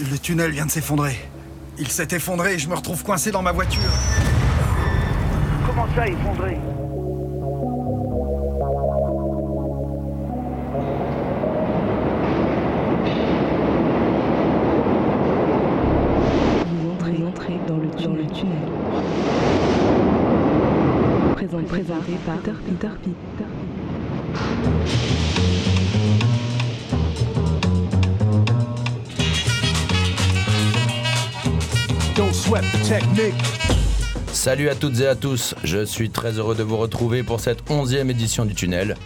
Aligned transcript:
Le 0.00 0.18
tunnel 0.18 0.50
vient 0.50 0.64
de 0.64 0.70
s'effondrer. 0.70 1.18
Il 1.78 1.88
s'est 1.88 2.08
effondré 2.12 2.54
et 2.54 2.58
je 2.58 2.66
me 2.68 2.74
retrouve 2.74 3.04
coincé 3.04 3.30
dans 3.30 3.42
ma 3.42 3.52
voiture. 3.52 3.82
Comment 5.66 5.86
ça, 5.94 6.08
effondré 6.08 6.56
Vous 16.66 16.90
entrez, 16.90 17.22
entrez 17.22 17.60
dans 17.68 17.76
le, 17.76 17.88
dans 17.88 18.14
le 18.14 18.26
tunnel. 18.28 18.56
Présent, 21.34 21.62
présenté 21.64 22.12
par 22.24 22.36
Peter, 22.38 22.52
Peter, 22.66 22.88
Peter. 23.02 23.51
Salut 34.30 34.68
à 34.68 34.74
toutes 34.74 35.00
et 35.00 35.06
à 35.06 35.14
tous, 35.14 35.54
je 35.64 35.86
suis 35.86 36.10
très 36.10 36.32
heureux 36.32 36.54
de 36.54 36.62
vous 36.62 36.76
retrouver 36.76 37.22
pour 37.22 37.40
cette 37.40 37.70
onzième 37.70 38.10
édition 38.10 38.44
du 38.44 38.54
Tunnel. 38.54 38.96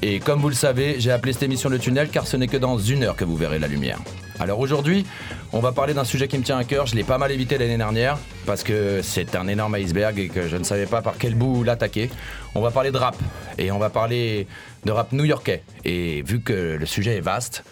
Et 0.00 0.18
comme 0.18 0.40
vous 0.40 0.48
le 0.48 0.54
savez, 0.54 0.96
j'ai 0.98 1.10
appelé 1.10 1.34
cette 1.34 1.42
émission 1.42 1.68
le 1.68 1.78
Tunnel 1.78 2.08
car 2.08 2.26
ce 2.26 2.38
n'est 2.38 2.46
que 2.46 2.56
dans 2.56 2.78
une 2.78 3.04
heure 3.04 3.16
que 3.16 3.24
vous 3.26 3.36
verrez 3.36 3.58
la 3.58 3.68
lumière. 3.68 3.98
Alors 4.38 4.60
aujourd'hui, 4.60 5.04
on 5.52 5.60
va 5.60 5.72
parler 5.72 5.92
d'un 5.92 6.04
sujet 6.04 6.26
qui 6.26 6.38
me 6.38 6.42
tient 6.42 6.56
à 6.56 6.64
cœur, 6.64 6.86
je 6.86 6.94
l'ai 6.94 7.04
pas 7.04 7.18
mal 7.18 7.30
évité 7.32 7.58
l'année 7.58 7.76
dernière 7.76 8.16
parce 8.46 8.62
que 8.62 9.00
c'est 9.02 9.36
un 9.36 9.46
énorme 9.46 9.74
iceberg 9.74 10.18
et 10.18 10.28
que 10.28 10.48
je 10.48 10.56
ne 10.56 10.64
savais 10.64 10.86
pas 10.86 11.02
par 11.02 11.18
quel 11.18 11.34
bout 11.34 11.62
l'attaquer. 11.62 12.08
On 12.54 12.62
va 12.62 12.70
parler 12.70 12.92
de 12.92 12.96
rap 12.96 13.16
et 13.58 13.70
on 13.72 13.78
va 13.78 13.90
parler 13.90 14.46
de 14.86 14.92
rap 14.92 15.12
new-yorkais. 15.12 15.62
Et 15.84 16.22
vu 16.22 16.40
que 16.40 16.78
le 16.80 16.86
sujet 16.86 17.18
est 17.18 17.20
vaste, 17.20 17.62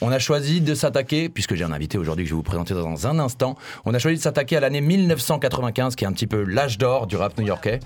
on 0.00 0.12
a 0.12 0.18
choisi 0.18 0.60
de 0.60 0.74
s'attaquer, 0.74 1.28
puisque 1.28 1.54
j'ai 1.54 1.64
un 1.64 1.72
invité 1.72 1.98
aujourd'hui 1.98 2.24
que 2.24 2.28
je 2.28 2.34
vais 2.34 2.38
vous 2.38 2.42
présenter 2.42 2.74
dans 2.74 3.06
un 3.06 3.18
instant, 3.18 3.56
on 3.84 3.94
a 3.94 3.98
choisi 3.98 4.18
de 4.18 4.22
s'attaquer 4.22 4.56
à 4.56 4.60
l'année 4.60 4.80
1995, 4.80 5.96
qui 5.96 6.04
est 6.04 6.06
un 6.06 6.12
petit 6.12 6.26
peu 6.26 6.42
l'âge 6.42 6.78
d'or 6.78 7.06
du 7.06 7.16
rap 7.16 7.38
new-yorkais. 7.38 7.80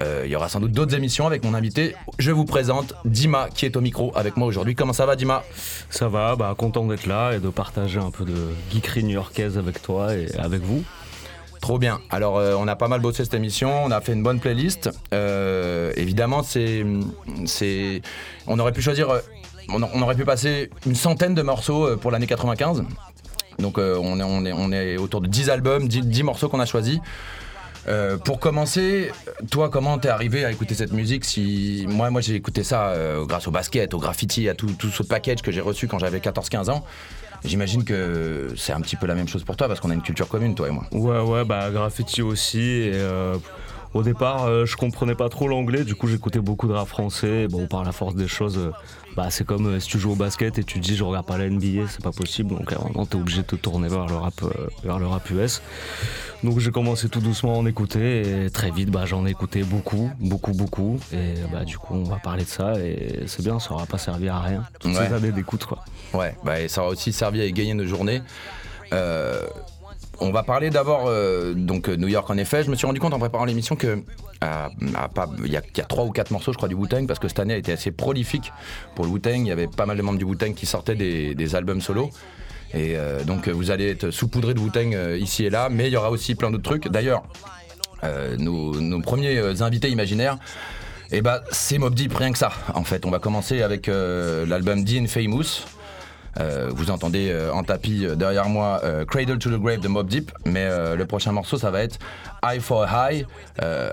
Euh, 0.00 0.22
il 0.24 0.30
y 0.30 0.36
aura 0.36 0.48
sans 0.48 0.60
doute 0.60 0.72
d'autres 0.72 0.94
émissions 0.94 1.26
avec 1.26 1.44
mon 1.44 1.52
invité. 1.54 1.94
Je 2.18 2.30
vous 2.30 2.44
présente 2.44 2.94
Dima, 3.04 3.48
qui 3.52 3.66
est 3.66 3.76
au 3.76 3.80
micro 3.80 4.12
avec 4.14 4.36
moi 4.36 4.46
aujourd'hui. 4.46 4.74
Comment 4.74 4.92
ça 4.92 5.04
va, 5.04 5.16
Dima? 5.16 5.42
Ça 5.90 6.08
va, 6.08 6.36
bah, 6.36 6.54
content 6.56 6.86
d'être 6.86 7.06
là 7.06 7.32
et 7.32 7.40
de 7.40 7.48
partager 7.48 7.98
un 7.98 8.10
peu 8.10 8.24
de 8.24 8.54
geekerie 8.72 9.04
new-yorkaise 9.04 9.58
avec 9.58 9.82
toi 9.82 10.14
et 10.14 10.28
avec 10.38 10.62
vous. 10.62 10.84
Trop 11.60 11.78
bien. 11.78 12.00
Alors, 12.08 12.38
euh, 12.38 12.54
on 12.58 12.66
a 12.68 12.76
pas 12.76 12.88
mal 12.88 13.00
bossé 13.00 13.24
cette 13.24 13.34
émission, 13.34 13.84
on 13.84 13.90
a 13.90 14.00
fait 14.00 14.14
une 14.14 14.22
bonne 14.22 14.40
playlist. 14.40 14.88
Euh, 15.12 15.92
évidemment, 15.96 16.42
c'est, 16.42 16.86
c'est, 17.44 18.00
on 18.46 18.58
aurait 18.58 18.72
pu 18.72 18.80
choisir, 18.80 19.20
on, 19.72 20.02
aurait 20.02 20.14
pu 20.14 20.24
passer 20.24 20.70
une 20.86 20.94
centaine 20.94 21.34
de 21.34 21.42
morceaux 21.42 21.86
euh, 21.86 21.96
pour 21.96 22.10
l'année 22.10 22.26
95. 22.26 22.84
Donc, 23.58 23.78
euh, 23.78 23.98
on, 24.00 24.44
est, 24.72 24.96
autour 24.96 25.20
de 25.20 25.26
10 25.26 25.50
albums, 25.50 25.86
10, 25.86 26.06
10 26.06 26.22
morceaux 26.22 26.48
qu'on 26.48 26.60
a 26.60 26.66
choisis. 26.66 26.98
Euh, 27.88 28.16
pour 28.18 28.40
commencer, 28.40 29.10
toi, 29.50 29.68
comment 29.68 29.98
t'es 29.98 30.08
arrivé 30.08 30.44
à 30.44 30.50
écouter 30.50 30.74
cette 30.74 30.92
musique 30.92 31.24
si... 31.24 31.86
Moi, 31.88 32.10
moi 32.10 32.20
j'ai 32.20 32.34
écouté 32.34 32.62
ça 32.62 32.94
grâce 33.22 33.48
au 33.48 33.50
basket, 33.50 33.94
au 33.94 33.98
graffiti, 33.98 34.48
à 34.48 34.54
tout, 34.54 34.70
tout 34.78 34.90
ce 34.90 35.02
package 35.02 35.42
que 35.42 35.50
j'ai 35.50 35.60
reçu 35.60 35.88
quand 35.88 35.98
j'avais 35.98 36.18
14-15 36.18 36.70
ans. 36.70 36.84
J'imagine 37.44 37.84
que 37.84 38.52
c'est 38.56 38.72
un 38.72 38.80
petit 38.80 38.96
peu 38.96 39.06
la 39.06 39.14
même 39.14 39.28
chose 39.28 39.44
pour 39.44 39.56
toi 39.56 39.66
parce 39.66 39.80
qu'on 39.80 39.90
a 39.90 39.94
une 39.94 40.02
culture 40.02 40.28
commune, 40.28 40.54
toi 40.54 40.68
et 40.68 40.70
moi. 40.70 40.84
Ouais, 40.92 41.20
ouais, 41.20 41.44
bah 41.44 41.70
graffiti 41.70 42.20
aussi. 42.20 42.60
Et, 42.60 42.92
au 43.94 44.02
départ, 44.02 44.44
euh, 44.44 44.66
je 44.66 44.76
comprenais 44.76 45.14
pas 45.14 45.28
trop 45.28 45.48
l'anglais, 45.48 45.84
du 45.84 45.94
coup 45.94 46.06
j'écoutais 46.06 46.38
beaucoup 46.40 46.68
de 46.68 46.72
rap 46.72 46.86
français. 46.88 47.48
Bon, 47.48 47.66
par 47.66 47.84
la 47.84 47.92
force 47.92 48.14
des 48.14 48.28
choses, 48.28 48.58
euh, 48.58 48.70
bah, 49.16 49.28
c'est 49.30 49.44
comme 49.44 49.66
euh, 49.66 49.80
si 49.80 49.88
tu 49.88 49.98
joues 49.98 50.12
au 50.12 50.16
basket 50.16 50.58
et 50.58 50.64
tu 50.64 50.80
te 50.80 50.84
dis 50.84 50.96
je 50.96 51.02
regarde 51.04 51.26
pas 51.26 51.38
la 51.38 51.48
NBA, 51.48 51.88
c'est 51.88 52.02
pas 52.02 52.12
possible. 52.12 52.50
Donc, 52.56 52.72
moment, 52.72 53.06
t'es 53.06 53.16
obligé 53.16 53.38
de 53.42 53.46
te 53.46 53.56
tourner 53.56 53.88
vers 53.88 54.06
le 54.06 54.14
rap, 54.16 54.34
vers 54.84 54.98
le 54.98 55.06
rap 55.06 55.28
US. 55.30 55.60
Donc, 56.44 56.58
j'ai 56.58 56.70
commencé 56.70 57.08
tout 57.08 57.20
doucement 57.20 57.54
à 57.54 57.58
en 57.58 57.66
écouter 57.66 58.44
et 58.46 58.50
très 58.50 58.70
vite, 58.70 58.90
bah, 58.90 59.04
j'en 59.06 59.26
ai 59.26 59.30
écouté 59.30 59.62
beaucoup, 59.62 60.10
beaucoup, 60.20 60.52
beaucoup. 60.52 60.98
Et 61.12 61.34
bah, 61.52 61.64
du 61.64 61.76
coup, 61.76 61.94
on 61.94 62.04
va 62.04 62.16
parler 62.16 62.44
de 62.44 62.48
ça 62.48 62.74
et 62.78 63.24
c'est 63.26 63.42
bien, 63.42 63.58
ça 63.58 63.72
aura 63.72 63.86
pas 63.86 63.98
servi 63.98 64.28
à 64.28 64.38
rien. 64.38 64.64
Toutes 64.78 64.96
Ouais. 64.96 65.08
ces 65.08 65.12
années 65.14 65.32
d'écoute, 65.32 65.64
quoi. 65.66 65.84
Ouais, 66.14 66.34
bah, 66.44 66.60
et 66.60 66.68
ça 66.68 66.80
aura 66.82 66.90
aussi 66.90 67.12
servi 67.12 67.40
à 67.40 67.44
égayer 67.44 67.74
nos 67.74 67.86
journées. 67.86 68.22
Euh, 70.20 70.26
on 70.26 70.30
va 70.30 70.42
parler 70.42 70.70
d'abord 70.70 71.04
euh, 71.06 71.54
donc 71.54 71.88
euh, 71.88 71.96
New 71.96 72.08
York 72.08 72.28
en 72.30 72.36
effet. 72.36 72.62
Je 72.62 72.70
me 72.70 72.76
suis 72.76 72.86
rendu 72.86 73.00
compte 73.00 73.14
en 73.14 73.18
préparant 73.18 73.44
l'émission 73.44 73.76
que 73.76 74.02
pas- 74.40 74.70
il 75.44 75.52
y, 75.52 75.56
a- 75.56 75.84
trois 75.84 76.04
ou 76.04 76.10
quatre 76.10 76.30
morceaux 76.30 76.52
je 76.52 76.56
crois 76.56 76.68
du 76.68 76.74
Wu-Tang 76.74 77.06
parce 77.06 77.18
que 77.18 77.28
cette 77.28 77.40
année 77.40 77.54
a 77.54 77.58
été 77.58 77.72
assez 77.72 77.90
prolifique 77.90 78.52
pour 78.94 79.04
le 79.04 79.10
Wu-Tang. 79.10 79.40
Il 79.40 79.46
y 79.46 79.52
avait 79.52 79.66
pas 79.66 79.86
mal 79.86 79.96
de 79.96 80.02
membres 80.02 80.18
du 80.18 80.24
Wu-Tang 80.24 80.54
qui 80.54 80.66
sortaient 80.66 80.94
des, 80.94 81.54
albums 81.54 81.80
solo. 81.80 82.10
Et 82.72 82.96
euh, 82.96 83.24
donc 83.24 83.48
euh, 83.48 83.52
vous 83.52 83.70
allez 83.70 83.90
être 83.90 84.10
saupoudré 84.10 84.54
de 84.54 84.60
Wu-Tang 84.60 84.94
euh, 84.94 85.18
ici 85.18 85.44
et 85.44 85.50
là, 85.50 85.68
mais 85.68 85.88
il 85.88 85.92
y 85.92 85.96
aura 85.96 86.10
aussi 86.10 86.34
plein 86.36 86.50
d'autres 86.50 86.62
trucs. 86.62 86.88
D'ailleurs, 86.88 87.24
euh, 88.04 88.36
nos, 88.38 89.00
premiers 89.00 89.36
euh, 89.36 89.60
invités 89.62 89.90
imaginaires, 89.90 90.38
et 91.10 91.20
bah 91.20 91.42
c'est 91.50 91.78
Mob 91.78 91.94
Deep 91.94 92.14
rien 92.14 92.30
que 92.30 92.38
ça. 92.38 92.52
En 92.74 92.84
fait, 92.84 93.04
on 93.04 93.10
va 93.10 93.18
commencer 93.18 93.62
avec 93.62 93.88
euh, 93.88 94.46
l'album 94.46 94.84
Dean 94.84 95.06
Famous. 95.08 95.64
Euh, 96.38 96.70
vous 96.72 96.90
entendez 96.90 97.30
euh, 97.30 97.52
en 97.52 97.64
tapis 97.64 98.06
euh, 98.06 98.14
derrière 98.14 98.48
moi 98.48 98.80
Cradle 99.08 99.38
to 99.38 99.50
the 99.50 99.60
Grave 99.60 99.80
de 99.80 99.88
Mob 99.88 100.08
Deep, 100.08 100.30
mais 100.44 100.68
le 100.96 101.04
prochain 101.06 101.32
morceau 101.32 101.58
ça 101.58 101.70
va 101.70 101.82
être 101.82 101.98
Eye 102.42 102.60
for 102.60 102.86
High, 102.86 103.26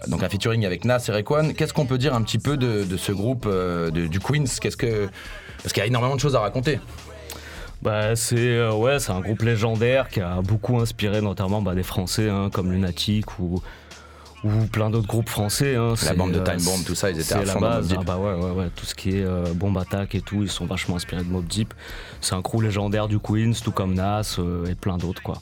donc 0.08 0.24
un 0.24 0.30
featuring 0.30 0.66
avec 0.66 0.86
Nas 0.86 1.03
et 1.08 1.12
Raekwon. 1.12 1.53
Qu'est-ce 1.53 1.74
qu'on 1.74 1.86
peut 1.86 1.98
dire 1.98 2.14
un 2.14 2.22
petit 2.22 2.40
peu 2.40 2.58
de, 2.58 2.98
ce 2.98 3.12
groupe 3.12 3.48
du 3.92 4.20
Queens? 4.20 4.46
Qu'est-ce 4.62 4.78
que 4.78 5.09
parce 5.58 5.74
qu'il 5.74 5.81
y 5.81 5.84
a 5.84 5.88
énormément 5.88 6.16
de 6.16 6.20
choses 6.20 6.36
à 6.36 6.40
raconter. 6.40 6.80
Bah, 7.81 8.16
c'est 8.16 8.69
ouais, 8.69 9.00
c'est 9.00 9.12
un 9.12 9.19
groupe 9.19 9.42
légendaire 9.42 10.09
qui 10.09 10.22
a 10.22 10.42
beaucoup 10.42 10.80
inspiré 10.80 11.22
notamment 11.22 11.62
bah, 11.62 11.75
des 11.75 11.84
Français 11.84 12.30
hein, 12.30 12.50
comme 12.52 12.72
Lunatic 12.72 13.40
ou, 13.40 13.62
ou 14.44 14.50
plein 14.72 14.90
d'autres 14.90 15.08
groupes 15.08 15.30
français. 15.30 15.75
hein. 15.75 15.94
La 16.06 16.14
bande 16.14 16.31
de 16.31 16.40
euh, 16.40 16.44
Time 16.44 16.64
Bomb, 16.64 16.84
tout 16.86 16.96
ça, 16.96 17.09
ils 17.09 17.20
étaient 17.20 17.34
à 17.34 17.40
c'est 17.40 17.46
la 17.46 17.53
fond 17.53 17.59
dans 17.62 17.68
Mob 17.70 17.75
base. 17.78 17.88
Deep. 17.88 17.98
Ah 18.02 18.03
bah 18.03 18.18
ouais, 18.18 18.34
ouais, 18.34 18.52
ouais, 18.52 18.68
tout 18.75 18.86
ce 18.86 18.96
qui 18.96 19.18
est 19.18 19.24
euh, 19.24 19.46
bombe 19.53 19.78
attaque 19.78 20.16
et 20.16 20.22
tout, 20.22 20.42
ils 20.44 20.50
sont 20.52 20.66
vachement 20.66 20.96
inspirés 20.96 21.24
de 21.24 21.30
Mob 21.30 21.46
Deep. 21.48 21.74
C'est 22.22 22.36
un 22.36 22.42
crew 22.42 22.62
légendaire 22.62 23.08
du 23.08 23.20
Queens, 23.20 23.53
tout 23.64 23.72
comme 23.72 23.94
Nas 23.94 24.36
euh, 24.40 24.66
et 24.68 24.75
plein 24.75 24.98
d'autres 24.98 25.22
quoi. 25.24 25.42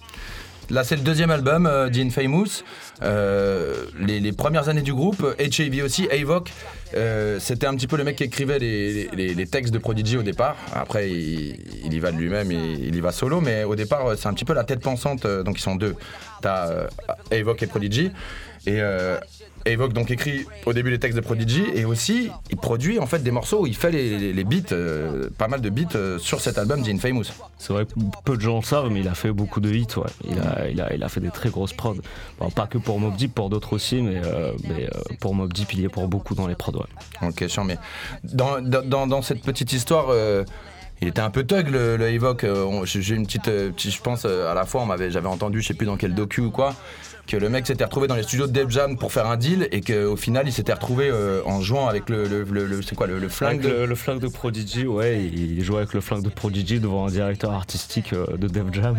Là, 0.71 0.83
c'est 0.83 0.95
le 0.95 1.03
deuxième 1.03 1.29
album, 1.29 1.67
euh, 1.67 1.91
The 1.91 1.97
Infamous. 1.97 2.63
Euh, 3.03 3.85
les, 3.99 4.19
les 4.19 4.31
premières 4.31 4.67
années 4.67 4.81
du 4.81 4.95
groupe, 4.95 5.23
HAV 5.37 5.83
aussi, 5.83 6.07
Avoc, 6.09 6.51
euh, 6.95 7.37
c'était 7.39 7.67
un 7.67 7.75
petit 7.75 7.85
peu 7.85 7.97
le 7.97 8.03
mec 8.03 8.15
qui 8.15 8.23
écrivait 8.23 8.57
les, 8.57 9.07
les- 9.09 9.35
les 9.35 9.45
textes 9.45 9.71
de 9.71 9.77
Prodigy 9.77 10.17
au 10.17 10.23
départ. 10.23 10.55
Après, 10.73 11.11
il, 11.11 11.59
il 11.85 11.93
y 11.93 11.99
va 11.99 12.11
de 12.11 12.17
lui-même 12.17 12.51
et 12.51 12.77
il 12.79 12.95
y 12.95 12.99
va 12.99 13.11
solo, 13.11 13.41
mais 13.41 13.63
au 13.63 13.75
départ, 13.75 14.13
c'est 14.17 14.27
un 14.27 14.33
petit 14.33 14.45
peu 14.45 14.53
la 14.53 14.63
tête 14.63 14.79
pensante. 14.81 15.25
euh, 15.25 15.43
donc, 15.43 15.59
ils 15.59 15.61
sont 15.61 15.75
deux. 15.75 15.95
T'as 16.41 16.67
euh, 16.69 16.87
Avoc 17.31 17.61
et 17.61 17.67
Prodigy. 17.67 18.09
Et 18.67 18.81
euh, 18.81 19.17
Avoc 19.67 19.93
donc 19.93 20.11
écrit 20.11 20.45
au 20.65 20.73
début 20.73 20.91
les 20.91 20.99
textes 20.99 21.15
de 21.15 21.21
Prodigy 21.23 21.63
et 21.73 21.85
aussi 21.85 22.29
il 22.51 22.57
produit 22.57 22.99
en 22.99 23.05
fait 23.07 23.19
des 23.19 23.31
morceaux 23.31 23.61
où 23.61 23.67
il 23.67 23.75
fait 23.75 23.91
les, 23.91 24.17
les- 24.19 24.33
les 24.33 24.43
beats, 24.43 24.71
euh, 24.73 25.29
pas 25.37 25.47
mal 25.47 25.61
de 25.61 25.69
beats 25.69 25.95
euh, 25.95 26.19
sur 26.19 26.39
cet 26.41 26.57
album 26.57 26.83
The 26.83 26.89
Infamous. 26.89 27.25
C'est 27.57 27.73
vrai 27.73 27.85
que 27.85 27.91
peu 28.25 28.35
de 28.37 28.41
gens 28.41 28.57
le 28.57 28.63
savent, 28.63 28.89
mais 28.91 28.99
il 28.99 29.07
a 29.07 29.15
fait 29.15 29.31
beaucoup 29.31 29.59
de 29.59 29.71
hits. 29.73 29.87
Ouais. 29.97 30.03
Il, 30.29 30.39
a, 30.39 30.69
il, 30.69 30.81
a, 30.81 30.93
il 30.93 31.03
a 31.03 31.09
fait 31.09 31.19
des 31.21 31.31
très 31.31 31.49
grosses 31.49 31.73
prods. 31.73 31.95
Bon, 32.39 32.49
pas 32.51 32.67
que 32.67 32.77
pour 32.77 32.99
Mob 32.99 33.15
Deep, 33.15 33.33
pour 33.33 33.49
d'autres 33.49 33.73
aussi, 33.73 34.01
mais, 34.01 34.21
euh, 34.23 34.51
mais 34.67 34.87
pour 35.19 35.33
Mob 35.33 35.51
Deep, 35.53 35.73
il 35.73 35.81
y 35.81 35.85
est 35.85 35.89
pour 35.89 36.07
beaucoup 36.07 36.35
dans 36.35 36.47
les 36.47 36.55
prods. 36.55 36.73
Ouais. 37.21 37.27
Ok, 37.29 37.47
chiant, 37.47 37.63
mais 37.63 37.77
dans, 38.23 38.61
dans, 38.61 39.07
dans- 39.07 39.21
cette 39.21 39.41
petite 39.41 39.73
histoire, 39.73 40.07
il 41.01 41.07
était 41.09 41.21
un 41.21 41.29
peu 41.29 41.43
thug 41.43 41.69
le, 41.69 41.97
le 41.97 42.09
Evoque. 42.09 42.43
Euh, 42.43 42.85
J'ai 42.85 43.15
une 43.15 43.25
petite, 43.25 43.47
euh, 43.47 43.71
petite- 43.71 43.91
je 43.93 44.01
pense, 44.01 44.23
euh, 44.25 44.49
à 44.51 44.53
la 44.53 44.65
fois, 44.65 44.81
on 44.81 44.85
m'avait, 44.85 45.11
j'avais 45.11 45.27
entendu, 45.27 45.61
je 45.61 45.67
sais 45.67 45.73
plus 45.73 45.85
dans 45.85 45.97
quel 45.97 46.13
docu 46.15 46.41
ou 46.41 46.51
quoi, 46.51 46.73
que 47.27 47.35
le 47.37 47.49
mec 47.49 47.65
s'était 47.65 47.83
retrouvé 47.83 48.07
dans 48.07 48.15
les 48.15 48.21
studios 48.23 48.45
de 48.47 48.51
Def 48.51 48.69
Jam 48.69 48.97
pour 48.97 49.11
faire 49.11 49.25
un 49.27 49.35
deal 49.35 49.67
et 49.71 49.81
qu'au 49.81 50.15
final, 50.15 50.47
il 50.47 50.51
s'était 50.53 50.73
retrouvé 50.73 51.09
euh, 51.11 51.41
en 51.45 51.59
jouant 51.59 51.87
avec 51.87 52.07
le, 52.09 52.27
le, 52.27 52.43
le- 52.43 52.65
le- 52.67 52.81
c'est 52.83 52.93
quoi, 52.95 53.07
le, 53.07 53.27
flingue 53.29 53.61
de- 53.61 53.83
le, 53.83 53.95
flingue 53.95 54.19
de 54.19 54.27
Prodigy, 54.27 54.85
ouais, 54.85 55.23
il 55.23 55.63
jouait 55.63 55.79
avec 55.79 55.93
le 55.93 56.01
flingue 56.01 56.21
de 56.23 56.29
Prodigy 56.29 56.79
devant 56.79 57.07
un 57.07 57.09
directeur 57.09 57.51
artistique 57.51 58.13
de 58.13 58.47
Def 58.47 58.65
Jam 58.73 58.95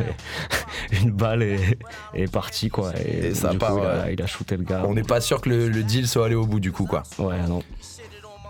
et 0.92 0.96
une 1.02 1.12
balle 1.12 1.42
est, 1.42 1.78
est 2.14 2.30
partie 2.30 2.68
quoi. 2.68 2.92
Et, 2.98 3.28
Et 3.28 3.34
ça 3.34 3.54
part, 3.54 3.74
coup, 3.76 3.80
il, 3.82 3.86
a, 3.86 4.04
ouais. 4.06 4.14
il 4.14 4.22
a 4.22 4.26
shooté 4.26 4.56
le 4.56 4.64
gars. 4.64 4.82
On 4.86 4.94
n'est 4.94 5.02
pas 5.04 5.20
sûr 5.20 5.40
que 5.40 5.48
le, 5.48 5.68
le 5.68 5.82
deal 5.84 6.08
soit 6.08 6.26
allé 6.26 6.34
au 6.34 6.46
bout 6.46 6.58
du 6.60 6.72
coup, 6.72 6.86
quoi. 6.86 7.04
Ouais, 7.20 7.40
non. 7.48 7.62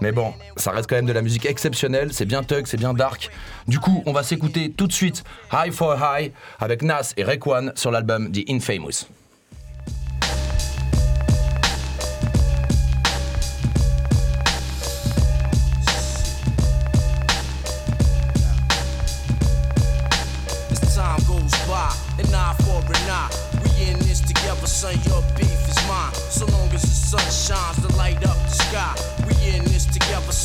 Mais 0.01 0.13
bon, 0.13 0.35
ça 0.57 0.73
reste 0.73 0.89
quand 0.89 0.97
même 0.97 1.07
de 1.07 1.13
la 1.13 1.23
musique 1.23 1.47
exceptionnelle, 1.47 2.13
c'est 2.13 2.27
bien 2.27 2.43
thug, 2.43 2.67
c'est 2.67 2.77
bien 2.77 2.93
dark. 2.93 3.31
Du 3.67 3.79
coup, 3.79 4.03
on 4.07 4.13
va 4.13 4.23
s'écouter 4.23 4.71
tout 4.71 4.87
de 4.87 4.93
suite 4.93 5.25
High 5.53 5.73
for 5.73 5.97
High 5.97 6.33
avec 6.61 6.83
Nas 6.83 7.13
et 7.17 7.25
Raekwon 7.25 7.73
sur 7.75 7.91
l'album 7.91 8.31
The 8.31 8.49
Infamous. 8.51 9.07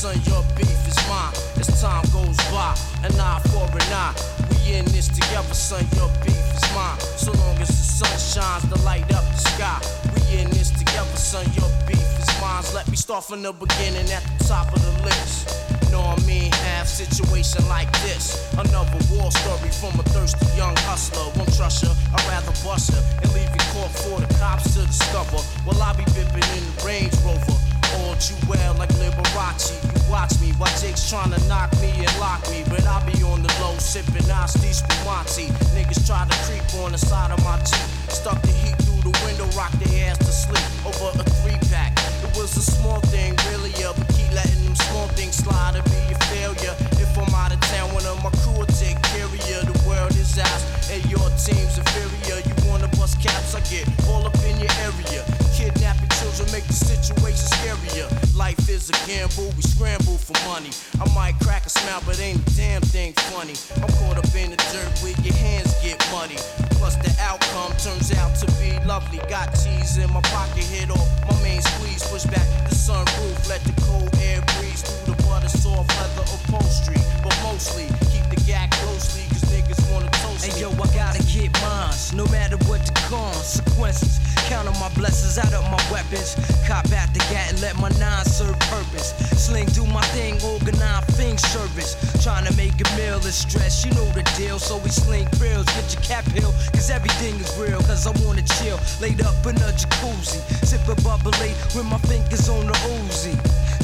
Son. 0.01 0.17
Your 0.25 0.41
beef 0.57 0.81
is 0.89 0.97
mine. 1.07 1.33
As 1.61 1.69
time 1.79 2.01
goes 2.09 2.37
by, 2.49 2.73
an 3.05 3.13
eye 3.21 3.41
for 3.53 3.69
an 3.69 3.93
eye. 3.93 4.15
We 4.49 4.73
in 4.73 4.85
this 4.85 5.07
together, 5.07 5.53
son. 5.53 5.85
Your 5.95 6.09
beef 6.25 6.41
is 6.57 6.65
mine. 6.73 6.97
So 7.21 7.31
long 7.37 7.55
as 7.61 7.69
the 7.69 7.85
sun 8.01 8.17
shines 8.17 8.65
to 8.73 8.81
light 8.81 9.05
up 9.13 9.25
the 9.29 9.41
sky. 9.53 9.77
We 10.13 10.41
in 10.41 10.49
this 10.49 10.71
together, 10.71 11.17
son. 11.17 11.45
Your 11.53 11.69
beef 11.85 12.09
is 12.17 12.31
mine. 12.41 12.65
Let 12.73 12.89
me 12.89 12.97
start 12.97 13.25
from 13.25 13.43
the 13.43 13.53
beginning 13.53 14.09
at 14.09 14.23
the 14.25 14.43
top 14.45 14.73
of 14.73 14.81
the 14.81 14.93
list. 15.05 15.53
Know 15.91 16.01
I 16.01 16.17
mean? 16.25 16.51
Have 16.73 16.87
situation 16.87 17.61
like 17.69 17.91
this. 18.01 18.41
Another 18.57 18.97
war 19.13 19.29
story 19.29 19.69
from 19.69 19.93
a 19.99 20.03
thirsty 20.09 20.47
young 20.57 20.75
hustler. 20.89 21.29
Won't 21.37 21.53
trust 21.53 21.85
her, 21.85 21.93
I'd 22.15 22.25
rather 22.25 22.55
bust 22.65 22.89
her 22.93 23.03
and 23.21 23.29
leave 23.35 23.51
you 23.53 23.63
caught 23.75 23.93
for 24.01 24.17
the 24.19 24.33
cops 24.39 24.73
to 24.73 24.81
discover. 24.81 25.37
While 25.65 25.81
I 25.83 25.93
be 25.93 26.05
bipping 26.15 26.49
in 26.57 26.63
the 26.65 26.85
Range 26.87 27.13
Rover. 27.21 27.70
All 27.99 28.15
too 28.15 28.35
well 28.47 28.73
like 28.75 28.89
Liberace. 29.01 29.75
You 29.83 30.11
watch 30.11 30.39
me 30.39 30.51
while 30.57 30.71
Jake's 30.79 31.09
trying 31.09 31.31
to 31.31 31.39
knock 31.47 31.71
me 31.81 31.91
and 31.91 32.19
lock 32.19 32.41
me. 32.49 32.63
But 32.69 32.85
I 32.85 33.03
be 33.05 33.23
on 33.23 33.43
the 33.43 33.51
low 33.61 33.75
sipping 33.77 34.29
Asti 34.29 34.71
Spumante. 34.71 35.47
Niggas 35.75 36.05
try 36.07 36.25
to 36.27 36.35
creep 36.45 36.63
on 36.83 36.91
the 36.91 36.97
side 36.97 37.31
of 37.31 37.43
my 37.43 37.57
Jeep. 37.59 37.87
Stuck 38.09 38.41
the 38.41 38.51
heat 38.51 38.75
through 38.83 39.11
the 39.11 39.13
window, 39.25 39.47
rock 39.57 39.71
their 39.79 40.09
ass 40.09 40.17
to 40.19 40.31
sleep 40.31 40.67
over 40.85 41.11
a 41.19 41.23
three 41.41 41.57
pack. 41.69 41.97
It 42.23 42.37
was 42.37 42.55
a 42.55 42.61
small 42.61 42.99
thing, 43.11 43.35
really, 43.49 43.71
yeah, 43.79 43.93
but 43.97 44.07
keep 44.15 44.31
letting 44.33 44.63
them 44.63 44.75
small 44.75 45.07
things 45.17 45.35
slide 45.35 45.75
to 45.75 45.83
be 45.89 45.99
a 46.13 46.17
failure. 46.31 46.75
If 47.01 47.17
I'm 47.17 47.33
out 47.33 47.51
of 47.53 47.59
town, 47.71 47.93
one 47.93 48.05
of 48.05 48.21
my 48.23 48.31
crew 48.43 48.59
will 48.59 48.71
take 48.77 49.01
care 49.11 49.25
of 49.25 49.41
you. 49.49 49.59
The 49.65 49.75
world 49.87 50.11
is 50.15 50.37
ours, 50.37 50.63
and 50.91 51.03
your 51.09 51.27
team's 51.39 51.77
inferior. 51.77 52.39
You 52.45 52.53
wanna 52.69 52.87
bust 52.99 53.19
caps, 53.19 53.55
I 53.55 53.61
get 53.71 53.87
all 54.07 54.27
up 54.27 54.35
in 54.45 54.59
your 54.59 54.71
area. 54.85 55.23
Kidnapping 55.55 56.10
children 56.31 56.51
make 56.51 56.67
the 56.67 56.73
situation 56.73 57.47
scarier. 57.59 58.07
Life 58.35 58.69
is 58.69 58.89
a 58.89 58.93
gamble, 59.07 59.51
we 59.55 59.61
scramble 59.61 60.17
for 60.17 60.35
money. 60.47 60.69
I 60.99 61.07
might 61.13 61.35
crack 61.39 61.65
a 61.65 61.69
smile, 61.69 62.01
but 62.05 62.19
ain't 62.19 62.39
a 62.39 62.55
damn 62.55 62.81
thing 62.81 63.13
funny. 63.31 63.55
I'm 63.81 63.89
caught 63.99 64.17
up 64.17 64.35
in 64.35 64.51
the 64.51 64.57
dirt 64.71 64.91
where 65.01 65.15
your 65.23 65.35
hands 65.35 65.73
get 65.83 65.99
muddy. 66.11 66.37
Plus 66.79 66.95
the 66.97 67.11
outcome 67.19 67.71
turns 67.77 68.11
out 68.15 68.35
to 68.39 68.47
be 68.59 68.77
lovely. 68.85 69.19
Got 69.29 69.51
cheese 69.59 69.97
in 69.97 70.11
my 70.13 70.21
pocket, 70.31 70.63
hit 70.63 70.89
off 70.91 71.07
my 71.27 71.35
main 71.43 71.61
squeeze. 71.61 72.03
Push 72.07 72.25
back 72.25 72.47
the 72.69 72.75
sunroof, 72.75 73.49
let 73.49 73.61
the 73.63 73.73
cold 73.81 74.09
air 74.21 74.41
breeze 74.57 74.81
through 74.81 75.15
the 75.15 75.23
butter 75.23 75.49
soft 75.49 75.89
leather 75.99 76.25
upholstery. 76.35 77.01
But 77.23 77.35
mostly 77.43 77.87
keep 78.11 78.25
the 78.29 78.41
gag 78.47 78.71
closely, 78.71 79.23
cause 79.29 79.43
niggas 79.51 79.81
wanna 79.91 80.10
Hey 80.41 80.59
yo, 80.59 80.71
I 80.71 80.89
gotta 80.97 81.21
get 81.29 81.53
mines, 81.61 82.13
no 82.13 82.25
matter 82.33 82.57
what 82.65 82.81
the 82.81 82.93
consequences. 83.05 84.17
Count 84.49 84.67
on 84.67 84.73
my 84.79 84.89
blessings, 84.97 85.37
out 85.37 85.53
of 85.53 85.61
my 85.69 85.77
weapons. 85.93 86.33
Cop 86.65 86.89
out 86.97 87.13
the 87.13 87.21
gat 87.29 87.53
and 87.53 87.61
let 87.61 87.77
my 87.77 87.89
nine 88.01 88.25
serve 88.25 88.57
purpose. 88.73 89.13
Sling 89.37 89.67
do 89.77 89.85
my 89.85 90.01
thing, 90.17 90.41
organize 90.41 91.05
thing 91.13 91.37
service. 91.37 91.93
Trying 92.23 92.45
to 92.49 92.53
make 92.57 92.73
a 92.73 92.89
meal 92.97 93.21
is 93.21 93.35
stress, 93.35 93.85
you 93.85 93.93
know 93.93 94.05
the 94.17 94.23
deal. 94.35 94.57
So 94.57 94.79
we 94.79 94.89
sling 94.89 95.27
grills, 95.37 95.69
get 95.77 95.93
your 95.93 96.01
cap 96.01 96.25
hill, 96.33 96.51
cause 96.73 96.89
everything 96.89 97.35
is 97.37 97.53
real. 97.61 97.77
Cause 97.85 98.07
I 98.07 98.11
wanna 98.25 98.41
chill, 98.57 98.79
laid 98.99 99.21
up 99.21 99.45
in 99.45 99.61
a 99.61 99.69
jacuzzi. 99.77 100.41
Sip 100.65 100.81
a 100.89 100.95
bubbly 101.05 101.53
with 101.77 101.85
my 101.85 102.01
fingers 102.09 102.49
on 102.49 102.65
the 102.65 102.73
Uzi. 102.97 103.37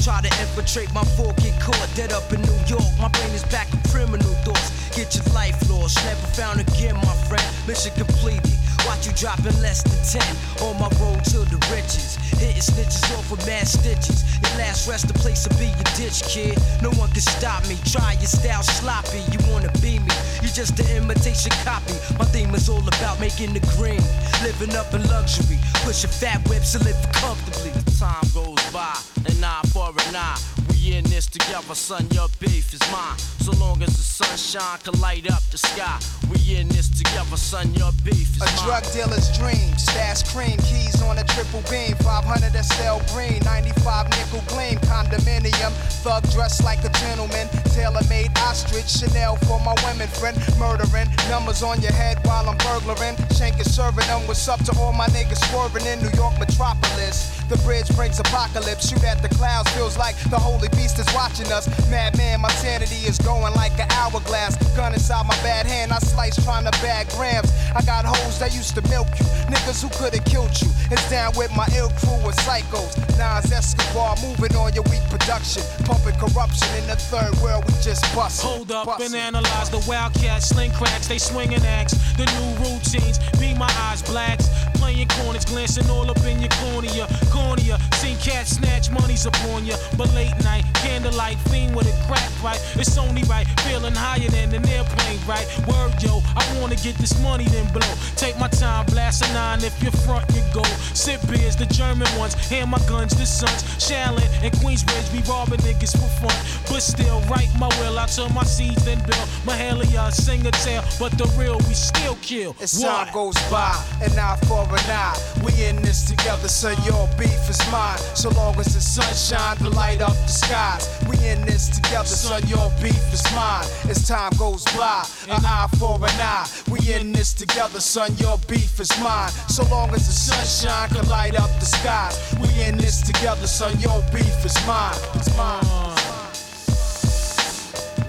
Try 0.04 0.22
to 0.26 0.32
infiltrate 0.42 0.92
my 0.92 1.06
fork, 1.14 1.38
get 1.38 1.54
caught 1.62 1.78
dead 1.94 2.12
up 2.14 2.34
in 2.34 2.42
New 2.42 2.60
York. 2.66 2.90
My 2.98 3.10
brain 3.10 3.30
is 3.38 3.46
back 3.54 3.70
with 3.70 3.86
criminal 3.94 4.34
thoughts. 4.42 4.77
Get 4.98 5.14
your 5.14 5.32
life 5.36 5.54
lost, 5.70 6.04
never 6.06 6.26
found 6.34 6.60
again, 6.60 6.96
my 6.96 7.14
friend. 7.30 7.46
Mission 7.68 7.94
completed. 7.94 8.58
Watch 8.88 9.06
you 9.06 9.14
dropping 9.14 9.54
less 9.62 9.86
than 9.86 9.94
10 10.02 10.66
on 10.66 10.74
my 10.82 10.90
road 10.98 11.24
to 11.26 11.46
the 11.46 11.62
riches. 11.70 12.18
Hitting 12.42 12.66
snitches 12.66 13.06
off 13.14 13.30
with 13.30 13.46
mad 13.46 13.68
stitches. 13.68 14.26
Your 14.42 14.58
last 14.58 14.90
rest, 14.90 15.08
the 15.08 15.14
place 15.14 15.44
to 15.44 15.54
be 15.62 15.70
your 15.70 15.90
ditch, 15.94 16.26
kid. 16.26 16.58
No 16.82 16.90
one 16.98 17.12
can 17.12 17.22
stop 17.22 17.62
me. 17.70 17.78
Try 17.86 18.14
your 18.14 18.26
style 18.26 18.64
sloppy. 18.64 19.22
You 19.30 19.38
wanna 19.54 19.70
be 19.86 20.00
me? 20.02 20.18
You 20.42 20.50
just 20.50 20.80
an 20.80 20.90
imitation 20.90 21.52
copy. 21.62 21.94
My 22.18 22.26
theme 22.26 22.56
is 22.56 22.68
all 22.68 22.82
about 22.82 23.20
making 23.20 23.54
the 23.54 23.62
green, 23.78 24.02
living 24.42 24.76
up 24.76 24.92
in 24.96 25.06
luxury, 25.14 25.60
pushing 25.86 26.10
fat 26.10 26.42
whips 26.50 26.72
to 26.74 26.80
living 26.80 27.14
comfortably. 27.14 27.70
Time 28.02 28.26
goes 28.34 28.58
by, 28.74 28.98
an 29.30 29.44
eye 29.44 29.62
for 29.70 29.94
an 30.10 30.16
eye. 30.16 30.57
We 30.88 30.96
in 30.96 31.04
this 31.04 31.28
together, 31.28 31.76
son. 31.76 32.08
Your 32.12 32.28
beef 32.40 32.74
is 32.74 32.80
mine. 32.92 33.18
So 33.44 33.52
long 33.60 33.84
as 33.84 33.92
the 33.92 34.08
sunshine 34.08 34.80
can 34.86 34.98
light 35.02 35.30
up 35.30 35.44
the 35.52 35.58
sky. 35.58 36.00
We 36.32 36.56
in 36.56 36.70
this 36.70 36.88
together, 36.88 37.36
son. 37.36 37.74
Your 37.74 37.92
beef 38.06 38.32
is 38.32 38.42
A 38.42 38.46
mine. 38.46 38.64
drug 38.64 38.84
dealer's 38.96 39.28
dream. 39.38 39.76
Stash 39.76 40.24
cream, 40.32 40.56
keys 40.64 41.02
on 41.02 41.20
a 41.20 41.26
triple 41.36 41.60
beam. 41.70 41.96
500 42.00 42.56
SL 42.56 43.04
green, 43.12 43.44
95 43.44 44.08
nickel 44.16 44.44
gleam. 44.48 44.80
Condominium, 44.88 45.76
thug 46.08 46.24
dressed 46.32 46.64
like 46.64 46.80
a 46.86 46.92
gentleman. 47.04 47.50
Tailor 47.76 48.08
made 48.08 48.32
ostrich, 48.48 48.88
Chanel 48.88 49.36
for 49.44 49.60
my 49.60 49.76
women 49.84 50.08
friend. 50.08 50.40
Murdering, 50.58 51.12
numbers 51.28 51.64
on 51.64 51.82
your 51.82 51.92
head 51.92 52.16
while 52.24 52.48
I'm 52.48 52.58
burglaring. 52.64 53.20
Shanking, 53.36 53.68
serving 53.68 54.08
them. 54.08 54.26
What's 54.26 54.48
up 54.48 54.64
to 54.64 54.72
all 54.80 54.94
my 54.94 55.08
niggas 55.08 55.44
swerving 55.52 55.86
in 55.86 56.00
New 56.00 56.16
York 56.16 56.40
metropolis? 56.40 57.36
The 57.52 57.58
bridge 57.68 57.88
brings 57.96 58.20
apocalypse. 58.20 58.88
Shoot 58.88 59.04
at 59.04 59.22
the 59.22 59.30
clouds, 59.36 59.70
feels 59.72 59.98
like 59.98 60.16
the 60.32 60.40
holy 60.40 60.68
beast 60.78 61.00
is 61.00 61.10
watching 61.14 61.52
us. 61.52 61.66
Madman, 61.90 62.40
my 62.42 62.52
sanity 62.62 63.02
is 63.10 63.18
going 63.18 63.54
like 63.56 63.74
an 63.80 63.90
hourglass. 63.92 64.56
Gun 64.78 64.94
inside 64.94 65.26
my 65.26 65.36
bad 65.42 65.66
hand, 65.66 65.92
I 65.92 65.98
slice 66.00 66.38
trying 66.46 66.66
to 66.66 66.72
bag 66.80 67.10
grams. 67.18 67.52
I 67.76 67.82
got 67.82 68.06
hoes 68.06 68.40
that 68.40 68.54
used 68.56 68.76
to 68.76 68.82
milk 68.88 69.10
you, 69.20 69.26
niggas 69.50 69.82
who 69.82 69.90
could've 69.98 70.24
killed 70.26 70.54
you. 70.62 70.70
It's 70.92 71.10
down 71.10 71.34
with 71.36 71.52
my 71.58 71.68
ill 71.76 71.90
crew 72.00 72.22
of 72.22 72.36
psychos. 72.46 72.96
Nas 73.18 73.52
Escobar 73.52 74.16
moving 74.22 74.56
on 74.56 74.74
your 74.74 74.86
weak 74.94 75.04
production, 75.10 75.64
pumping 75.84 76.16
corruption 76.22 76.70
in 76.78 76.86
the 76.88 76.96
third 76.96 77.34
world. 77.42 77.66
We 77.66 77.74
just 77.82 78.04
bust. 78.16 78.44
Hold 78.44 78.72
up 78.72 78.88
and 79.02 79.16
analyze 79.16 79.70
the 79.70 79.84
wildcats, 79.90 80.50
sling 80.50 80.72
cracks, 80.72 81.08
they 81.08 81.18
swinging 81.18 81.66
axe. 81.66 81.94
The 82.16 82.26
new 82.38 82.50
routines, 82.64 83.18
be 83.40 83.54
my 83.56 83.72
eyes 83.90 84.02
blacks. 84.04 84.48
Playing 84.80 85.08
corners, 85.10 85.46
glancing 85.46 85.90
all 85.90 86.10
up 86.10 86.24
in 86.24 86.40
your 86.40 86.50
cornea. 86.62 87.08
Cornea, 87.32 87.78
seen 87.96 88.18
cats 88.18 88.58
snatch 88.58 88.90
monies 88.92 89.26
upon 89.26 89.66
ya. 89.66 89.76
But 89.98 90.14
late 90.14 90.38
night, 90.44 90.66
candlelight, 90.76 91.38
fiend 91.50 91.76
with 91.76 91.88
a 91.88 91.96
crack 92.08 92.30
pipe. 92.42 92.62
It's 92.76 92.98
only 92.98 93.24
right, 93.24 93.48
feeling 93.62 93.94
higher 93.94 94.30
than 94.30 94.54
an 94.54 94.68
airplane, 94.70 95.20
right? 95.28 95.48
Word, 95.68 96.02
yo, 96.02 96.22
I 96.36 96.44
wanna 96.60 96.76
get 96.76 96.96
this 96.98 97.20
money, 97.22 97.46
then 97.46 97.72
blow. 97.74 97.94
Take 98.16 98.38
my 98.40 98.48
time, 98.48 98.86
blast 98.88 99.26
a 99.26 99.34
nine. 99.34 99.64
If 99.64 99.82
you're 99.82 99.92
front, 100.06 100.26
you 100.36 100.42
go. 100.54 100.64
Sip 100.94 101.22
beers, 101.28 101.56
the 101.56 101.66
German 101.66 102.08
ones. 102.18 102.34
Hand 102.50 102.72
my 102.72 102.80
guns, 102.88 103.16
the 103.18 103.26
sons. 103.26 103.64
Shaolin 103.78 104.30
and 104.44 104.54
Queensbridge, 104.62 105.12
be 105.12 105.22
robbing 105.30 105.60
niggas 105.60 105.94
for 105.98 106.10
fun. 106.22 106.38
But 106.70 106.82
still, 106.82 107.22
write 107.30 107.50
my 107.58 107.68
will. 107.80 107.98
I 107.98 108.06
turn 108.08 108.34
my 108.34 108.44
seeds, 108.44 108.86
then 108.86 109.00
build. 109.00 109.28
Mahalia, 109.46 110.12
sing 110.12 110.46
a 110.46 110.52
tale. 110.52 110.84
But 111.00 111.18
the 111.18 111.26
real, 111.38 111.58
we 111.68 111.74
still 111.74 112.18
kill. 112.22 112.56
As 112.62 112.82
time 112.82 113.12
goes 113.14 113.36
by, 113.50 113.74
and 114.02 114.14
I 114.18 114.36
for 114.48 114.66
an 114.70 114.90
eye. 114.90 115.18
We 115.44 115.66
in 115.66 115.78
this 115.82 116.06
together, 116.06 116.48
so 116.48 116.70
your 116.86 117.08
beef 117.18 117.50
is 117.50 117.60
mine. 117.72 117.98
So 118.16 118.30
long 118.30 118.60
as 118.60 118.74
the 118.74 118.82
sun 118.82 119.14
shine 119.14 119.58
to 119.58 119.70
light 119.76 120.02
up 120.02 120.16
the 120.26 120.34
skies. 120.44 120.88
We 121.10 121.16
in 121.28 121.46
this 121.46 121.70
together, 121.70 122.06
so 122.06 122.38
your 122.48 122.72
beef 122.82 123.14
is 123.14 123.24
mine. 123.36 123.66
As 123.90 124.08
time 124.08 124.32
goes 124.38 124.64
by, 124.76 125.06
an 125.30 125.46
eye 125.46 125.68
for 125.78 125.96
an 125.98 126.20
eye. 126.20 126.48
We 126.70 126.94
in 126.94 127.12
this 127.12 127.34
together, 127.34 127.80
son. 127.80 128.16
Your 128.18 128.38
beef 128.48 128.80
is 128.80 128.92
mine. 129.00 129.32
So 129.50 129.64
long 129.70 129.90
as 129.92 130.08
the 130.08 130.14
sunshine 130.14 130.90
can 130.90 131.08
light 131.10 131.36
up 131.40 131.50
the 131.60 131.66
skies. 131.66 132.18
We 132.42 132.50
in 132.64 132.78
this 132.78 133.02
together, 133.02 133.48
son. 133.48 133.80
Your 133.80 134.02
beef 134.14 134.46
is 134.46 134.58
mine. 134.68 134.96
It's 135.16 135.36
mine. 135.38 135.64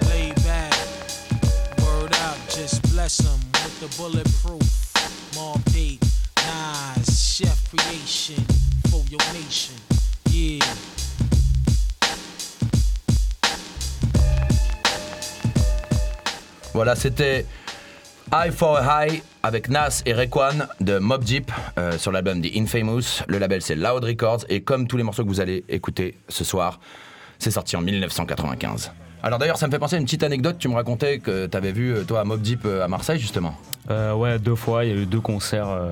Lay 0.09 0.31
back, 0.43 0.73
out, 2.21 2.37
just 2.49 2.81
bless 2.91 3.17
them 3.17 3.39
with 3.53 3.79
the 3.79 3.87
bulletproof. 3.97 4.89
Mobb 5.35 5.63
Deep, 5.71 6.03
Nas, 6.49 7.05
Chef 7.05 7.69
Creation 7.69 8.43
for 8.89 9.01
your 9.11 9.21
nation. 9.33 9.75
Yeah. 10.31 10.65
Voilà, 16.73 16.95
c'était 16.95 17.45
High 18.33 18.51
for 18.51 18.77
a 18.77 19.05
High 19.05 19.21
avec 19.43 19.69
Nas 19.69 20.01
et 20.07 20.13
Rekwan 20.13 20.67
de 20.79 20.97
Mob 20.97 21.23
Deep 21.23 21.51
euh, 21.77 21.97
sur 21.99 22.11
l'album 22.11 22.41
The 22.41 22.55
Infamous. 22.55 23.23
Le 23.27 23.37
label 23.37 23.61
c'est 23.61 23.75
Loud 23.75 24.03
Records 24.03 24.45
et 24.49 24.61
comme 24.61 24.87
tous 24.87 24.97
les 24.97 25.03
morceaux 25.03 25.23
que 25.23 25.29
vous 25.29 25.41
allez 25.41 25.63
écouter 25.69 26.17
ce 26.29 26.43
soir, 26.43 26.79
c'est 27.37 27.51
sorti 27.51 27.75
en 27.75 27.81
1995. 27.81 28.91
Alors 29.21 29.37
d'ailleurs, 29.37 29.57
ça 29.57 29.67
me 29.67 29.71
fait 29.71 29.79
penser 29.79 29.97
à 29.97 29.99
une 29.99 30.05
petite 30.05 30.23
anecdote. 30.23 30.55
Tu 30.57 30.67
me 30.67 30.75
racontais 30.75 31.19
que 31.19 31.45
tu 31.45 31.57
avais 31.57 31.73
vu, 31.73 31.93
euh, 31.93 32.03
toi, 32.03 32.23
Mob 32.23 32.41
Deep 32.41 32.61
euh, 32.65 32.83
à 32.83 32.87
Marseille, 32.87 33.19
justement. 33.19 33.53
Euh, 33.91 34.13
ouais, 34.13 34.39
deux 34.39 34.55
fois, 34.55 34.85
il 34.85 34.91
y 34.91 34.93
a 34.93 35.01
eu 35.01 35.05
deux 35.05 35.19
concerts 35.19 35.69
euh, 35.69 35.91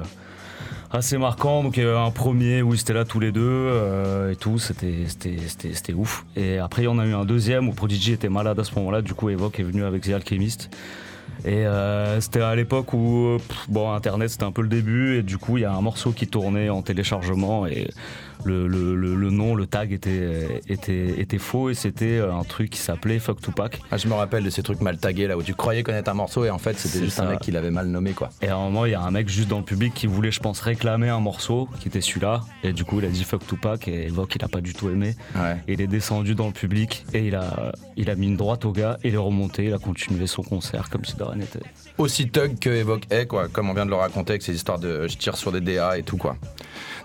assez 0.91 1.17
marquants. 1.17 1.63
Donc 1.63 1.77
il 1.77 1.83
y 1.83 1.85
a 1.85 1.91
eu 1.91 1.95
un 1.95 2.11
premier 2.11 2.61
où 2.61 2.73
ils 2.73 2.81
étaient 2.81 2.93
là 2.93 3.05
tous 3.05 3.19
les 3.19 3.31
deux 3.31 3.41
euh, 3.43 4.31
et 4.31 4.35
tout, 4.35 4.59
c'était, 4.59 5.05
c'était, 5.07 5.93
ouf. 5.93 6.25
Et 6.35 6.57
après, 6.57 6.83
il 6.83 6.85
y 6.85 6.89
en 6.89 6.99
a 6.99 7.05
eu 7.05 7.13
un 7.13 7.25
deuxième 7.25 7.67
où 7.67 7.73
Prodigy 7.73 8.13
était 8.13 8.29
malade 8.29 8.59
à 8.59 8.63
ce 8.63 8.73
moment-là. 8.75 9.01
Du 9.01 9.13
coup, 9.13 9.29
Evoque 9.29 9.59
est 9.59 9.63
venu 9.63 9.83
avec 9.83 10.03
The 10.03 10.09
Alchemist. 10.09 10.69
Et 11.45 11.65
euh, 11.65 12.19
c'était 12.19 12.41
à 12.41 12.55
l'époque 12.55 12.93
où, 12.93 13.37
pff, 13.47 13.69
bon, 13.69 13.91
Internet 13.91 14.29
c'était 14.29 14.43
un 14.43 14.51
peu 14.51 14.63
le 14.63 14.69
début, 14.69 15.17
et 15.17 15.23
du 15.23 15.37
coup, 15.37 15.57
il 15.57 15.61
y 15.61 15.65
a 15.65 15.71
un 15.71 15.81
morceau 15.81 16.11
qui 16.11 16.27
tournait 16.27 16.69
en 16.69 16.81
téléchargement, 16.81 17.67
et 17.67 17.89
le, 18.45 18.67
le- 18.67 18.95
le- 18.95 19.29
nom, 19.31 19.55
le 19.55 19.67
tag 19.67 19.91
était, 19.91 20.61
était, 20.69 21.19
était 21.19 21.37
faux 21.37 21.69
et 21.69 21.73
c'était 21.73 22.19
un 22.19 22.43
truc 22.43 22.69
qui 22.71 22.79
s'appelait 22.79 23.19
Fuck 23.19 23.41
Tupac. 23.41 23.81
Ah, 23.91 23.97
je 23.97 24.07
me 24.07 24.13
rappelle 24.13 24.43
de 24.43 24.49
ces 24.49 24.63
trucs 24.63 24.81
mal 24.81 24.97
tagués 24.97 25.27
là 25.27 25.37
où 25.37 25.43
tu 25.43 25.53
croyais 25.53 25.83
connaître 25.83 26.09
un 26.09 26.13
morceau 26.13 26.45
et 26.45 26.49
en 26.49 26.57
fait 26.57 26.77
c'était 26.79 27.03
juste 27.03 27.19
un 27.19 27.29
mec 27.29 27.39
qui 27.39 27.51
l'avait 27.51 27.71
mal 27.71 27.87
nommé 27.87 28.13
quoi. 28.13 28.29
Et 28.41 28.47
à 28.47 28.55
un 28.55 28.59
moment, 28.59 28.85
il 28.85 28.91
y 28.91 28.95
a 28.95 29.01
un 29.01 29.11
mec 29.11 29.27
juste 29.29 29.49
dans 29.49 29.57
le 29.59 29.63
public 29.65 29.93
qui 29.93 30.07
voulait, 30.07 30.31
je 30.31 30.39
pense, 30.39 30.59
réclamer 30.61 31.09
un 31.09 31.19
morceau 31.19 31.67
qui 31.79 31.87
était 31.89 32.01
celui-là. 32.01 32.41
Et 32.63 32.73
du 32.73 32.83
coup, 32.85 32.99
il 32.99 33.05
a 33.05 33.09
dit 33.09 33.23
Fuck 33.23 33.45
Tupac 33.47 33.87
et 33.87 34.07
Evoque, 34.07 34.35
il 34.35 34.43
a 34.43 34.47
pas 34.47 34.61
du 34.61 34.73
tout 34.73 34.89
aimé. 34.89 35.15
Ouais. 35.35 35.57
Et 35.67 35.73
il 35.73 35.81
est 35.81 35.87
descendu 35.87 36.33
dans 36.35 36.47
le 36.47 36.53
public 36.53 37.05
et 37.13 37.27
il 37.27 37.35
a, 37.35 37.73
il 37.97 38.09
a 38.09 38.15
mis 38.15 38.27
une 38.27 38.37
droite 38.37 38.65
au 38.65 38.71
gars 38.71 38.97
et 39.03 39.09
il 39.09 39.13
est 39.13 39.17
remonté. 39.17 39.65
Il 39.65 39.73
a 39.73 39.77
continué 39.79 40.25
son 40.27 40.43
concert 40.43 40.89
comme 40.89 41.03
si 41.05 41.15
de 41.15 41.23
rien 41.23 41.35
n'était. 41.35 41.59
Aussi 41.97 42.29
thug 42.29 42.59
que 42.59 42.69
Evoque 42.69 43.03
est 43.11 43.25
quoi, 43.27 43.47
comme 43.49 43.69
on 43.69 43.73
vient 43.73 43.85
de 43.85 43.91
le 43.91 43.95
raconter 43.97 44.33
avec 44.33 44.41
ces 44.43 44.53
histoires 44.55 44.79
de 44.79 45.07
je 45.07 45.17
tire 45.17 45.35
sur 45.35 45.51
des 45.51 45.61
DA 45.61 45.97
et 45.97 46.03
tout 46.03 46.17
quoi. 46.17 46.37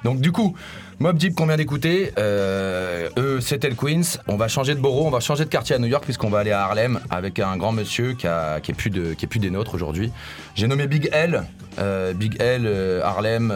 Donc 0.04 0.20
du 0.20 0.32
coup, 0.32 0.54
Mob 0.98 1.18
Deep 1.18 1.34
qu'on 1.34 1.46
vient 1.46 1.56
d'écouter, 1.56 2.12
euh, 2.18 3.08
eux 3.18 3.40
c'était 3.40 3.68
le 3.68 3.74
Queens. 3.74 4.18
On 4.28 4.36
va 4.36 4.46
changer 4.46 4.74
de 4.74 4.80
borough, 4.80 5.06
on 5.06 5.10
va 5.10 5.18
changer 5.20 5.44
de 5.44 5.48
quartier 5.48 5.74
à 5.74 5.78
New 5.80 5.88
York 5.88 6.04
puisqu'on 6.04 6.30
va 6.30 6.38
aller 6.40 6.52
à 6.52 6.62
Harlem 6.62 7.00
avec 7.10 7.40
un 7.40 7.56
grand 7.56 7.72
monsieur 7.72 8.12
qui, 8.12 8.26
a- 8.28 8.60
qui 8.60 8.70
est 8.70 8.74
plus 8.74 8.90
qui 8.90 9.24
est 9.24 9.28
plus 9.28 9.40
des 9.40 9.50
nôtres 9.50 9.74
aujourd'hui. 9.74 10.12
J'ai 10.54 10.68
nommé 10.68 10.86
Big 10.86 11.08
L, 11.12 11.42
euh, 11.80 12.12
Big 12.12 12.36
L, 12.40 12.62
euh, 12.66 13.02
Harlem. 13.02 13.52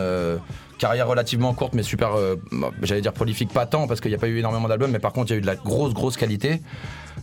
Carrière 0.78 1.08
relativement 1.08 1.54
courte 1.54 1.72
mais 1.72 1.82
super, 1.82 2.10
j'allais 2.82 3.00
dire 3.00 3.14
prolifique, 3.14 3.50
pas 3.50 3.64
tant 3.64 3.86
parce 3.86 4.02
qu'il 4.02 4.10
n'y 4.10 4.14
a 4.14 4.18
pas 4.18 4.28
eu 4.28 4.36
énormément 4.38 4.68
d'albums, 4.68 4.90
mais 4.90 4.98
par 4.98 5.14
contre 5.14 5.30
il 5.30 5.32
y 5.32 5.36
a 5.36 5.38
eu 5.38 5.40
de 5.40 5.46
la 5.46 5.54
grosse 5.54 5.94
grosse 5.94 6.18
qualité. 6.18 6.60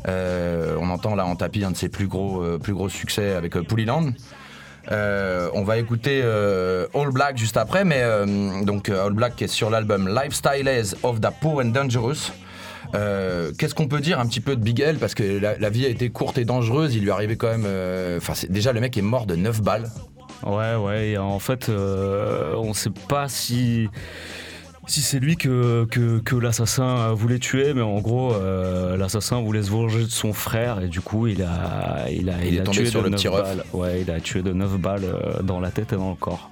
On 0.07 0.89
entend 0.89 1.13
là 1.15 1.25
en 1.27 1.35
tapis 1.35 1.63
un 1.63 1.69
de 1.71 1.77
ses 1.77 1.89
plus 1.89 2.07
gros, 2.07 2.43
plus 2.59 2.73
gros 2.73 2.89
succès 2.89 3.33
avec 3.35 3.53
Pooliland. 3.59 4.05
Euh, 4.91 5.49
on 5.53 5.63
va 5.63 5.77
écouter 5.77 6.21
euh, 6.23 6.87
All 6.93 7.11
Black 7.11 7.37
juste 7.37 7.57
après, 7.57 7.85
mais 7.85 7.99
euh, 8.01 8.63
donc 8.63 8.89
All 8.89 9.13
Black 9.13 9.35
qui 9.35 9.45
est 9.45 9.47
sur 9.47 9.69
l'album 9.69 10.07
Lifestyles 10.07 10.95
of 11.03 11.21
the 11.21 11.29
Poor 11.41 11.61
and 11.61 11.69
Dangerous. 11.69 12.31
Qu'est-ce 12.93 13.73
qu'on 13.73 13.87
peut 13.87 14.01
dire 14.01 14.19
un 14.19 14.27
petit 14.27 14.41
peu 14.41 14.55
de 14.55 14.61
Big 14.61 14.79
L? 14.79 14.97
Parce 14.97 15.15
que 15.15 15.23
la, 15.23 15.69
vie 15.69 15.85
a 15.85 15.89
été 15.89 16.09
courte 16.09 16.37
et 16.37 16.45
dangereuse, 16.45 16.95
il 16.95 17.03
lui 17.03 17.11
arrivait 17.11 17.37
quand 17.37 17.57
même. 17.57 17.67
déjà 18.49 18.71
le 18.71 18.81
mec 18.81 18.97
est 18.97 19.01
mort 19.01 19.25
de 19.25 19.35
9 19.35 19.61
balles. 19.61 19.89
Ouais, 20.45 20.75
ouais, 20.75 21.17
en 21.17 21.39
fait, 21.39 21.69
on 21.69 22.73
sait 22.73 22.91
pas 23.07 23.27
si. 23.29 23.89
Si 24.87 25.01
c'est 25.01 25.19
lui 25.19 25.37
que, 25.37 25.85
que, 25.85 26.19
que 26.19 26.35
l'assassin 26.35 27.13
voulait 27.13 27.39
tuer, 27.39 27.73
mais 27.73 27.81
en 27.81 27.99
gros, 28.01 28.33
euh, 28.33 28.97
l'assassin 28.97 29.39
voulait 29.41 29.63
se 29.63 29.71
venger 29.71 30.03
de 30.03 30.09
son 30.09 30.33
frère 30.33 30.81
et 30.81 30.87
du 30.87 30.99
coup, 30.99 31.27
il 31.27 31.41
a, 31.41 32.05
il 32.11 32.29
a, 32.29 32.43
Il 32.43 32.55
est 32.55 32.59
a 32.59 32.63
tombé 32.63 32.77
tué 32.79 32.85
sur 32.87 32.99
de 32.99 33.05
le 33.05 33.09
9 33.11 33.17
petit 33.17 33.27
ref. 33.29 33.41
balles. 33.43 33.63
Ouais, 33.73 34.01
il 34.01 34.11
a 34.11 34.19
tué 34.19 34.41
de 34.41 34.51
9 34.51 34.77
balles 34.77 35.05
euh, 35.05 35.41
dans 35.41 35.59
la 35.61 35.71
tête 35.71 35.93
et 35.93 35.95
dans 35.95 36.09
le 36.09 36.15
corps. 36.15 36.49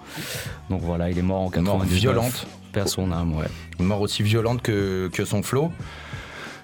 Donc 0.69 0.81
voilà, 0.81 1.09
il 1.09 1.17
est 1.17 1.21
mort 1.23 1.39
en 1.41 1.43
Mort 1.43 1.51
99. 1.51 1.89
violente. 1.99 2.47
Perd 2.71 2.87
son 2.87 3.11
âme, 3.11 3.35
ouais. 3.35 3.47
Une 3.79 3.85
mort 3.87 3.99
aussi 3.99 4.23
violente 4.23 4.61
que, 4.61 5.09
que 5.11 5.25
son 5.25 5.43
flow. 5.43 5.69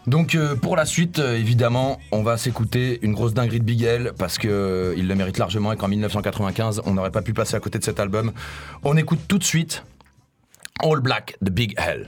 Donc 0.07 0.36
euh, 0.36 0.55
pour 0.55 0.77
la 0.77 0.86
suite, 0.86 1.19
euh, 1.19 1.38
évidemment, 1.38 2.00
on 2.13 2.24
va 2.24 2.38
s'écouter 2.38 2.97
une 3.01 3.12
grosse 3.13 3.33
dinguerie 3.33 3.59
de 3.59 3.65
Big 3.65 3.83
L 3.83 4.13
parce 4.17 4.38
que 4.38 4.47
euh, 4.47 4.93
il 4.95 5.05
le 5.09 5.15
mérite 5.15 5.38
largement 5.38 5.74
et 5.74 5.75
qu'en 5.75 5.89
1995, 5.89 6.81
on 6.86 6.93
n'aurait 6.93 7.12
pas 7.12 7.21
pu 7.21 7.33
passer 7.33 7.55
à 7.55 7.59
côté 7.59 7.77
de 7.77 7.83
cet 7.83 8.00
album. 8.00 8.31
On 8.83 8.95
écoute 8.95 9.19
tout 9.27 9.38
de 9.38 9.43
suite 9.43 9.83
All 10.84 11.00
Black 11.01 11.36
The 11.41 11.51
Big 11.51 11.74
L. 11.77 12.05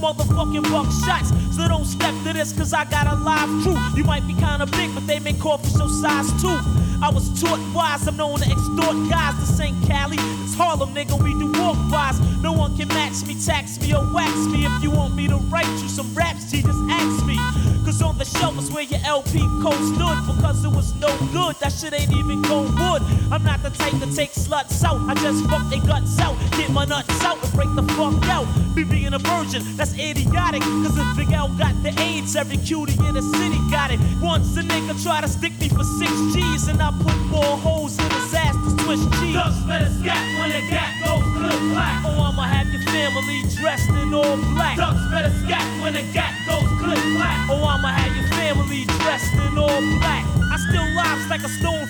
cops 0.00 0.37
motherfucking 0.48 0.70
buck 0.70 0.86
shots. 1.06 1.32
So 1.54 1.68
don't 1.68 1.84
step 1.84 2.14
to 2.24 2.32
this, 2.32 2.52
cause 2.52 2.72
I 2.72 2.84
got 2.84 3.06
a 3.06 3.16
live 3.16 3.48
crew. 3.62 3.78
You 3.96 4.04
might 4.04 4.26
be 4.26 4.34
kinda 4.34 4.66
big, 4.66 4.94
but 4.94 5.06
they 5.06 5.18
make 5.18 5.38
coffee 5.38 5.70
show 5.70 5.88
size 5.88 6.30
too. 6.40 6.58
I 7.00 7.10
was 7.10 7.28
taught 7.40 7.60
wise, 7.74 8.06
I'm 8.08 8.16
known 8.16 8.38
to 8.40 8.50
extort 8.50 9.08
guys. 9.08 9.34
This 9.38 9.60
ain't 9.60 9.86
Cali, 9.86 10.16
it's 10.44 10.54
Harlem, 10.54 10.94
nigga, 10.94 11.20
we 11.22 11.32
do 11.38 11.52
walk 11.60 11.76
bys. 11.90 12.18
No 12.42 12.52
one 12.52 12.76
can 12.76 12.88
match 12.88 13.24
me, 13.26 13.34
tax 13.34 13.78
me, 13.80 13.94
or 13.94 14.04
wax 14.12 14.34
me. 14.46 14.66
If 14.66 14.82
you 14.82 14.90
want 14.90 15.14
me 15.14 15.28
to 15.28 15.36
write 15.50 15.68
you 15.82 15.88
some 15.88 16.12
raps, 16.14 16.50
G, 16.50 16.62
just 16.62 16.78
ask 16.90 17.24
me. 17.26 17.36
Cause 17.84 18.02
on 18.02 18.18
the 18.18 18.24
shelf 18.24 18.58
is 18.58 18.70
where 18.70 18.82
your 18.82 19.00
LP 19.04 19.38
code 19.62 19.82
stood 19.94 20.18
because 20.26 20.64
it 20.64 20.70
was 20.70 20.94
no 20.96 21.08
good. 21.32 21.56
That 21.60 21.72
shit 21.72 21.94
ain't 21.94 22.12
even 22.12 22.42
gold 22.42 22.78
wood. 22.78 23.02
I'm 23.32 23.42
not 23.44 23.62
the 23.62 23.70
type 23.70 23.98
to 24.00 24.14
take 24.14 24.32
sluts 24.32 24.84
out. 24.84 25.00
I 25.08 25.14
just 25.14 25.46
fuck 25.46 25.70
their 25.70 25.80
guts 25.80 26.18
out, 26.20 26.36
get 26.52 26.70
my 26.70 26.84
nuts 26.84 27.24
out, 27.24 27.42
and 27.42 27.52
break 27.54 27.74
the 27.74 27.82
fuck 27.94 28.22
out. 28.28 28.46
Me 28.76 28.84
being 28.84 29.14
a 29.14 29.18
virgin, 29.18 29.62
that's 29.76 29.94
idiotic. 30.38 30.62
Cause 30.62 30.96
if 30.98 31.16
Big 31.16 31.32
L 31.32 31.48
got 31.58 31.74
the 31.82 31.92
AIDS, 32.00 32.36
every 32.36 32.56
cutie 32.58 32.92
in 33.06 33.14
the 33.14 33.22
city 33.22 33.58
got 33.70 33.90
it. 33.90 34.00
Once 34.20 34.56
a 34.56 34.62
nigga 34.62 34.94
try 35.02 35.20
to 35.20 35.28
stick 35.28 35.58
me 35.60 35.68
for 35.68 35.84
six 35.84 36.12
G's, 36.32 36.68
and 36.68 36.80
I 36.82 36.90
put 37.02 37.16
more 37.26 37.56
holes 37.58 37.98
in 37.98 38.10
his 38.10 38.34
ass 38.34 38.54
to 38.54 38.70
switch 38.84 39.04
cheese. 39.20 39.34
Ducks 39.34 39.60
better 39.66 39.90
scat 40.00 40.24
when 40.38 40.50
the 40.50 40.62
gat 40.70 40.92
goes 41.04 41.24
click 41.36 41.60
clack. 41.72 42.04
Oh, 42.06 42.22
I'ma 42.30 42.42
have 42.42 42.68
your 42.68 42.82
family 42.82 43.42
dressed 43.56 43.90
in 43.90 44.14
all 44.14 44.36
black. 44.54 44.76
Ducks 44.76 45.04
better 45.10 45.32
scat 45.44 45.66
when 45.82 45.94
the 45.94 46.04
gat 46.12 46.34
goes 46.46 46.68
click 46.78 47.02
clack. 47.16 47.50
Oh, 47.50 47.64
I'ma 47.64 47.88
have 47.88 48.14
your 48.16 48.28
family 48.28 48.84
dressed 49.02 49.34
in 49.34 49.58
all 49.58 49.80
black. 49.98 50.24
I 50.50 50.56
still 50.68 50.88
lives 50.94 51.28
like 51.28 51.42
a 51.42 51.48
stone 51.48 51.86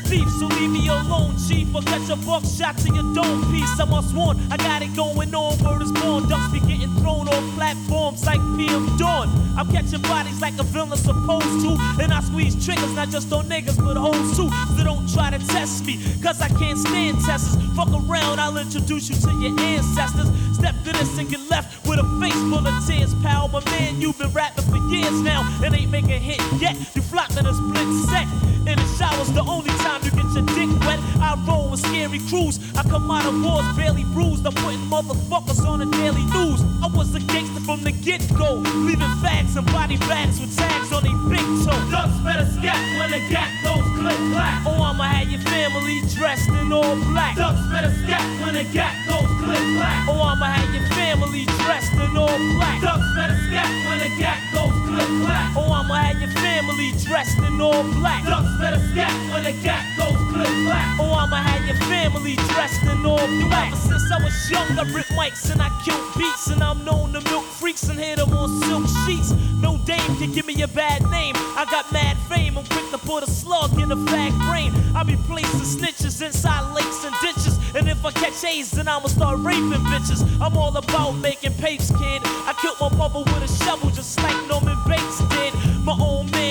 Or 1.75 1.83
catch 1.83 2.09
a 2.09 2.17
buckshot 2.17 2.79
to 2.79 2.95
your 2.95 3.05
dome 3.15 3.45
piece. 3.53 3.79
I 3.79 3.85
must 3.85 4.15
warn, 4.15 4.39
I 4.51 4.57
got 4.57 4.83
it 4.83 4.97
going 4.97 5.35
on. 5.35 5.59
Word 5.63 5.83
is 5.83 5.93
born, 5.93 6.29
ducks 6.29 6.53
be 6.53 6.61
getting 6.61 6.95
thrown 6.97 7.29
off 7.29 7.55
platforms 7.55 8.25
like 8.25 8.41
PM 8.57 8.97
Dawn. 8.97 9.29
I'm 9.57 9.71
catching 9.71 10.01
bodies 10.03 10.41
like 10.41 10.59
a 10.59 10.63
villain 10.63 10.97
supposed 10.97 11.61
to, 11.65 11.77
and 12.03 12.13
I 12.13 12.21
squeeze 12.21 12.55
triggers 12.65 12.95
not 12.95 13.11
just 13.11 13.33
on 13.33 13.45
niggas 13.47 13.77
but 13.77 13.97
hoes 13.97 14.37
too. 14.37 14.51
So 14.77 14.85
don't 14.85 15.09
try 15.13 15.31
to 15.31 15.39
test 15.49 15.85
me, 15.85 15.99
cause 16.23 16.41
I 16.41 16.49
can't 16.49 16.79
stand 16.79 17.21
tests. 17.25 17.57
Fuck 17.77 17.89
around, 17.89 18.41
I'll 18.41 18.57
introduce 18.57 19.11
you 19.11 19.17
to 19.17 19.31
your 19.39 19.59
ancestors. 19.61 20.29
Step 20.55 20.75
to 20.85 20.93
this 20.93 21.19
and 21.19 21.29
get 21.29 21.41
left 21.51 21.87
with 21.87 21.99
a 21.99 22.07
face 22.21 22.41
full 22.51 22.67
of 22.67 22.87
tears, 22.87 23.15
pal. 23.23 23.49
My 23.49 23.63
man, 23.67 24.01
you've 24.01 24.19
been 24.19 24.33
rapping 24.33 24.65
for 24.65 24.79
years 24.89 25.21
now 25.21 25.43
and 25.63 25.75
ain't 25.75 25.91
making 25.91 26.21
hit 26.21 26.41
yet. 26.61 26.77
You 26.97 27.03
flopped 27.03 27.37
in 27.37 27.47
a 27.47 27.55
split 27.55 27.89
set. 28.09 28.27
In 28.69 28.77
the 28.77 28.87
shower's 28.99 29.33
the 29.33 29.41
only 29.41 29.71
time 29.81 30.05
you 30.05 30.11
get 30.11 30.29
your 30.37 30.45
dick 30.53 30.69
wet. 30.85 31.01
I 31.25 31.43
roll 31.49 31.71
with 31.71 31.81
scary 31.81 32.19
crews. 32.29 32.61
I 32.77 32.83
come 32.83 33.11
out 33.11 33.25
of 33.25 33.43
wars 33.43 33.65
barely 33.75 34.05
bruised. 34.05 34.47
I'm 34.47 34.53
putting 34.53 34.85
motherfuckers 34.93 35.65
on 35.67 35.79
the 35.79 35.87
daily 35.87 36.25
news. 36.37 36.61
I 36.85 36.89
was 36.93 37.15
a 37.15 37.21
gangster 37.21 37.61
from 37.61 37.83
the 37.83 37.93
get 37.93 38.21
go, 38.37 38.57
leaving 38.85 39.15
fags 39.25 39.57
and 39.57 39.67
body 39.73 39.97
bags 39.97 40.39
with 40.39 40.55
tags 40.55 40.93
on 40.93 41.03
their 41.03 41.18
big. 41.49 41.91
Ducks 41.91 42.19
better 42.25 42.47
scat 42.47 42.81
when 42.99 43.11
the 43.11 43.21
gat 43.29 43.51
goes 43.65 43.85
click 43.97 44.17
clack. 44.33 44.63
Oh, 44.67 44.83
I'ma 44.83 45.05
have 45.05 45.31
your 45.31 45.41
family 45.41 46.01
dressed 46.15 46.49
in 46.51 46.73
all 46.73 46.97
black. 47.11 47.37
Ducks 47.37 47.61
better 47.71 47.93
scat 48.05 48.25
when 48.43 48.55
the 48.55 48.65
gat 48.73 48.95
goes 49.09 49.29
click 49.43 49.65
clack. 49.77 50.09
Oh, 50.09 50.21
I'ma 50.21 50.47
have 50.47 50.75
your 50.75 50.87
family 50.95 51.45
dressed 51.65 51.93
in 51.95 52.17
all 52.17 52.39
black. 52.57 52.83
Ducks 52.83 53.09
better 53.15 53.39
scat 53.49 53.71
when 53.87 53.99
the 53.99 54.11
gat 54.19 54.41
goes 54.53 54.73
click 54.87 55.09
clack. 55.25 55.57
Oh, 55.57 55.73
I'ma 55.73 55.95
have 55.95 56.21
your 56.21 56.31
family 56.31 56.93
dressed 57.05 57.39
in 57.39 57.61
all 57.61 57.83
black. 57.97 58.25
Ducks 58.25 58.53
better 58.59 58.81
scat 58.93 59.13
when 59.33 59.45
the 59.45 59.53
gat 59.63 59.85
goes 59.97 60.19
click 60.33 60.55
clack. 60.67 61.01
Oh, 61.01 61.13
I'ma 61.13 61.37
have 61.37 61.65
your 61.67 61.81
family 61.89 62.37
dressed 62.53 62.83
in 62.83 63.07
all 63.07 63.27
black. 63.49 63.73
Ever 63.73 63.77
since 63.77 64.11
I 64.13 64.23
was 64.23 64.51
young, 64.51 64.79
I 64.79 64.83
rip 64.93 65.08
mics 65.19 65.51
and 65.51 65.61
I 65.61 65.69
kill 65.85 65.99
beats, 66.17 66.47
and 66.47 66.63
I'm 66.63 66.85
known 66.85 67.13
to 67.13 67.21
milk 67.23 67.45
freaks 67.45 67.89
and 67.89 67.99
hit 67.99 68.19
them 68.19 68.33
on 68.33 68.49
silk 68.63 68.87
sheets. 69.05 69.33
No 69.61 69.77
dame 69.79 70.15
can 70.21 70.31
give 70.33 70.47
me 70.47 70.63
a 70.63 70.69
bad 70.69 71.03
name. 71.11 71.35
I 71.61 71.67
got 71.69 71.91
mad 71.93 72.17
fame. 72.29 72.57
I'm 72.57 72.65
quick 72.67 72.89
to 72.91 72.99
put 72.99 73.25
a 73.25 73.31
slug 73.31 73.73
in 73.81 73.91
a 73.91 73.97
fag 73.97 74.33
brain. 74.49 74.71
I 74.95 75.03
be 75.03 75.17
placing 75.27 75.67
snitches 75.75 76.25
inside 76.25 76.73
lakes 76.73 77.05
and 77.05 77.15
ditches. 77.21 77.59
And 77.75 77.89
if 77.89 78.05
I 78.05 78.13
catch 78.13 78.45
A's, 78.45 78.71
then 78.71 78.87
I'ma 78.87 79.09
start 79.09 79.39
raping 79.41 79.85
bitches. 79.93 80.23
I'm 80.41 80.57
all 80.57 80.77
about 80.77 81.13
making 81.13 81.55
papes, 81.55 81.91
kid. 81.91 82.21
I 82.51 82.55
killed 82.63 82.79
my 82.81 82.97
mother 82.97 83.21
with 83.21 83.51
a 83.51 83.65
shovel 83.65 83.91
just 83.91 84.23
like 84.23 84.39
Norman 84.47 84.79
Bates 84.87 85.28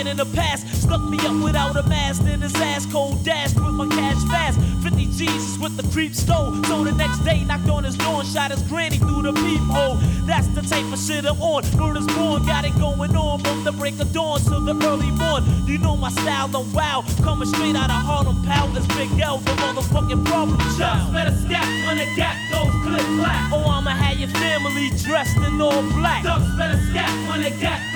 man 0.07 0.11
in 0.11 0.17
the 0.17 0.35
past 0.35 0.65
stuck 0.81 1.01
me 1.03 1.17
up 1.25 1.43
without 1.43 1.75
a 1.75 1.83
mask, 1.83 2.23
then 2.23 2.41
his 2.41 2.55
ass 2.55 2.85
cold 2.85 3.23
dashed 3.23 3.55
with 3.55 3.73
my 3.73 3.87
cash 3.87 4.21
fast. 4.29 4.59
50 4.83 5.05
G's 5.17 5.59
with 5.59 5.75
the 5.75 5.83
creep 5.93 6.13
stole. 6.13 6.63
So 6.65 6.83
the 6.83 6.91
next 6.91 7.19
day, 7.25 7.43
knocked 7.43 7.69
on 7.69 7.83
his 7.83 7.97
door 7.97 8.21
and 8.21 8.27
shot 8.27 8.51
his 8.51 8.61
granny 8.63 8.97
through 8.97 9.23
the 9.23 9.33
peephole. 9.33 9.95
That's 10.25 10.47
the 10.49 10.61
type 10.61 10.91
of 10.91 10.99
shit 10.99 11.25
I'm 11.25 11.41
on. 11.41 11.63
Murder's 11.77 12.07
born, 12.15 12.45
got 12.45 12.65
it 12.65 12.77
going 12.79 13.15
on 13.15 13.39
from 13.39 13.63
the 13.63 13.71
break 13.71 13.99
of 13.99 14.11
dawn 14.13 14.39
till 14.41 14.61
the 14.61 14.75
early 14.87 15.11
morn. 15.11 15.43
You 15.67 15.77
know 15.79 15.95
my 15.97 16.09
style, 16.09 16.49
I'm 16.55 16.71
wild. 16.73 17.05
Coming 17.23 17.47
straight 17.47 17.75
out 17.75 17.89
of 17.89 18.01
Harlem, 18.07 18.43
pal. 18.43 18.67
This 18.67 18.87
Big 18.95 19.11
L, 19.19 19.39
the 19.39 19.51
motherfucking 19.51 20.25
problem 20.25 20.59
child. 20.77 21.13
Better 21.13 21.35
step 21.35 21.67
when 21.85 21.97
the 21.97 22.07
gap 22.15 22.37
goes 22.51 22.71
click 22.83 23.07
clack. 23.19 23.51
Oh, 23.51 23.65
I'ma 23.67 23.91
have 23.91 24.17
your 24.17 24.29
family 24.29 24.89
dressed 25.03 25.37
in 25.37 25.59
all 25.59 25.81
black. 25.99 26.23
Ducks 26.23 26.47
better 26.57 26.79
step 26.91 27.09
when 27.29 27.43
the 27.43 27.51
gap 27.59 27.86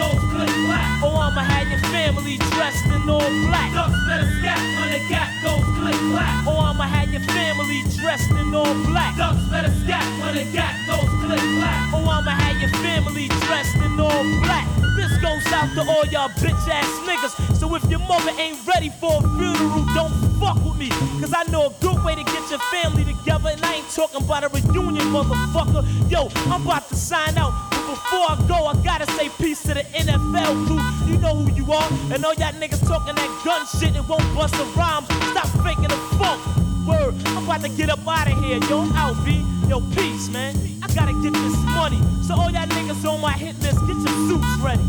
dressed 2.71 2.85
in 2.87 3.09
all 3.09 3.29
black. 3.47 3.73
Ducks 3.73 3.99
better 4.07 4.29
step 4.39 4.59
when 4.79 4.91
the 4.91 5.01
gap 5.09 5.29
goes 5.43 5.63
click 5.77 5.95
clack. 6.11 6.47
Oh, 6.47 6.59
I'ma 6.59 6.83
have 6.83 7.11
your 7.11 7.21
family 7.21 7.83
dressed 7.99 8.31
in 8.31 8.53
all 8.53 8.73
black. 8.85 9.17
Ducks 9.17 9.43
better 9.49 9.71
step 9.83 10.03
when 10.21 10.35
the 10.35 10.45
gap 10.51 10.75
goes 10.87 11.09
click 11.23 11.39
clack. 11.59 11.93
Oh, 11.93 12.07
I'ma 12.07 12.31
have 12.31 12.59
your 12.61 12.71
family 12.81 13.27
dressed 13.45 13.75
in 13.75 13.99
all 13.99 14.23
black. 14.43 14.67
This 14.95 15.11
goes 15.19 15.45
out 15.51 15.73
to 15.75 15.81
all 15.81 16.05
y'all 16.07 16.29
bitch 16.39 16.67
ass 16.69 16.87
niggas. 17.07 17.55
So 17.55 17.73
if 17.75 17.83
your 17.89 17.99
mother 17.99 18.31
ain't 18.37 18.59
ready 18.67 18.89
for 18.99 19.19
a 19.19 19.21
funeral, 19.21 19.85
don't 19.93 20.13
fuck 20.39 20.57
with 20.63 20.77
me. 20.77 20.89
Cause 21.19 21.33
I 21.35 21.43
know 21.51 21.67
a 21.67 21.73
good 21.81 22.03
way 22.03 22.15
to 22.15 22.23
get 22.23 22.49
your 22.49 22.59
family 22.71 23.03
together. 23.03 23.49
And 23.49 23.63
I 23.63 23.75
ain't 23.75 23.89
talking 23.89 24.23
about 24.23 24.43
a 24.43 24.49
reunion, 24.49 25.05
motherfucker. 25.11 25.83
Yo, 26.09 26.29
I'm 26.51 26.65
about 26.65 26.87
to 26.89 26.95
sign 26.95 27.37
out. 27.37 27.53
But 27.71 27.85
before 27.87 28.25
I 28.31 28.45
go, 28.47 28.65
I 28.65 28.75
gotta 28.83 29.07
say 29.13 29.29
peace 29.29 29.61
to 29.63 29.73
the 29.73 29.83
NFL 29.83 30.67
crew. 30.67 31.00
Know 31.21 31.35
who 31.35 31.53
you 31.53 31.71
are. 31.71 31.87
And 32.11 32.25
all 32.25 32.33
y'all 32.33 32.51
niggas 32.53 32.85
talking 32.87 33.13
that 33.13 33.41
gun 33.45 33.65
shit 33.67 33.95
and 33.95 34.07
won't 34.07 34.25
bust 34.35 34.55
a 34.55 34.63
rhyme. 34.77 35.05
Stop 35.31 35.47
faking 35.63 35.87
the 35.87 35.99
funk. 36.17 36.41
Word, 36.87 37.13
I'm 37.27 37.43
about 37.43 37.61
to 37.61 37.69
get 37.69 37.89
up 37.91 38.07
out 38.07 38.31
of 38.31 38.43
here. 38.43 38.59
Yo, 38.67 38.81
out, 38.95 39.23
B. 39.23 39.45
Yo, 39.69 39.81
peace, 39.95 40.29
man. 40.29 40.55
I 40.81 40.87
gotta 40.95 41.13
get 41.21 41.33
this 41.33 41.55
money. 41.65 42.01
So 42.23 42.33
all 42.33 42.49
y'all 42.49 42.65
niggas 42.65 43.05
on 43.07 43.21
my 43.21 43.33
hit 43.33 43.57
list, 43.59 43.79
get 43.85 43.97
your 43.97 44.17
suits 44.27 44.57
ready. 44.63 44.83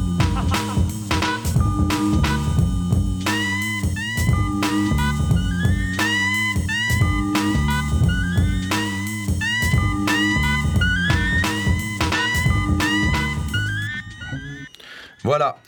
Voilà. 15.23 15.62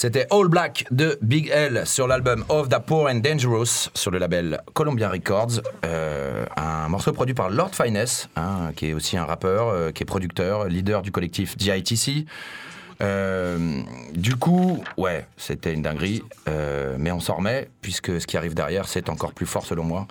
C'était 0.00 0.28
All 0.30 0.46
Black 0.46 0.86
de 0.92 1.18
Big 1.22 1.48
L 1.48 1.84
sur 1.84 2.06
l'album 2.06 2.44
Of 2.50 2.68
the 2.68 2.78
Poor 2.78 3.10
and 3.10 3.16
Dangerous 3.16 3.90
sur 3.94 4.12
le 4.12 4.18
label 4.18 4.60
Columbia 4.72 5.08
Records. 5.08 5.60
Euh, 5.84 6.46
un 6.56 6.88
morceau 6.88 7.12
produit 7.12 7.34
par 7.34 7.50
Lord 7.50 7.72
Finesse, 7.74 8.28
hein, 8.36 8.70
qui 8.76 8.90
est 8.90 8.92
aussi 8.92 9.16
un 9.16 9.24
rappeur, 9.24 9.66
euh, 9.66 9.90
qui 9.90 10.04
est 10.04 10.06
producteur, 10.06 10.66
leader 10.66 11.02
du 11.02 11.10
collectif 11.10 11.56
DITC. 11.56 12.26
Euh, 13.02 13.80
du 14.14 14.36
coup, 14.36 14.84
ouais, 14.98 15.26
c'était 15.36 15.74
une 15.74 15.82
dinguerie, 15.82 16.22
mais 16.96 17.10
on 17.10 17.18
s'en 17.18 17.34
remet, 17.34 17.68
puisque 17.82 18.20
ce 18.20 18.26
qui 18.28 18.36
arrive 18.36 18.54
derrière, 18.54 18.86
c'est 18.86 19.08
encore 19.08 19.32
plus 19.32 19.46
fort 19.46 19.66
selon 19.66 19.82
moi. 19.82 20.06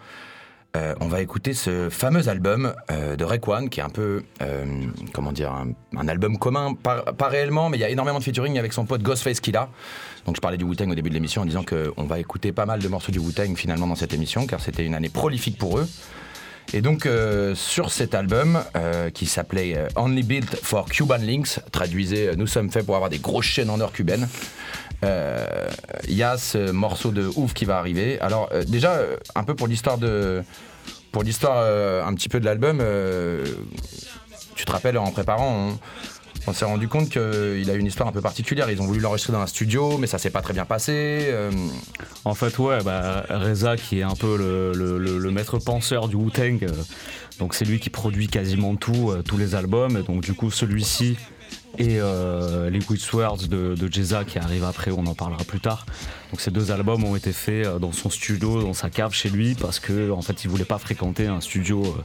Euh, 0.76 0.94
on 1.00 1.08
va 1.08 1.22
écouter 1.22 1.54
ce 1.54 1.90
fameux 1.90 2.28
album 2.28 2.74
euh, 2.92 3.16
de 3.16 3.24
Rayquan, 3.24 3.68
qui 3.68 3.80
est 3.80 3.84
un 3.84 3.90
peu, 3.90 4.24
euh, 4.42 4.66
comment 5.14 5.32
dire, 5.32 5.52
un, 5.52 6.08
album 6.08 6.38
commun, 6.38 6.74
pas, 6.76 7.04
réellement, 7.28 7.70
mais 7.70 7.78
il 7.78 7.82
y 7.82 7.84
a 7.84 7.90
énormément 7.90 8.20
de 8.20 8.24
featuring 8.24 8.60
avec 8.60 8.74
son 8.74 8.86
pote 8.86 9.02
Ghostface 9.02 9.40
Killa. 9.40 9.70
Donc 10.26 10.36
je 10.36 10.42
parlais 10.42 10.58
du 10.58 10.66
Wu-Tang 10.66 10.92
au 10.92 10.96
début 10.96 11.10
de 11.10 11.16
l'émission 11.16 11.42
en 11.42 11.46
disant 11.46 11.64
qu'on 11.64 12.04
va 12.04 12.20
écouter 12.20 12.52
pas 12.52 12.66
mal 12.66 12.80
de 12.82 12.88
morceaux 12.88 13.12
du 13.12 13.20
Wu-Tang 13.20 13.56
finalement 13.56 13.88
dans 13.88 13.96
cette 13.96 14.14
émission, 14.14 14.46
car 14.46 14.60
c'était 14.60 14.86
une 14.86 14.94
année 14.94 15.10
prolifique 15.10 15.58
pour 15.58 15.80
eux. 15.80 15.88
Et 16.74 16.82
donc 16.82 17.08
sur 17.56 17.94
cet 17.94 18.14
album 18.14 18.62
qui 19.14 19.26
s'appelait 19.26 19.88
Only 19.96 20.24
Built 20.24 20.54
for 20.62 20.90
Cuban 20.90 21.20
Links, 21.20 21.62
traduisait 21.72 22.36
Nous 22.36 22.46
sommes 22.46 22.70
faits 22.70 22.86
pour 22.86 22.96
avoir 22.96 23.10
des 23.10 23.20
grosses 23.20 23.46
chaînes 23.46 23.70
en 23.70 23.80
or 23.80 23.94
cubaines. 23.94 24.28
Euh, 25.04 25.68
Il 26.08 26.16
y 26.16 26.24
a 26.24 26.38
ce 26.38 26.72
morceau 26.72 27.12
de 27.12 27.30
ouf 27.36 27.54
qui 27.54 27.66
va 27.66 27.77
arriver. 27.77 28.20
Alors 28.20 28.50
euh, 28.51 28.63
déjà 28.63 28.94
euh, 28.94 29.18
un 29.36 29.44
peu 29.44 29.56
pour 29.56 29.68
l'histoire 29.68 29.98
de 29.98 30.44
pour 31.12 31.24
l'histoire 31.24 31.58
euh, 31.60 32.04
un 32.04 32.13
petit 32.13 32.30
peu 32.30 32.39
de 32.39 32.46
l'album. 32.46 32.80
euh, 32.82 33.46
tu 34.56 34.66
te 34.66 34.72
rappelles 34.72 34.98
en 34.98 35.12
préparant. 35.12 35.72
On, 36.48 36.54
s'est 36.54 36.66
rendu 36.66 36.88
compte 36.88 37.10
qu'il 37.10 37.70
a 37.70 37.74
une 37.74 37.86
histoire 37.86 38.08
un 38.08 38.12
peu 38.12 38.22
particulière. 38.22 38.72
Ils 38.72 38.82
ont 38.82 38.86
voulu 38.86 39.01
l'enregistrer 39.01 39.34
dans 39.34 39.42
un 39.42 39.48
studio, 39.48 39.98
mais 39.98 40.08
ça 40.08 40.18
s'est 40.18 40.30
pas 40.30 40.42
très 40.42 40.54
bien 40.54 40.66
passé. 40.66 40.94
Euh, 41.27 41.51
En 42.25 42.34
fait, 42.34 42.58
ouais, 42.58 42.82
bah, 42.84 43.25
Reza, 43.30 43.75
qui 43.75 44.00
est 44.00 44.04
un 44.04 44.16
peu 44.16 44.36
le, 44.38 45.32
maître 45.32 45.60
penseur 45.60 46.08
du 46.08 46.16
Wu-Tang, 46.16 46.63
euh, 46.63 46.70
donc 47.38 47.54
c'est 47.54 47.66
lui 47.66 47.80
qui 47.80 47.89
produit 47.89 48.27
quasiment 48.27 48.75
tout, 48.77 49.12
euh, 49.12 49.22
tous 49.22 49.38
les 49.38 49.56
albums. 49.56 49.98
Et 49.98 50.04
donc, 50.04 50.22
du 50.22 50.34
coup, 50.34 50.50
celui-ci 50.50 51.17
et 51.78 52.00
euh, 52.00 52.70
Liquid 52.70 52.98
Swords 52.98 53.48
de, 53.48 53.76
de 53.76 54.24
qui 54.24 54.40
arrive 54.40 54.63
après, 54.63 54.92
on 54.92 55.06
en 55.06 55.16
parlera 55.16 55.44
plus 55.44 55.60
tard. 55.60 55.86
Donc, 56.32 56.42
ces 56.42 56.52
deux 56.52 56.72
albums 56.72 57.04
ont 57.04 57.16
été 57.16 57.32
faits 57.32 57.66
euh, 57.66 57.80
dans 57.80 57.92
son 57.92 58.10
studio, 58.10 58.62
dans 58.62 58.74
sa 58.74 58.90
cave 58.90 59.13
chez 59.13 59.30
lui, 59.30 59.56
parce 59.56 59.80
que 59.80 60.12
en 60.12 60.22
fait, 60.22 60.44
il 60.44 60.50
voulait 60.50 60.66
pas 60.66 60.80
fréquenter 60.80 61.28
un 61.28 61.42
studio. 61.42 61.84
euh, 61.84 62.04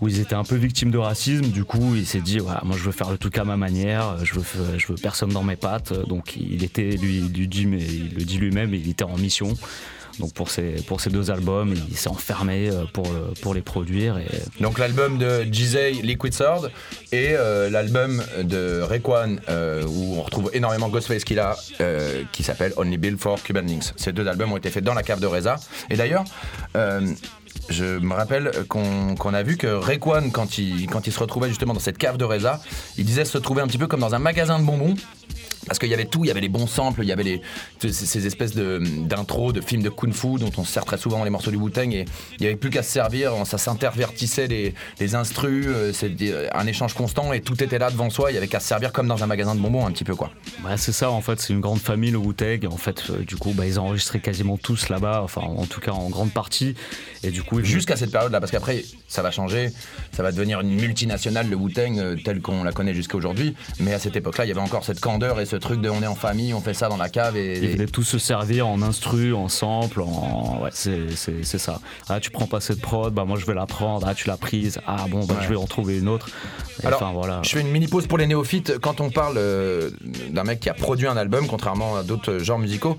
où 0.00 0.08
ils 0.08 0.20
étaient 0.20 0.34
un 0.34 0.44
peu 0.44 0.54
victimes 0.54 0.90
de 0.90 0.98
racisme. 0.98 1.46
Du 1.46 1.64
coup, 1.64 1.94
il 1.96 2.06
s'est 2.06 2.20
dit, 2.20 2.38
voilà, 2.38 2.60
moi 2.64 2.76
je 2.76 2.84
veux 2.84 2.92
faire 2.92 3.10
le 3.10 3.18
truc 3.18 3.36
à 3.38 3.44
ma 3.44 3.56
manière, 3.56 4.24
je 4.24 4.34
veux, 4.34 4.44
je 4.78 4.86
veux 4.86 4.94
personne 4.94 5.30
dans 5.30 5.42
mes 5.42 5.56
pattes. 5.56 5.92
Donc 5.92 6.36
il 6.36 6.62
était, 6.62 6.90
lui, 6.90 7.20
lui 7.22 7.48
dit, 7.48 7.66
mais 7.66 7.82
il 7.82 8.14
le 8.14 8.24
dit 8.24 8.38
lui-même, 8.38 8.74
il 8.74 8.88
était 8.88 9.04
en 9.04 9.16
mission. 9.16 9.54
Donc 10.18 10.32
pour 10.34 10.50
ces, 10.50 10.76
deux 11.10 11.30
albums, 11.30 11.74
il 11.90 11.96
s'est 11.96 12.08
enfermé 12.08 12.70
euh, 12.70 12.84
pour, 12.92 13.04
le- 13.06 13.32
pour 13.40 13.54
les 13.54 13.60
produire. 13.62 14.18
Donc 14.60 14.78
l'album 14.78 15.16
de 15.18 15.42
Jizay, 15.50 15.92
Liquid 15.92 16.34
Sword, 16.34 16.70
et 17.12 17.30
euh, 17.32 17.70
l'album 17.70 18.22
de 18.42 18.80
Rayquan, 18.82 19.36
euh, 19.48 19.84
où 19.86 20.16
on 20.18 20.22
retrouve 20.22 20.50
énormément 20.54 20.88
Ghostface 20.88 21.24
qu'il 21.24 21.38
a, 21.38 21.56
euh, 21.80 22.22
qui 22.32 22.42
s'appelle 22.42 22.72
Only 22.76 22.96
Built 22.98 23.20
for 23.20 23.40
Cuban 23.42 23.62
Links. 23.62 23.92
Ces 23.96 24.12
deux 24.12 24.26
albums 24.26 24.52
ont 24.52 24.56
été 24.56 24.70
faits 24.70 24.82
dans 24.84 24.94
la 24.94 25.02
cave 25.02 25.20
de 25.20 25.26
Reza. 25.26 25.56
Et 25.90 25.96
d'ailleurs, 25.96 26.24
euh, 26.76 27.00
je 27.70 27.84
me 27.98 28.14
rappelle 28.14 28.50
qu'on 28.68 29.14
qu'on 29.14 29.34
a 29.34 29.42
vu 29.42 29.56
que 29.56 29.66
Rayquan, 29.66 30.30
quand 30.30 30.58
il, 30.58 30.86
quand 30.88 31.06
il 31.06 31.12
se 31.12 31.18
retrouvait 31.18 31.48
justement 31.48 31.74
dans 31.74 31.80
cette 31.80 31.98
cave 31.98 32.16
de 32.16 32.24
Reza, 32.24 32.60
il 32.96 33.04
disait 33.04 33.24
se 33.24 33.38
trouver 33.38 33.62
un 33.62 33.66
petit 33.66 33.78
peu 33.78 33.86
comme 33.86 34.00
dans 34.00 34.14
un 34.14 34.18
magasin 34.18 34.58
de 34.58 34.64
bonbons. 34.64 34.94
Parce 35.66 35.78
qu'il 35.78 35.88
y 35.88 35.94
avait 35.94 36.04
tout, 36.06 36.24
il 36.24 36.28
y 36.28 36.30
avait 36.30 36.40
les 36.40 36.48
bons 36.48 36.66
samples, 36.66 37.02
il 37.02 37.08
y 37.08 37.12
avait 37.12 37.40
ces, 37.80 37.92
ces 37.92 38.26
espèces 38.26 38.54
de- 38.54 38.80
d'intros 39.06 39.52
de, 39.52 39.60
films 39.60 39.82
de 39.82 39.90
kung-fu 39.90 40.38
dont 40.38 40.50
on 40.56 40.64
se 40.64 40.72
sert 40.72 40.84
très 40.84 40.98
souvent 40.98 41.24
les 41.24 41.30
morceaux 41.30 41.50
du 41.50 41.56
Wu-Tang 41.56 41.92
et 41.92 42.04
il 42.38 42.40
n'y 42.40 42.46
avait 42.46 42.56
plus 42.56 42.70
qu'à 42.70 42.82
se 42.82 42.90
servir, 42.90 43.32
ça 43.44 43.58
s'intervertissait 43.58 44.46
les, 44.46 44.74
les 45.00 45.14
instrus, 45.14 45.66
euh, 45.68 45.92
c'était 45.92 46.48
un 46.54 46.66
échange 46.66 46.94
constant 46.94 47.32
et 47.32 47.40
tout 47.40 47.62
était 47.62 47.78
là 47.78 47.90
devant 47.90 48.10
soi, 48.10 48.30
il 48.30 48.34
y 48.34 48.36
avait 48.36 48.48
qu'à 48.48 48.60
se 48.60 48.68
servir 48.68 48.92
comme 48.92 49.08
dans 49.08 49.22
un 49.22 49.26
magasin 49.26 49.54
de 49.54 49.60
bonbons 49.60 49.86
un 49.86 49.90
petit 49.92 50.04
peu 50.04 50.14
quoi. 50.14 50.30
bah, 50.62 50.76
c'est 50.76 50.92
ça, 50.92 51.10
en 51.10 51.20
fait, 51.20 51.40
c'est 51.40 51.52
une 51.52 51.60
grande 51.60 51.80
famille, 51.80 52.10
le 52.10 52.18
Wu-Tang. 52.18 52.66
En 52.70 52.76
fait, 52.76 53.04
euh, 53.10 53.18
du 53.24 53.36
coup, 53.36 53.52
bah, 53.54 53.66
ils 53.66 53.78
enregistré 53.78 54.20
quasiment 54.20 54.56
tous 54.56 54.88
là-bas, 54.88 55.20
enfin 55.22 55.42
en 55.42 55.66
tout 55.66 55.80
cas 55.80 55.92
en 55.92 56.08
grande 56.08 56.32
partie. 56.32 56.74
Et 57.22 57.30
du 57.30 57.42
coup, 57.42 57.62
Jusqu'à 57.62 57.96
cette 57.96 58.12
période-là, 58.12 58.40
parce 58.40 58.52
qu'après 58.52 58.84
ça 59.08 59.22
va 59.22 59.30
changer, 59.30 59.70
ça 60.12 60.22
va 60.22 60.32
devenir 60.32 60.60
une 60.60 60.70
multinationale, 60.74 61.48
le 61.48 61.56
Wu-Tang, 61.56 61.98
euh, 61.98 62.16
telle 62.24 62.40
qu'on 62.40 62.62
la 62.64 62.72
connaît 62.72 62.94
jusqu'à 62.94 63.16
aujourd'hui, 63.16 63.54
mais 63.80 63.92
à 63.92 63.98
cette 63.98 64.16
époque-là, 64.16 64.44
il 64.44 64.48
y 64.48 64.50
avait 64.52 64.60
encore 64.60 64.84
cette 64.84 65.00
candeur 65.00 65.40
et 65.40 65.46
ce 65.46 65.56
truc 65.56 65.80
de 65.80 65.88
on 65.90 66.02
est 66.02 66.06
en 66.06 66.14
famille, 66.14 66.54
on 66.54 66.60
fait 66.60 66.74
ça 66.74 66.88
dans 66.88 66.96
la 66.96 67.08
cave 67.08 67.36
et... 67.36 67.58
Ils 67.58 67.70
venaient 67.70 67.86
tous 67.86 68.04
se 68.04 68.18
servir 68.18 68.66
en 68.68 68.80
instru, 68.82 69.34
en 69.34 69.48
sample, 69.48 70.00
en. 70.02 70.60
Ouais, 70.62 70.70
c'est, 70.72 71.10
c'est, 71.16 71.44
c'est 71.44 71.58
ça. 71.58 71.80
Ah, 72.08 72.20
tu 72.20 72.30
prends 72.30 72.46
pas 72.46 72.60
cette 72.60 72.80
prod, 72.80 73.12
bah 73.12 73.24
moi 73.24 73.38
je 73.38 73.46
vais 73.46 73.54
la 73.54 73.66
prendre. 73.66 74.06
Ah, 74.08 74.14
tu 74.14 74.28
l'as 74.28 74.36
prise. 74.36 74.78
Ah, 74.86 75.06
bon, 75.08 75.24
bah 75.24 75.34
Ouais. 75.38 75.44
je 75.44 75.48
vais 75.48 75.56
en 75.56 75.66
trouver 75.66 75.98
une 75.98 76.08
autre. 76.08 76.28
Et 76.82 76.86
Alors, 76.86 77.12
voilà. 77.12 77.40
je 77.44 77.50
fais 77.50 77.60
une 77.60 77.70
mini 77.70 77.86
pause 77.88 78.06
pour 78.06 78.18
les 78.18 78.26
néophytes. 78.26 78.78
Quand 78.78 79.00
on 79.00 79.10
parle 79.10 79.36
euh, 79.38 79.90
d'un 80.30 80.44
mec 80.44 80.60
qui 80.60 80.68
a 80.70 80.74
produit 80.74 81.06
un 81.06 81.16
album, 81.16 81.46
contrairement 81.48 81.96
à 81.96 82.02
d'autres 82.02 82.38
genres 82.38 82.58
musicaux, 82.58 82.96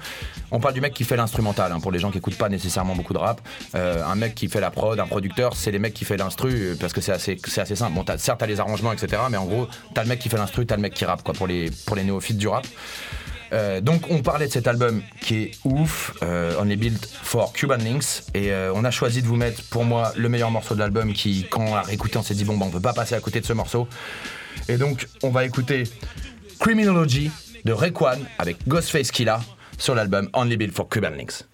on 0.52 0.60
parle 0.60 0.74
du 0.74 0.82
mec 0.82 0.94
qui 0.94 1.04
fait 1.04 1.16
l'instrumental. 1.16 1.72
hein, 1.72 1.80
pour 1.80 1.92
les 1.92 2.00
gens 2.00 2.12
qui 2.12 2.18
écoutent 2.18 2.38
pas 2.38 2.50
nécessairement 2.50 2.96
beaucoup 2.96 3.14
de 3.14 3.20
rap, 3.20 3.42
Euh, 3.76 4.04
un 4.06 4.16
mec 4.16 4.36
qui 4.36 4.48
fait 4.48 4.60
la 4.62 4.72
prod, 4.72 5.00
un 5.00 5.08
producteur, 5.08 5.56
c'est 5.56 5.72
les 5.72 5.80
mecs 5.80 5.94
qui 5.94 6.06
fait 6.06 6.18
l'instru 6.18 6.52
euh, 6.54 6.76
parce 6.80 6.94
que 6.94 7.02
c'est 7.02 7.12
assez, 7.12 7.76
simple. 7.76 7.94
Bon, 7.94 8.04
t'as- 8.04 8.18
certes, 8.18 8.40
t'as 8.40 8.48
les 8.48 8.60
arrangements, 8.60 8.92
etc. 8.94 9.22
Mais 9.30 9.38
en 9.38 9.46
gros, 9.46 9.68
t'as 9.94 10.04
le 10.04 10.10
mec 10.10 10.20
qui 10.20 10.30
fait 10.30 10.38
l'instru, 10.38 10.66
t'as 10.66 10.76
le 10.76 10.82
mec 10.82 10.94
qui 10.94 11.06
rappe, 11.06 11.24
quoi, 11.24 11.34
pour 11.34 11.48
les, 11.48 11.70
pour 11.86 11.96
les 11.96 12.04
néophytes 12.04 12.38
du 12.38 12.48
rap. 12.48 12.66
Euh, 13.52 13.82
donc 13.82 14.04
on 14.12 14.22
parlait 14.22 14.48
de 14.48 14.52
cet 14.52 14.68
album 14.68 15.02
qui 15.22 15.36
est 15.44 15.52
ouf, 15.64 16.14
euh, 16.22 16.60
Only 16.60 16.76
Built 16.76 17.10
for 17.24 17.52
Cuban 17.54 17.78
Links, 17.78 18.24
et 18.36 18.52
on 18.76 18.84
a 18.84 18.92
choisi 18.92 19.22
de 19.24 19.28
vous 19.28 19.38
mettre 19.38 19.64
pour 19.70 19.86
moi 19.86 20.14
le 20.16 20.30
meilleur 20.30 20.52
morceau 20.52 20.76
de 20.76 20.80
l'album 20.80 21.14
qui, 21.14 21.48
quand 21.50 21.62
on 21.66 21.74
l'a 21.76 21.84
on 22.16 22.24
s'est 22.24 22.36
dit 22.36 22.44
bon, 22.46 22.58
bah, 22.58 22.66
on 22.68 22.72
peut 22.72 22.80
pas 22.80 22.94
passer 22.94 23.16
à 23.16 23.20
côté 23.20 23.42
de 23.42 23.46
ce 23.46 23.54
morceau. 23.54 23.88
Et 24.68 24.78
donc 24.78 25.08
on 25.24 25.30
va 25.30 25.46
écouter 25.46 25.84
Criminology 26.60 27.32
de 27.66 27.72
Rayquan 27.74 28.20
avec 28.38 28.68
Ghostface 28.68 29.12
Killa 29.12 29.42
sur 29.80 29.96
l'album 29.96 30.30
Only 30.34 30.58
Built 30.58 30.74
for 30.74 30.88
Cuban 30.88 31.12
Links. 31.12 31.46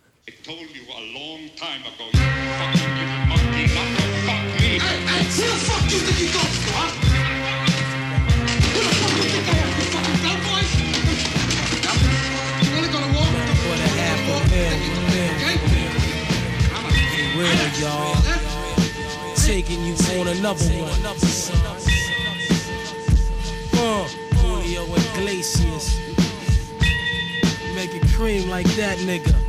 Taking 19.45 19.85
you 19.85 19.95
another 20.27 20.65
one. 20.81 21.05
Make 27.85 28.01
it 28.01 28.09
cream 28.13 28.49
like 28.49 28.65
that, 28.77 28.97
nigga. 28.97 29.44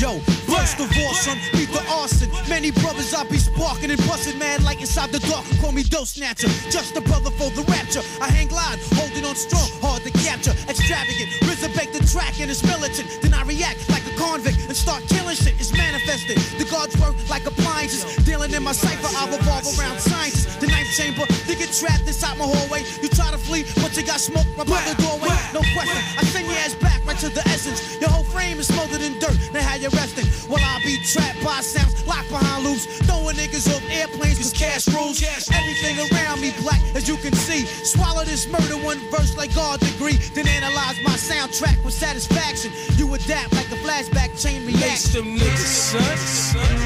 Yo, 0.00 0.18
first 0.48 0.80
of 0.80 0.88
all, 0.96 1.12
son, 1.12 1.36
beat 1.52 1.68
the 1.68 1.84
arson. 1.92 2.30
Many 2.48 2.70
brothers 2.70 3.12
I 3.12 3.22
be 3.24 3.36
sparking 3.36 3.90
and 3.90 4.00
busting 4.08 4.38
mad 4.38 4.62
like 4.62 4.80
inside 4.80 5.12
the 5.12 5.18
dark. 5.28 5.44
Call 5.60 5.72
me 5.72 5.82
dope 5.82 6.06
snatcher. 6.08 6.48
Just 6.72 6.96
a 6.96 7.02
brother 7.02 7.28
for 7.28 7.50
the 7.50 7.60
rapture. 7.68 8.00
I 8.16 8.32
hang 8.32 8.48
glide, 8.48 8.80
holding 8.96 9.26
on 9.26 9.36
strong, 9.36 9.68
hard 9.84 10.00
to 10.04 10.10
capture. 10.24 10.56
Extravagant, 10.72 11.28
resurrect 11.44 11.92
the 11.92 12.00
track 12.08 12.40
and 12.40 12.50
it's 12.50 12.64
militant. 12.64 13.20
Then 13.20 13.34
I 13.34 13.44
react 13.44 13.90
like 13.92 14.00
a 14.08 14.16
convict 14.16 14.64
and 14.72 14.76
start 14.76 15.04
killing 15.04 15.36
shit. 15.36 15.60
It's 15.60 15.76
manifested. 15.76 16.38
The 16.56 16.64
guards 16.64 16.96
work 16.96 17.12
like 17.28 17.44
appliances. 17.44 18.16
Dealing 18.24 18.56
in 18.56 18.62
my 18.62 18.72
cipher, 18.72 19.12
I 19.12 19.28
revolve 19.28 19.68
around 19.76 20.00
sciences. 20.00 20.48
The 20.64 20.68
ninth 20.68 20.88
chamber, 20.96 21.28
they 21.44 21.60
get 21.60 21.76
trapped 21.76 22.08
inside 22.08 22.40
my 22.40 22.48
hallway. 22.48 22.88
You 23.04 23.12
try 23.12 23.28
to 23.36 23.38
flee, 23.38 23.68
but 23.84 23.92
you 24.00 24.02
got 24.08 24.16
smoke 24.16 24.48
right 24.56 24.64
by 24.64 24.80
the 24.88 24.96
doorway. 24.96 25.28
No 25.52 25.60
question, 25.76 26.00
I 26.16 26.24
send 26.24 26.48
your 26.48 26.56
ass 26.56 26.72
back 26.80 27.04
right 27.04 27.20
to 27.20 27.28
the 27.28 27.44
essence. 27.52 28.00
Your 28.00 28.08
whole 28.08 28.24
frame 28.24 28.56
is 28.56 28.68
smothered 28.72 29.04
in 29.04 29.20
dirt. 29.20 29.36
Now 29.52 29.60
how 29.60 29.76
you 29.76 29.89
resting? 29.92 30.26
Well, 30.48 30.62
I'll 30.62 30.80
be 30.80 30.98
trapped 31.04 31.42
by 31.44 31.60
sounds, 31.60 32.06
locked 32.06 32.30
behind 32.30 32.64
loops. 32.64 32.86
Throwing 33.06 33.36
niggas 33.36 33.68
off 33.74 33.84
airplanes 33.90 34.38
cause 34.38 34.52
cash 34.52 34.88
rules. 34.88 35.22
Everything 35.52 35.98
around 36.10 36.40
me 36.40 36.52
black, 36.62 36.80
as 36.94 37.08
you 37.08 37.16
can 37.16 37.32
see. 37.34 37.66
Swallow 37.66 38.24
this 38.24 38.46
murder 38.48 38.76
one 38.84 38.98
verse 39.10 39.36
like 39.36 39.54
God 39.54 39.80
degree. 39.80 40.18
Then 40.34 40.48
analyze 40.48 40.98
my 41.04 41.16
soundtrack 41.16 41.82
with 41.84 41.94
satisfaction. 41.94 42.72
You 42.96 43.12
adapt 43.14 43.52
like 43.54 43.70
a 43.70 43.78
flashback 43.84 44.40
chain 44.40 44.66
Lace 44.66 45.14
reaction. 45.14 45.24
them 45.24 45.38
niggas, 45.38 45.92
son. 45.92 46.79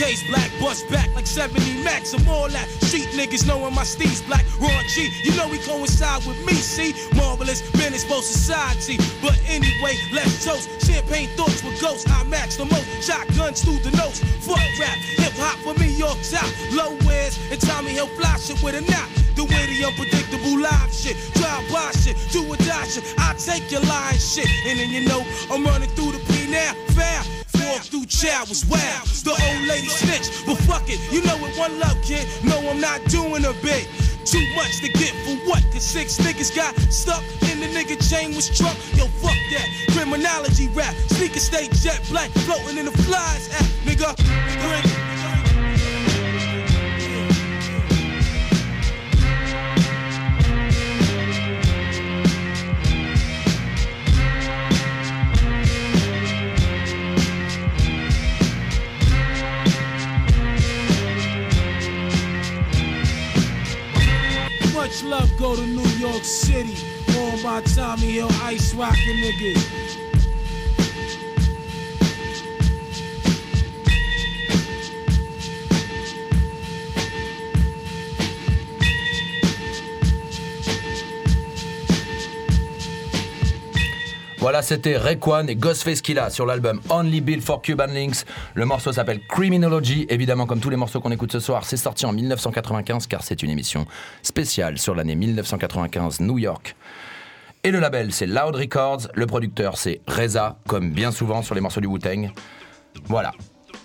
AKs 0.00 0.26
black 0.28 0.50
bust 0.58 0.88
back 0.88 1.14
like 1.14 1.26
70 1.26 1.84
max. 1.84 2.14
I'm 2.14 2.26
all 2.26 2.48
that. 2.48 2.66
Street 2.88 3.08
niggas 3.12 3.46
knowing 3.46 3.74
my 3.74 3.82
steez 3.82 4.26
black. 4.26 4.46
Raw 4.58 4.80
G, 4.88 5.10
you 5.22 5.36
know 5.36 5.46
he 5.48 5.58
coincide 5.58 6.24
with 6.26 6.42
me, 6.46 6.54
see? 6.54 6.94
Marvelous, 7.14 7.60
menaceful 7.74 8.22
society. 8.22 8.96
But 9.20 9.38
anyway, 9.46 9.96
let's 10.12 10.42
toast. 10.42 10.68
Champagne 10.86 11.28
thoughts 11.36 11.62
with 11.62 11.78
ghosts. 11.82 12.10
I 12.10 12.24
match 12.24 12.56
the 12.56 12.64
most. 12.64 12.86
Shotguns 13.02 13.62
through 13.62 13.80
the 13.80 13.94
nose. 13.96 14.20
Fuck 14.40 14.64
rap. 14.80 14.96
Hip 15.20 15.34
hop 15.36 15.58
for 15.58 15.78
me, 15.78 15.92
York 15.92 16.18
top. 16.30 16.48
Low 16.72 16.96
wears 17.04 17.36
and 17.52 17.60
Tommy 17.60 17.90
Hill 17.90 18.08
fly 18.16 18.36
shit 18.38 18.62
with 18.62 18.76
a 18.76 18.82
knot. 18.90 19.08
The 19.36 19.44
way 19.44 19.66
the 19.68 19.84
unpredictable 19.84 20.58
live 20.58 20.92
shit. 20.92 21.16
Drive 21.34 21.68
by 21.70 21.90
shit. 21.92 22.16
Do 22.32 22.40
or 22.48 22.56
die 22.56 22.86
shit. 22.86 23.04
I 23.18 23.34
take 23.34 23.70
your 23.70 23.82
lying 23.82 24.16
shit. 24.16 24.48
And 24.64 24.78
then 24.78 24.88
you 24.88 25.06
know 25.06 25.26
I'm 25.52 25.62
running 25.62 25.90
through 25.90 26.12
the 26.12 26.20
P 26.32 26.50
now. 26.50 26.72
Foul. 26.96 27.49
Walk 27.66 27.82
through 27.82 28.06
child 28.06 28.48
was 28.48 28.64
wild. 28.66 29.06
The 29.24 29.30
old 29.30 29.62
lady 29.68 29.88
snitch, 29.88 30.46
but 30.46 30.56
fuck 30.64 30.88
it, 30.88 31.00
you 31.12 31.22
know 31.22 31.36
it. 31.44 31.58
One 31.58 31.78
love, 31.78 32.00
kid. 32.02 32.26
No, 32.44 32.58
I'm 32.68 32.80
not 32.80 33.04
doing 33.06 33.44
a 33.44 33.52
bit. 33.62 33.88
Too 34.24 34.44
much 34.54 34.80
to 34.80 34.88
get 34.88 35.12
for 35.24 35.36
what? 35.48 35.62
Cause 35.72 35.82
six 35.82 36.18
niggas 36.18 36.54
got 36.54 36.76
stuck 36.92 37.22
in 37.50 37.60
the 37.60 37.66
nigga 37.66 37.96
chain 38.08 38.34
was 38.34 38.46
struck. 38.46 38.76
Yo, 38.96 39.06
fuck 39.20 39.36
that. 39.52 39.68
Criminology 39.92 40.68
rap. 40.68 40.94
Sneaker 41.08 41.40
stay 41.40 41.68
jet 41.68 42.00
black, 42.10 42.30
floating 42.46 42.78
in 42.78 42.84
the 42.86 42.92
flies. 43.04 43.48
Ah, 43.52 43.66
nigga, 43.84 44.16
bring 44.16 45.09
Love 65.04 65.36
go 65.38 65.56
to 65.56 65.66
New 65.66 65.88
York 65.98 66.24
City. 66.24 66.76
All 67.16 67.36
my 67.42 67.60
Tommy 67.62 68.12
Hill, 68.12 68.28
ice 68.42 68.74
rockin' 68.74 69.16
niggas. 69.16 70.09
Voilà, 84.40 84.62
c'était 84.62 84.96
Rayquan 84.96 85.48
et 85.48 85.54
Ghostface 85.54 86.00
Killa 86.00 86.30
sur 86.30 86.46
l'album 86.46 86.80
Only 86.88 87.20
Built 87.20 87.44
for 87.44 87.60
Cuban 87.60 87.88
Links. 87.88 88.24
Le 88.54 88.64
morceau 88.64 88.90
s'appelle 88.90 89.20
Criminology. 89.28 90.06
Évidemment, 90.08 90.46
comme 90.46 90.60
tous 90.60 90.70
les 90.70 90.78
morceaux 90.78 90.98
qu'on 90.98 91.10
écoute 91.10 91.30
ce 91.30 91.40
soir, 91.40 91.66
c'est 91.66 91.76
sorti 91.76 92.06
en 92.06 92.14
1995 92.14 93.06
car 93.06 93.22
c'est 93.22 93.42
une 93.42 93.50
émission 93.50 93.84
spéciale 94.22 94.78
sur 94.78 94.94
l'année 94.94 95.14
1995 95.14 96.20
New 96.20 96.38
York. 96.38 96.74
Et 97.64 97.70
le 97.70 97.80
label, 97.80 98.14
c'est 98.14 98.26
Loud 98.26 98.56
Records. 98.56 99.08
Le 99.12 99.26
producteur, 99.26 99.76
c'est 99.76 100.00
Reza, 100.08 100.56
comme 100.66 100.92
bien 100.92 101.12
souvent 101.12 101.42
sur 101.42 101.54
les 101.54 101.60
morceaux 101.60 101.82
du 101.82 101.86
Wu-Tang. 101.86 102.32
Voilà. 103.04 103.32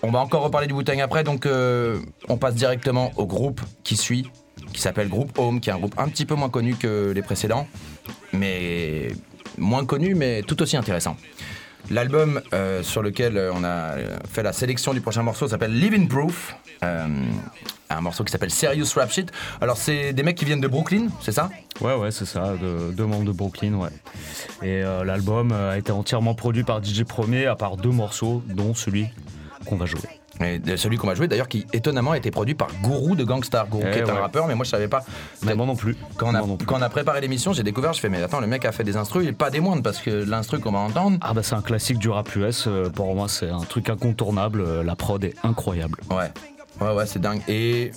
On 0.04 0.12
va 0.12 0.20
encore 0.20 0.42
reparler 0.42 0.68
du 0.68 0.74
Wu-Tang 0.74 1.02
après, 1.02 1.26
donc 1.26 1.46
euh, 1.46 2.00
on 2.30 2.38
passe 2.38 2.56
directement 2.56 3.12
au 3.18 3.26
groupe 3.26 3.60
qui 3.84 3.98
suit, 3.98 4.32
qui 4.72 4.80
s'appelle 4.80 5.10
Groupe 5.10 5.38
Home, 5.38 5.60
qui 5.60 5.70
est 5.70 5.74
un 5.74 5.80
groupe 5.80 5.96
un 5.98 6.08
petit 6.08 6.26
peu 6.26 6.36
moins 6.36 6.50
connu 6.50 6.76
que 6.76 7.12
les 7.14 7.22
précédents, 7.22 7.68
mais 8.32 9.10
moins 9.58 9.86
connu, 9.86 10.16
mais 10.16 10.42
tout 10.44 10.62
aussi 10.62 10.78
intéressant. 10.78 11.18
L'album 11.92 12.42
euh, 12.54 12.82
sur 12.82 13.04
lequel 13.04 13.38
euh, 13.38 13.52
on 13.54 13.64
a 13.64 13.68
euh, 13.94 14.18
fait 14.28 14.42
la 14.42 14.54
sélection 14.54 14.92
du 14.94 15.02
prochain 15.02 15.22
morceau 15.22 15.48
s'appelle 15.48 15.78
Living 15.80 16.08
Proof. 16.08 16.56
un 16.82 18.02
morceau 18.02 18.24
qui 18.24 18.32
s'appelle 18.32 18.50
Serious 18.50 18.88
Rap 18.96 19.12
Shit. 19.12 19.32
Alors, 19.62 19.78
c'est 19.78 20.12
des 20.12 20.24
mecs 20.24 20.36
qui 20.36 20.46
viennent 20.46 20.62
de 20.62 20.68
Brooklyn, 20.68 21.08
c'est 21.22 21.32
ça? 21.32 21.50
Ouais, 21.82 21.94
ouais, 21.96 22.10
c'est 22.12 22.26
ça, 22.26 22.56
de- 22.60 22.92
deux 22.92 23.06
membres 23.06 23.26
de 23.26 23.32
Brooklyn, 23.32 23.74
ouais. 23.76 23.90
Et 24.64 24.82
l'album 24.82 25.52
a 25.52 25.78
été 25.78 25.92
entièrement 25.92 26.34
produit 26.34 26.64
par 26.64 26.84
DJ 26.84 27.04
Premier, 27.04 27.46
à 27.46 27.56
part 27.56 27.78
deux 27.78 27.92
morceaux, 27.92 28.42
dont 28.48 28.74
celui 28.74 29.08
qu'on 29.68 29.76
va 29.78 29.86
jouer. 29.86 30.00
Et 30.42 30.78
celui 30.78 30.98
qu'on 30.98 31.08
va 31.08 31.16
jouer 31.16 31.28
d'ailleurs 31.28 31.48
qui 31.48 31.66
étonnamment 31.72 32.12
a 32.12 32.18
été 32.18 32.30
produit 32.30 32.56
par 32.56 32.68
Guru 32.84 33.16
de 33.16 33.24
Gangstar. 33.24 33.68
Guru 33.68 33.84
Eh 33.88 33.92
qui 33.92 34.00
est 34.00 34.10
un 34.10 34.16
rappeur, 34.16 34.48
mais 34.48 34.56
moi 34.56 34.66
je 34.66 34.70
savais 34.70 34.88
pas. 34.88 35.04
Mais 35.44 35.56
moi 35.56 35.66
non 35.66 35.76
plus. 35.76 35.96
Quand 36.18 36.28
on 36.28 36.36
a, 36.36 36.40
Moi 36.40 36.48
non 36.48 36.58
plus. 36.58 36.66
quand 36.66 36.78
on 36.78 36.82
a 36.82 36.90
préparé 36.90 37.22
l'émission, 37.22 37.54
j'ai 37.54 37.64
découvert, 37.64 37.94
je 37.94 38.00
fais 38.02 38.10
mais 38.10 38.22
attends, 38.22 38.42
le 38.42 38.48
mec 38.48 38.66
a 38.66 38.72
fait 38.72 38.84
des 38.84 38.98
instrus, 38.98 39.28
est 39.28 39.32
pas 39.32 39.50
des 39.50 39.60
moindres 39.62 39.84
parce 39.84 40.00
que 40.00 40.10
l'instru 40.10 40.60
qu'on 40.60 40.72
va 40.72 40.80
entendre. 40.80 41.18
Ah 41.22 41.34
bah 41.34 41.42
c'est 41.44 41.56
un 41.56 41.62
classique 41.62 42.00
du 42.00 42.10
rap 42.10 42.36
US, 42.36 42.66
euh, 42.68 42.90
pour 42.90 43.16
moi 43.16 43.28
c'est 43.30 43.50
un 43.50 43.60
truc 43.62 43.90
incontournable, 43.90 44.62
euh, 44.62 44.84
la 44.84 44.96
prod 44.96 45.24
est 45.24 45.36
incroyable. 45.44 46.00
Ouais, 46.12 46.32
ouais, 46.82 46.94
ouais, 46.94 47.06
c'est 47.06 47.20
dingue. 47.20 47.42
Et 47.48 47.92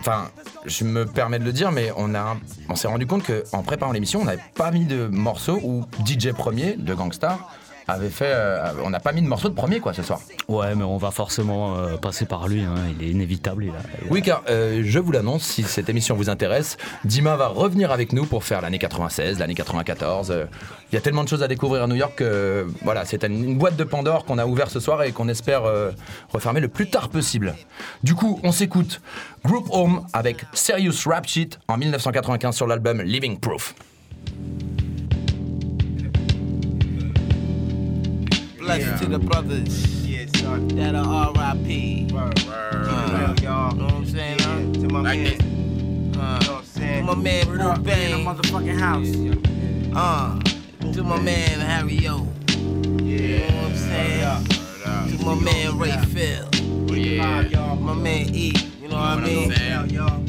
enfin, 0.00 0.28
je 0.66 0.84
me 0.84 1.06
permets 1.06 1.38
de 1.38 1.44
le 1.44 1.52
dire, 1.52 1.72
mais 1.72 1.90
on 1.96 2.14
a, 2.14 2.36
on 2.68 2.74
s'est 2.76 2.88
rendu 2.88 3.06
compte 3.06 3.22
que 3.22 3.44
en 3.52 3.62
préparant 3.62 3.92
l'émission, 3.92 4.20
on 4.20 4.24
n'avait 4.26 4.42
pas 4.54 4.70
mis 4.70 4.84
de 4.84 5.06
morceaux 5.06 5.58
où 5.62 5.84
DJ 6.04 6.32
Premier 6.32 6.74
de 6.74 6.94
Gangstar 6.94 7.38
avait 7.88 8.08
fait, 8.10 8.30
euh, 8.32 8.72
on 8.84 8.90
n'a 8.90 9.00
pas 9.00 9.12
mis 9.12 9.22
de 9.22 9.26
morceau 9.26 9.48
de 9.48 9.54
Premier 9.54 9.80
quoi 9.80 9.92
ce 9.92 10.02
soir. 10.02 10.20
Ouais 10.48 10.74
mais 10.74 10.84
on 10.84 10.96
va 10.96 11.10
forcément 11.10 11.76
euh, 11.76 11.96
passer 11.96 12.24
par 12.26 12.48
lui, 12.48 12.62
hein, 12.62 12.74
il 12.98 13.06
est 13.06 13.10
inévitable. 13.10 13.64
il 13.64 13.70
a- 13.70 13.74
il 14.02 14.08
a- 14.08 14.12
Oui, 14.12 14.22
car 14.22 14.42
euh, 14.48 14.82
je 14.84 14.98
vous 14.98 15.12
l'annonce, 15.12 15.42
si 15.42 15.62
cette 15.62 15.88
émission 15.88 16.14
vous 16.14 16.30
intéresse, 16.30 16.76
Dima 17.04 17.36
va 17.36 17.48
revenir 17.48 17.90
avec 17.92 18.12
nous 18.12 18.24
pour 18.26 18.44
faire 18.44 18.60
l'année 18.60 18.78
96, 18.78 19.38
l'année 19.38 19.54
94. 19.54 20.30
euh, 20.30 20.44
Il 20.90 20.94
y 20.94 20.98
a 20.98 21.00
tellement 21.00 21.24
de 21.24 21.28
choses 21.28 21.42
à 21.42 21.48
découvrir 21.48 21.82
à 21.84 21.86
New 21.86 21.94
York 21.96 22.14
que 22.16 22.66
voilà, 22.82 23.04
c'est 23.04 23.24
une, 23.24 23.42
une 23.44 23.58
boîte 23.58 23.76
de 23.76 23.84
Pandore 23.84 24.24
qu'on 24.26 24.38
a 24.38 24.44
ouvert 24.46 24.68
ce 24.70 24.78
soir 24.80 25.02
et 25.02 25.12
qu'on 25.12 25.28
espère 25.28 25.64
euh, 25.64 25.90
refermer 26.32 26.60
le 26.60 26.68
plus 26.68 26.90
tard 26.90 27.08
possible. 27.08 27.54
Du 28.02 28.14
coup, 28.14 28.38
on 28.42 28.52
s'écoute 28.52 29.00
Group 29.44 29.66
Home 29.70 30.06
avec 30.12 30.44
Serious 30.52 30.92
Rap 31.06 31.26
Shit 31.26 31.58
en 31.68 31.76
1995 31.78 32.54
sur 32.54 32.66
l'album 32.66 33.00
Living 33.02 33.38
Proof. 33.40 33.74
Blessed 38.62 39.02
to 39.02 39.08
the 39.08 39.18
brothers 39.18 40.02
that 40.76 40.94
are 40.94 41.04
R.I.P. 41.36 42.08
Uh, 42.14 42.30
you 43.40 43.48
know 43.48 43.84
what 43.84 43.92
I'm 43.92 44.06
saying? 44.06 44.38
huh? 44.38 44.72
To 44.74 44.88
my 44.88 45.02
man, 45.02 46.14
uh, 46.16 46.38
to 46.40 47.02
my 47.02 47.14
man 47.16 47.46
Boo 47.46 47.82
Bang, 47.82 48.24
motherfucking 48.24 48.78
house. 48.78 49.10
Uh, 49.96 50.38
to 50.92 51.02
my 51.02 51.20
man 51.20 51.58
Harry 51.60 52.06
O. 52.06 52.28
You 53.02 53.38
know 53.40 53.46
what 53.46 53.64
I'm 53.64 53.76
saying? 53.76 54.44
To 55.18 55.24
my 55.24 55.34
man 55.40 55.78
Ray 55.78 55.96
Phil. 56.06 56.48
Yeah, 56.96 57.74
My 57.80 57.94
man 57.94 58.34
E. 58.34 58.52
You 58.80 58.88
know 58.88 58.94
what 58.96 59.18
I 59.18 59.20
mean? 59.24 59.50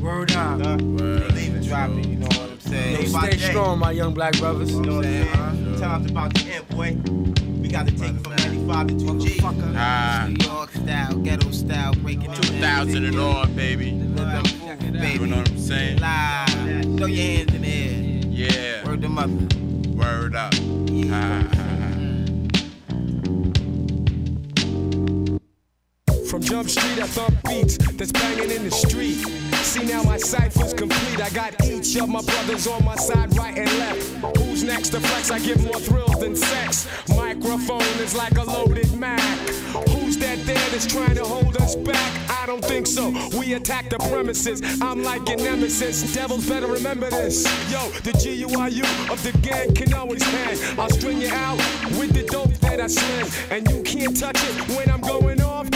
Word 0.02 0.32
up. 0.32 0.60
Leave 0.82 1.56
it 1.56 1.64
dropping, 1.68 2.04
you 2.10 2.16
know 2.18 2.28
what 2.28 2.40
I'm 2.52 2.60
saying? 2.60 3.06
Stay 3.08 3.38
strong, 3.38 3.78
my 3.80 3.92
young 3.92 4.14
black 4.16 4.36
brothers. 4.40 4.72
You 4.72 4.82
know 4.82 4.96
what 4.98 5.06
I'm 5.06 5.26
saying? 5.66 5.80
Time's 5.80 6.10
about 6.12 6.34
to 6.36 6.46
end, 6.52 6.68
boy 6.70 7.53
gotta 7.74 7.92
take 7.92 8.16
from 8.22 8.36
95 8.36 8.88
to 8.88 8.94
2G. 8.94 9.40
Ah. 9.76 10.28
New 10.30 10.46
York 10.46 10.70
style, 10.70 11.16
ghetto 11.16 11.50
style, 11.50 11.96
breaking 11.96 12.32
2000 12.32 13.04
and 13.04 13.20
on, 13.20 13.56
baby. 13.56 13.92
Baby. 14.92 15.20
You 15.20 15.26
know 15.26 15.38
what 15.38 15.50
I'm 15.50 15.58
saying? 15.58 15.98
Live. 15.98 16.98
Throw 16.98 17.08
your 17.08 17.26
hands 17.26 17.54
in 17.56 17.62
the 17.64 17.68
air. 17.68 18.22
Yeah. 18.30 18.88
Word 18.88 19.02
them 19.02 19.18
up. 19.18 19.30
Word 19.96 20.36
up. 20.36 20.54
Yeah. 20.86 21.42
From 26.30 26.42
Jump 26.44 26.70
Street, 26.70 27.00
I 27.00 27.08
thump 27.08 27.44
beats 27.44 27.80
that's 27.94 28.12
banging 28.12 28.52
in 28.52 28.66
the 28.66 28.72
street. 28.72 29.53
See 29.64 29.86
now 29.86 30.04
my 30.04 30.18
cipher's 30.18 30.74
complete. 30.74 31.22
I 31.22 31.30
got 31.30 31.66
each 31.66 31.96
of 31.96 32.10
my 32.10 32.22
brothers 32.22 32.68
on 32.68 32.84
my 32.84 32.96
side, 32.96 33.36
right 33.38 33.58
and 33.58 33.70
left. 33.80 34.38
Who's 34.38 34.62
next 34.62 34.90
to 34.90 35.00
flex? 35.00 35.32
I 35.32 35.40
give 35.40 35.64
more 35.64 35.80
thrills 35.80 36.20
than 36.20 36.36
sex. 36.36 36.86
Microphone 37.16 37.82
is 38.04 38.14
like 38.14 38.38
a 38.38 38.44
loaded 38.44 38.92
Mac. 38.94 39.22
Who's 39.90 40.18
that 40.18 40.38
there 40.46 40.70
that's 40.70 40.86
trying 40.86 41.16
to 41.16 41.24
hold 41.24 41.56
us 41.58 41.78
back? 41.78 42.30
I 42.30 42.46
don't 42.46 42.64
think 42.64 42.86
so. 42.88 43.10
We 43.40 43.54
attack 43.54 43.90
the 43.90 44.00
premises. 44.10 44.62
I'm 44.82 45.02
like 45.02 45.28
your 45.30 45.38
nemesis. 45.38 46.14
Devils 46.14 46.48
better 46.48 46.68
remember 46.68 47.10
this. 47.10 47.46
Yo, 47.72 47.90
the 48.04 48.12
GUIU 48.12 48.84
of 49.10 49.24
the 49.24 49.32
gang 49.40 49.74
can 49.74 49.94
always 49.94 50.24
hang. 50.24 50.78
I'll 50.78 50.90
string 50.90 51.22
you 51.22 51.30
out 51.30 51.58
with 51.98 52.12
the 52.14 52.24
dope 52.30 52.54
that 52.60 52.82
I 52.82 52.88
sling. 52.88 53.32
And 53.50 53.68
you 53.72 53.82
can't 53.82 54.16
touch 54.20 54.38
it 54.44 54.76
when 54.76 54.92
I'm 54.92 55.02
going 55.02 55.42
off. 55.42 55.70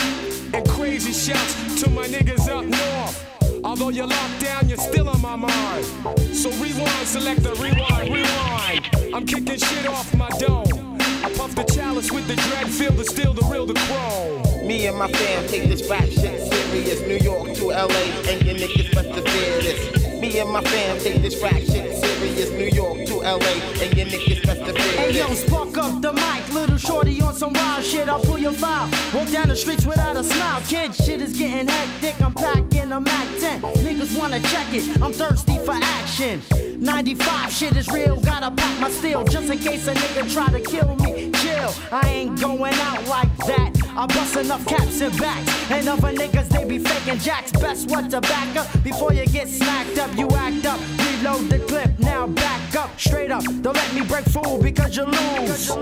And 0.53 0.67
crazy 0.67 1.13
shouts 1.13 1.81
to 1.81 1.89
my 1.89 2.05
niggas 2.05 2.49
up 2.49 2.65
north. 2.65 3.36
Although 3.63 3.89
you're 3.89 4.07
locked 4.07 4.39
down, 4.39 4.69
you're 4.69 4.77
still 4.77 5.09
on 5.09 5.21
my 5.21 5.35
mind. 5.35 5.85
So 6.35 6.49
rewind, 6.51 7.07
select 7.07 7.43
the 7.43 7.53
rewind, 7.55 8.13
rewind. 8.13 9.13
I'm 9.13 9.25
kicking 9.25 9.57
shit 9.57 9.87
off 9.87 10.13
my 10.15 10.29
dome. 10.39 10.97
I 11.23 11.33
puff 11.35 11.55
the 11.55 11.63
chalice 11.63 12.11
with 12.11 12.27
the 12.27 12.35
dread, 12.35 12.67
feel 12.69 12.91
the 12.91 13.05
steel, 13.05 13.33
the 13.33 13.45
real, 13.51 13.65
the 13.65 13.73
chrome. 13.73 14.67
Me 14.67 14.87
and 14.87 14.97
my 14.97 15.07
fam 15.11 15.47
take 15.47 15.63
this 15.63 15.89
rap 15.89 16.03
shit 16.05 16.41
serious. 16.41 17.01
New 17.01 17.17
York 17.17 17.53
to 17.55 17.67
LA, 17.67 18.03
and 18.29 18.45
your 18.45 18.55
niggas 18.55 18.93
must 18.95 19.09
have 19.09 19.27
fear 19.27 19.61
this. 19.61 20.06
Me 20.19 20.39
and 20.39 20.49
my 20.49 20.61
fam 20.61 20.97
take 20.99 21.21
this 21.21 21.41
rap 21.41 21.53
shit 21.53 21.95
serious. 21.95 22.49
New 22.51 22.69
York 22.73 23.05
to 23.05 23.17
LA, 23.17 23.53
and 23.81 23.95
your 23.95 24.07
niggas 24.07 24.43
best 24.45 24.65
to 24.65 24.73
fear 24.73 24.97
Hey 24.97 25.17
yo, 25.17 25.31
spark 25.35 25.77
up 25.77 26.01
the 26.01 26.11
mic, 26.11 26.53
little 26.53 26.77
shorty 26.77 27.21
on 27.21 27.35
some 27.35 27.53
wild 27.53 27.83
shit. 27.83 28.09
I'll 28.09 28.19
pull 28.19 28.39
your 28.39 28.53
file. 28.53 28.89
Walk 29.13 29.29
down 29.29 29.49
the 29.49 29.55
streets 29.55 29.85
without 29.85 30.15
a 30.15 30.23
smile. 30.23 30.61
Kid, 30.67 30.95
shit 30.95 31.21
is 31.21 31.37
getting 31.37 31.67
hectic. 31.67 32.19
I'm 32.19 32.33
packing 32.33 32.91
a 32.91 32.99
Mac 32.99 33.27
10. 33.39 33.61
Niggas 33.61 34.17
wanna 34.17 34.39
check 34.41 34.73
it. 34.73 35.01
I'm 35.01 35.13
thirsty 35.13 35.59
for 35.59 35.73
action. 35.73 36.41
95 36.79 37.51
shit 37.51 37.75
is 37.75 37.87
real. 37.89 38.19
Gotta 38.19 38.49
pack 38.49 38.79
my 38.79 38.89
steel 38.89 39.23
just 39.23 39.51
in 39.51 39.59
case 39.59 39.87
a 39.87 39.93
nigga 39.93 40.33
try 40.33 40.47
to 40.49 40.59
kill 40.59 40.95
me. 40.95 41.31
Chill, 41.31 41.73
I 41.91 42.09
ain't 42.09 42.41
going 42.41 42.73
out 42.73 43.07
like 43.07 43.37
that. 43.45 43.86
I 43.97 44.05
bust 44.05 44.35
enough 44.35 44.63
caps 44.67 45.01
and 45.01 45.17
backs. 45.17 45.71
And 45.71 45.89
other 45.89 46.13
niggas, 46.13 46.49
they 46.49 46.63
be 46.65 46.77
faking 46.77 47.17
jacks. 47.17 47.51
Best 47.53 47.89
what 47.89 48.11
to 48.11 48.21
back 48.21 48.55
up 48.55 48.67
before 48.83 49.11
you 49.11 49.25
get 49.25 49.47
smacked 49.47 49.97
up. 49.97 50.15
You 50.15 50.29
act 50.35 50.67
up, 50.67 50.79
reload 50.99 51.49
the 51.49 51.57
clip. 51.67 51.97
Now 51.97 52.27
back 52.27 52.75
up, 52.75 52.91
straight 52.99 53.31
up. 53.31 53.43
Don't 53.63 53.73
let 53.73 53.93
me 53.95 54.01
break 54.05 54.25
fool 54.25 54.61
because 54.61 54.95
you 54.95 55.05
lose. 55.05 55.75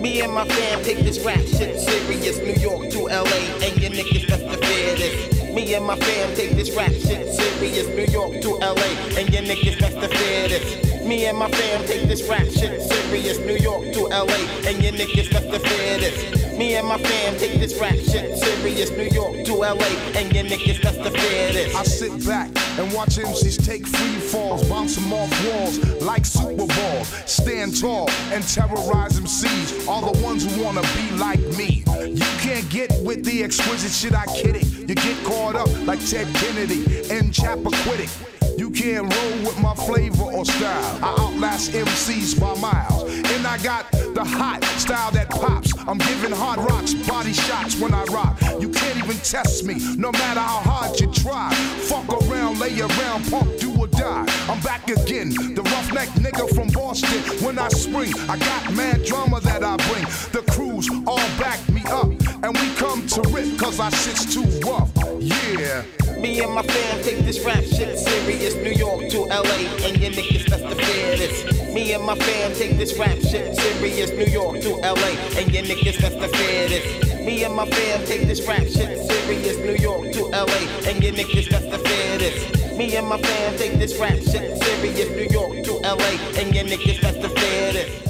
Me 0.00 0.22
and 0.22 0.32
my 0.32 0.48
fam 0.48 0.82
take 0.82 1.00
this 1.00 1.18
rap 1.22 1.40
shit 1.40 1.78
serious. 1.78 2.38
New 2.38 2.54
York 2.54 2.90
to 2.90 3.00
LA, 3.00 3.40
and 3.60 3.76
your 3.76 3.90
niggas 3.90 4.26
to 4.26 4.66
fear 4.66 4.94
this. 4.96 5.54
Me 5.54 5.74
and 5.74 5.84
my 5.84 5.96
fam 5.96 6.34
take 6.34 6.52
this 6.52 6.74
rap 6.74 6.92
shit 6.92 7.28
serious. 7.34 7.86
New 7.88 8.10
York 8.10 8.40
to 8.40 8.50
LA, 8.54 8.90
and 9.18 9.28
your 9.28 9.42
niggas 9.42 10.00
to 10.00 10.08
fear 10.08 10.48
this. 10.48 10.89
Me 11.10 11.26
and 11.26 11.36
my 11.36 11.50
fam 11.50 11.84
take 11.86 12.06
this 12.06 12.22
rap 12.28 12.44
shit 12.44 12.80
serious. 12.80 13.36
New 13.40 13.56
York 13.56 13.92
to 13.94 14.02
LA, 14.02 14.46
and 14.64 14.80
your 14.80 14.92
niggas 14.92 15.28
to 15.28 15.58
fear 15.58 15.98
this. 15.98 16.56
Me 16.56 16.76
and 16.76 16.86
my 16.86 16.98
fam 16.98 17.36
take 17.36 17.58
this 17.58 17.76
rap 17.80 17.96
shit 17.96 18.38
serious. 18.38 18.92
New 18.92 19.08
York 19.08 19.44
to 19.44 19.54
LA, 19.54 19.90
and 20.14 20.32
your 20.32 20.44
niggas 20.44 20.80
to 20.80 21.10
fear 21.10 21.52
this. 21.52 21.74
I 21.74 21.82
sit 21.82 22.24
back 22.24 22.46
and 22.78 22.92
watch 22.92 23.16
MCs 23.16 23.66
take 23.66 23.88
free 23.88 24.20
falls, 24.20 24.62
bounce 24.68 24.94
them 24.94 25.12
off 25.12 25.28
walls 25.46 25.80
like 26.00 26.24
Super 26.24 26.66
Balls. 26.66 27.08
Stand 27.26 27.80
tall 27.80 28.08
and 28.30 28.46
terrorize 28.46 29.18
MCs, 29.18 29.88
all 29.88 30.12
the 30.12 30.22
ones 30.22 30.46
who 30.46 30.62
wanna 30.62 30.82
be 30.94 31.10
like 31.16 31.40
me. 31.58 31.82
You 32.06 32.30
can't 32.38 32.68
get 32.70 32.92
with 33.02 33.24
the 33.24 33.42
exquisite 33.42 33.90
shit 33.90 34.14
I 34.14 34.26
kid 34.26 34.54
it. 34.54 34.88
You 34.88 34.94
get 34.94 35.24
caught 35.24 35.56
up 35.56 35.68
like 35.88 35.98
Ted 36.06 36.32
Kennedy 36.36 36.84
and 37.10 37.32
Chappaquiddick. 37.32 38.39
You 38.56 38.70
can't 38.70 39.12
roll 39.14 39.38
with 39.44 39.60
my 39.60 39.74
flavor 39.74 40.24
or 40.24 40.44
style. 40.44 40.98
I 41.02 41.16
outlast 41.18 41.72
MCs 41.72 42.40
by 42.40 42.54
miles. 42.60 43.04
And 43.12 43.46
I 43.46 43.58
got 43.62 43.90
the 43.92 44.24
hot 44.24 44.62
style 44.78 45.10
that 45.12 45.30
pops. 45.30 45.72
I'm 45.86 45.98
giving 45.98 46.32
hard 46.32 46.58
rocks, 46.58 46.94
body 46.94 47.32
shots 47.32 47.78
when 47.80 47.94
I 47.94 48.04
rock. 48.04 48.40
You 48.60 48.68
can't 48.68 48.98
even 48.98 49.16
test 49.18 49.64
me, 49.64 49.76
no 49.96 50.12
matter 50.12 50.40
how 50.40 50.60
hard 50.60 51.00
you 51.00 51.12
try. 51.12 51.52
Fuck 51.88 52.08
around, 52.22 52.58
lay 52.58 52.78
around, 52.80 53.30
pump, 53.30 53.58
do 53.58 53.74
or 53.78 53.86
die. 53.86 54.26
I'm 54.48 54.60
back 54.60 54.88
again, 54.88 55.30
the 55.30 55.62
roughneck 55.62 56.08
nigga 56.10 56.54
from 56.54 56.68
Boston. 56.68 57.44
When 57.44 57.58
I 57.58 57.68
spring, 57.68 58.12
I 58.28 58.38
got 58.38 58.74
mad 58.74 59.04
drama 59.04 59.40
that 59.40 59.62
I 59.62 59.76
bring. 59.88 60.04
The 60.32 60.44
crews 60.52 60.90
all 61.06 61.28
back 61.38 61.60
me 61.70 61.82
up. 61.86 62.29
And 62.42 62.56
we 62.56 62.74
come 62.74 63.06
to 63.06 63.20
rip, 63.28 63.58
cause 63.58 63.78
our 63.80 63.90
shit's 63.90 64.24
too 64.32 64.44
rough. 64.66 64.90
Yeah. 65.20 65.84
Me 66.18 66.40
and 66.40 66.54
my 66.54 66.62
fam 66.62 67.02
take 67.02 67.18
this 67.18 67.44
rap 67.44 67.62
shit 67.62 67.98
serious. 67.98 68.54
New 68.54 68.70
York 68.70 69.10
to 69.10 69.20
LA, 69.26 69.60
and 69.84 69.98
your 70.00 70.10
niggas 70.10 70.46
to 70.46 70.74
fear 70.74 71.16
this. 71.16 71.74
Me 71.74 71.92
and 71.92 72.02
my 72.02 72.14
fam 72.14 72.54
take 72.54 72.78
this 72.78 72.98
rap 72.98 73.18
shit 73.18 73.54
serious. 73.56 74.10
New 74.12 74.24
York 74.24 74.60
to 74.62 74.70
LA, 74.70 75.12
and 75.36 75.52
your 75.52 75.64
niggas 75.64 75.98
to 75.98 76.28
fear 76.28 76.68
this. 76.68 77.26
Me 77.26 77.44
and 77.44 77.54
my 77.54 77.66
fam 77.66 78.06
take 78.06 78.26
this 78.26 78.46
rap 78.48 78.62
shit 78.62 78.98
serious. 79.06 79.58
New 79.58 79.76
York 79.76 80.10
to 80.12 80.24
LA, 80.24 80.60
and 80.88 81.02
your 81.04 81.12
niggas 81.12 81.48
to 81.50 81.78
fear 81.78 82.18
this. 82.18 82.78
Me 82.78 82.96
and 82.96 83.06
my 83.06 83.20
fam 83.20 83.58
take 83.58 83.78
this 83.78 83.98
rap 83.98 84.14
shit 84.14 84.56
serious. 84.62 85.10
New 85.10 85.28
York 85.30 85.62
to 85.64 85.72
LA, 85.82 86.40
and 86.40 86.54
your 86.54 86.64
niggas 86.64 87.02
best 87.02 87.20
to 87.20 87.28
fear 87.28 87.72
this. 87.74 88.09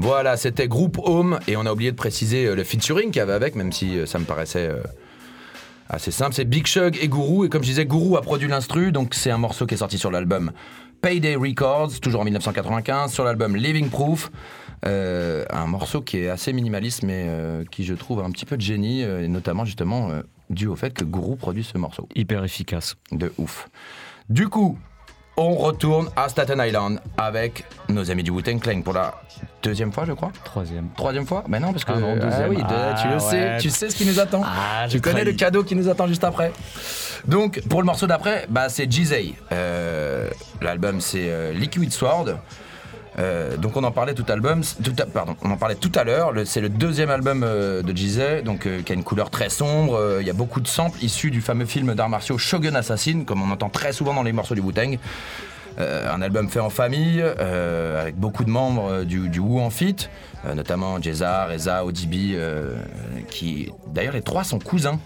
Voilà, 0.00 0.36
c'était 0.36 0.68
Groupe 0.68 0.98
Home 1.02 1.40
et 1.48 1.56
on 1.56 1.66
a 1.66 1.72
oublié 1.72 1.90
de 1.90 1.96
préciser 1.96 2.46
euh, 2.46 2.54
le 2.54 2.64
featuring 2.64 3.10
qu'il 3.10 3.18
y 3.18 3.20
avait 3.20 3.32
avec, 3.32 3.56
même 3.56 3.72
si 3.72 3.98
euh, 3.98 4.06
ça 4.06 4.18
me 4.18 4.24
paraissait 4.24 4.68
euh, 4.68 4.82
assez 5.88 6.10
simple. 6.10 6.34
C'est 6.34 6.44
Big 6.44 6.66
Shug 6.66 6.96
et 7.00 7.08
Guru 7.08 7.46
et 7.46 7.48
comme 7.48 7.62
je 7.62 7.68
disais, 7.68 7.84
Guru 7.84 8.16
a 8.16 8.20
produit 8.20 8.48
l'instru, 8.48 8.92
donc 8.92 9.14
c'est 9.14 9.30
un 9.30 9.38
morceau 9.38 9.66
qui 9.66 9.74
est 9.74 9.78
sorti 9.78 9.98
sur 9.98 10.10
l'album 10.10 10.52
Payday 11.00 11.36
Records, 11.36 12.00
toujours 12.00 12.22
en 12.22 12.24
1995, 12.24 13.12
sur 13.12 13.24
l'album 13.24 13.56
Living 13.56 13.88
Proof. 13.88 14.30
Euh, 14.86 15.44
un 15.50 15.66
morceau 15.66 16.00
qui 16.00 16.18
est 16.18 16.28
assez 16.28 16.52
minimaliste, 16.52 17.02
mais 17.02 17.26
euh, 17.28 17.64
qui 17.70 17.84
je 17.84 17.94
trouve 17.94 18.20
un 18.20 18.30
petit 18.30 18.44
peu 18.44 18.56
de 18.56 18.62
génie, 18.62 19.04
euh, 19.04 19.24
et 19.24 19.28
notamment 19.28 19.64
justement 19.64 20.10
dû 20.50 20.66
au 20.66 20.76
fait 20.76 20.94
que 20.94 21.04
Guru 21.04 21.36
produit 21.36 21.64
ce 21.64 21.78
morceau. 21.78 22.08
Hyper 22.14 22.44
efficace. 22.44 22.96
De 23.12 23.32
ouf. 23.38 23.68
Du 24.28 24.48
coup, 24.48 24.78
on 25.38 25.54
retourne 25.54 26.10
à 26.16 26.28
Staten 26.28 26.60
Island 26.60 27.00
avec 27.16 27.64
nos 27.88 28.10
amis 28.10 28.22
du 28.24 28.30
Wu-Tang 28.30 28.58
Clan 28.60 28.82
pour 28.82 28.92
la 28.92 29.14
deuxième 29.62 29.92
fois, 29.92 30.04
je 30.04 30.12
crois. 30.12 30.32
Troisième. 30.44 30.88
Troisième 30.96 31.26
fois 31.26 31.44
Ben 31.48 31.60
non, 31.60 31.70
parce 31.72 31.84
que 31.84 31.92
Ah 31.94 32.00
non, 32.00 32.16
deuxième. 32.16 32.50
oui, 32.50 32.58
Ah, 32.68 32.94
tu 33.00 33.08
le 33.08 33.18
sais, 33.20 33.56
tu 33.60 33.70
sais 33.70 33.88
ce 33.88 33.94
qui 33.96 34.04
nous 34.04 34.18
attend. 34.18 34.42
Ah, 34.44 34.86
tu 34.88 35.00
connais 35.00 35.20
trahi. 35.20 35.32
le 35.32 35.38
cadeau 35.38 35.62
qui 35.62 35.76
nous 35.76 35.88
attend 35.88 36.06
juste 36.08 36.24
après. 36.24 36.52
Donc, 37.26 37.60
pour 37.68 37.80
le 37.80 37.86
morceau 37.86 38.06
d'après, 38.08 38.46
bah, 38.48 38.68
c'est 38.68 38.90
Jizay. 38.90 39.34
Euh, 39.52 40.28
L'album, 40.60 41.00
c'est 41.00 41.28
euh, 41.30 41.52
Liquid 41.52 41.92
Sword. 41.92 42.26
Euh, 43.18 43.56
donc 43.56 43.76
on 43.76 43.84
en 43.84 43.90
parlait 43.90 44.14
tout 44.14 44.24
album, 44.28 44.62
tout 44.82 45.92
à- 45.94 46.04
l'heure. 46.04 46.32
C'est 46.44 46.60
le 46.60 46.68
deuxième 46.68 47.10
album 47.10 47.42
euh, 47.44 47.82
de 47.82 47.96
Jizay, 47.96 48.42
donc 48.42 48.66
euh, 48.66 48.82
qui 48.82 48.92
a 48.92 48.94
une 48.94 49.02
couleur 49.04 49.30
très 49.30 49.48
sombre. 49.50 50.18
Il 50.20 50.26
y 50.26 50.30
a 50.30 50.34
beaucoup 50.34 50.60
de 50.60 50.68
samples 50.68 51.02
issus 51.02 51.30
du 51.30 51.40
fameux 51.40 51.66
film 51.66 51.94
d'arts 51.94 52.08
martiaux 52.08 52.38
Shogun 52.38 52.74
Assassin, 52.74 53.24
comme 53.26 53.42
on 53.42 53.50
entend 53.50 53.68
très 53.68 53.92
souvent 53.92 54.14
dans 54.14 54.22
les 54.22 54.32
morceaux 54.32 54.54
du 54.54 54.60
Wu-Tang. 54.60 54.98
Euh, 55.80 56.12
un 56.12 56.22
album 56.22 56.48
fait 56.48 56.60
en 56.60 56.70
famille, 56.70 57.22
avec 57.22 58.16
beaucoup 58.16 58.44
de 58.44 58.50
membres 58.50 59.04
du, 59.04 59.38
Wu 59.38 59.60
en 59.60 59.70
fit, 59.70 60.08
notamment 60.54 61.00
Jeza, 61.00 61.46
Reza, 61.46 61.82
euh, 61.84 62.76
qui 63.28 63.70
d'ailleurs 63.92 64.14
les 64.14 64.22
trois 64.22 64.44
sont 64.44 64.58
cousins. 64.58 64.98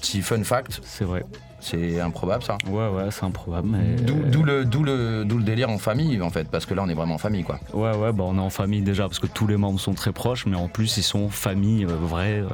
Petit 0.00 0.22
fun 0.22 0.42
fact. 0.44 0.80
C'est 0.84 1.04
vrai. 1.04 1.24
C'est 1.60 2.00
improbable 2.00 2.44
ça. 2.44 2.56
Ouais, 2.68 2.88
ouais, 2.88 3.10
c'est 3.10 3.24
improbable. 3.24 3.68
Mais... 3.68 3.96
D'où 3.96 4.42
le, 4.44 4.62
le, 4.62 5.24
le 5.24 5.42
délire 5.42 5.70
en 5.70 5.78
famille 5.78 6.20
en 6.22 6.30
fait, 6.30 6.48
parce 6.48 6.66
que 6.66 6.74
là 6.74 6.82
on 6.84 6.88
est 6.88 6.94
vraiment 6.94 7.16
en 7.16 7.18
famille 7.18 7.42
quoi. 7.42 7.58
Ouais, 7.72 7.96
ouais, 7.96 8.12
bah 8.12 8.24
on 8.26 8.36
est 8.36 8.40
en 8.40 8.50
famille 8.50 8.82
déjà 8.82 9.04
parce 9.04 9.18
que 9.18 9.26
tous 9.26 9.46
les 9.46 9.56
membres 9.56 9.80
sont 9.80 9.94
très 9.94 10.12
proches, 10.12 10.46
mais 10.46 10.56
en 10.56 10.68
plus 10.68 10.96
ils 10.98 11.02
sont 11.02 11.28
famille 11.28 11.84
euh, 11.84 11.88
vraie, 11.88 12.40
euh, 12.40 12.48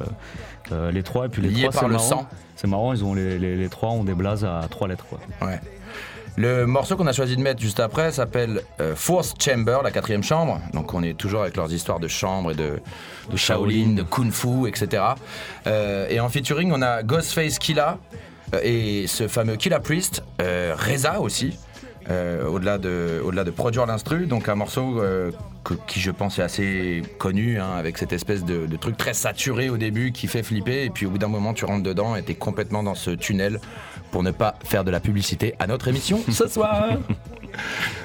euh, 0.72 0.90
les 0.90 1.02
trois. 1.02 1.26
Et 1.26 1.28
puis 1.28 1.42
les 1.42 1.50
Liés 1.50 1.68
trois, 1.68 1.72
par 1.72 1.80
c'est 1.82 1.86
le 1.88 1.92
marrant. 1.94 2.04
sang. 2.08 2.26
C'est 2.56 2.66
marrant, 2.66 2.92
ils 2.94 3.04
ont 3.04 3.14
les, 3.14 3.38
les, 3.38 3.56
les 3.56 3.68
trois 3.68 3.90
ont 3.90 4.04
des 4.04 4.14
blazes 4.14 4.44
à 4.44 4.62
trois 4.70 4.88
lettres. 4.88 5.04
Quoi. 5.06 5.18
Ouais. 5.46 5.60
Le 6.36 6.66
morceau 6.66 6.96
qu'on 6.96 7.06
a 7.06 7.12
choisi 7.12 7.36
de 7.36 7.42
mettre 7.42 7.60
juste 7.60 7.78
après 7.78 8.10
s'appelle 8.10 8.62
euh, 8.80 8.96
Fourth 8.96 9.40
Chamber, 9.40 9.78
la 9.84 9.92
quatrième 9.92 10.24
chambre. 10.24 10.60
Donc 10.72 10.92
on 10.94 11.02
est 11.02 11.16
toujours 11.16 11.42
avec 11.42 11.56
leurs 11.56 11.72
histoires 11.72 12.00
de 12.00 12.08
chambre 12.08 12.50
et 12.50 12.54
de, 12.56 12.80
de 13.30 13.36
Shaolin, 13.36 13.94
de 13.94 14.02
Kung 14.02 14.32
Fu, 14.32 14.66
etc. 14.66 15.02
Euh, 15.68 16.08
et 16.08 16.18
en 16.18 16.28
featuring, 16.28 16.72
on 16.74 16.82
a 16.82 17.04
Ghostface 17.04 17.58
Killa 17.60 17.98
et 18.62 19.06
ce 19.06 19.28
fameux 19.28 19.56
Killa 19.56 19.80
Priest, 19.80 20.22
euh, 20.40 20.74
Reza 20.78 21.20
aussi. 21.20 21.58
euh, 22.10 22.46
au-delà 22.46 22.76
de, 22.76 23.22
au-delà 23.24 23.44
de 23.44 23.50
produire 23.50 23.86
l'instru, 23.86 24.26
donc 24.26 24.50
un 24.50 24.54
morceau 24.54 25.00
euh, 25.00 25.30
que- 25.64 25.72
qui 25.86 26.00
je 26.00 26.10
pense 26.10 26.38
est 26.38 26.42
assez 26.42 27.02
connu, 27.18 27.58
hein, 27.58 27.70
avec 27.78 27.96
cette 27.96 28.12
espèce 28.12 28.44
de, 28.44 28.66
de 28.66 28.76
truc 28.76 28.98
très 28.98 29.14
saturé 29.14 29.70
au 29.70 29.78
début 29.78 30.12
qui 30.12 30.26
fait 30.26 30.42
flipper, 30.42 30.84
et 30.84 30.90
puis 30.90 31.06
au 31.06 31.10
bout 31.10 31.16
d'un 31.16 31.28
moment 31.28 31.54
tu 31.54 31.64
rentres 31.64 31.82
dedans 31.82 32.14
et 32.14 32.22
t'es 32.22 32.34
complètement 32.34 32.82
dans 32.82 32.94
ce 32.94 33.10
tunnel 33.10 33.58
pour 34.10 34.22
ne 34.22 34.32
pas 34.32 34.54
faire 34.66 34.84
de 34.84 34.90
la 34.90 35.00
publicité 35.00 35.54
à 35.58 35.66
notre 35.66 35.88
émission 35.88 36.20
ce 36.30 36.46
soir. 36.46 36.88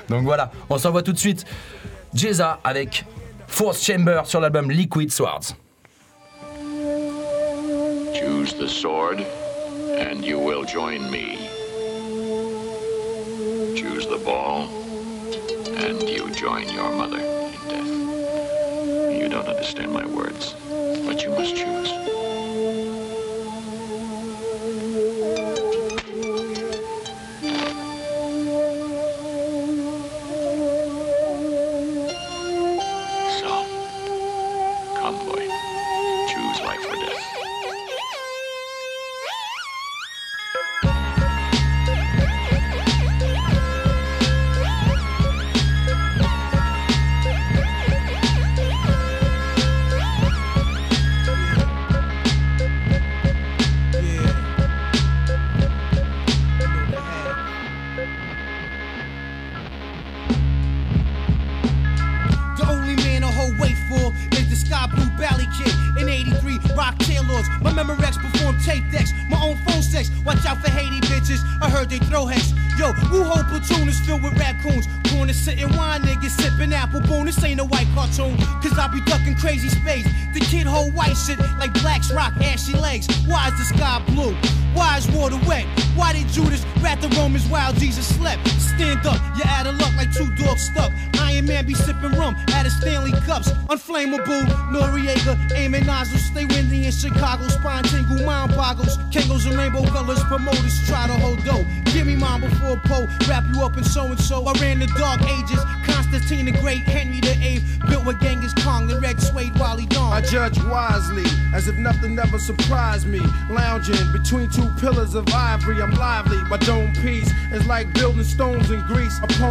donc 0.07 0.23
voilà, 0.23 0.49
on 0.69 0.77
s'envoie 0.77 1.03
tout 1.03 1.11
de 1.13 1.19
suite 1.19 1.43
Jeza 2.13 2.61
avec 2.63 3.03
Force 3.47 3.83
Chamber 3.85 4.21
sur 4.23 4.39
l'album 4.39 4.71
Liquid 4.71 5.11
Swords. 5.11 5.55
Choose 8.13 8.55
the 8.57 8.67
sword, 8.67 9.17
and 9.99 10.23
you 10.23 10.39
will 10.39 10.63
join 10.63 11.11
me. 11.11 11.37
Choose 13.75 14.07
the 14.07 14.21
ball, 14.23 14.69
and 15.75 16.01
you 16.07 16.29
join 16.31 16.69
your 16.69 16.89
mother 16.95 17.19
in 17.19 17.51
death. 17.67 19.19
You 19.21 19.27
don't 19.29 19.47
understand 19.47 19.91
my 19.91 20.05
words, 20.05 20.55
but 21.05 21.21
you 21.21 21.29
must 21.31 21.55
choose. 21.55 21.98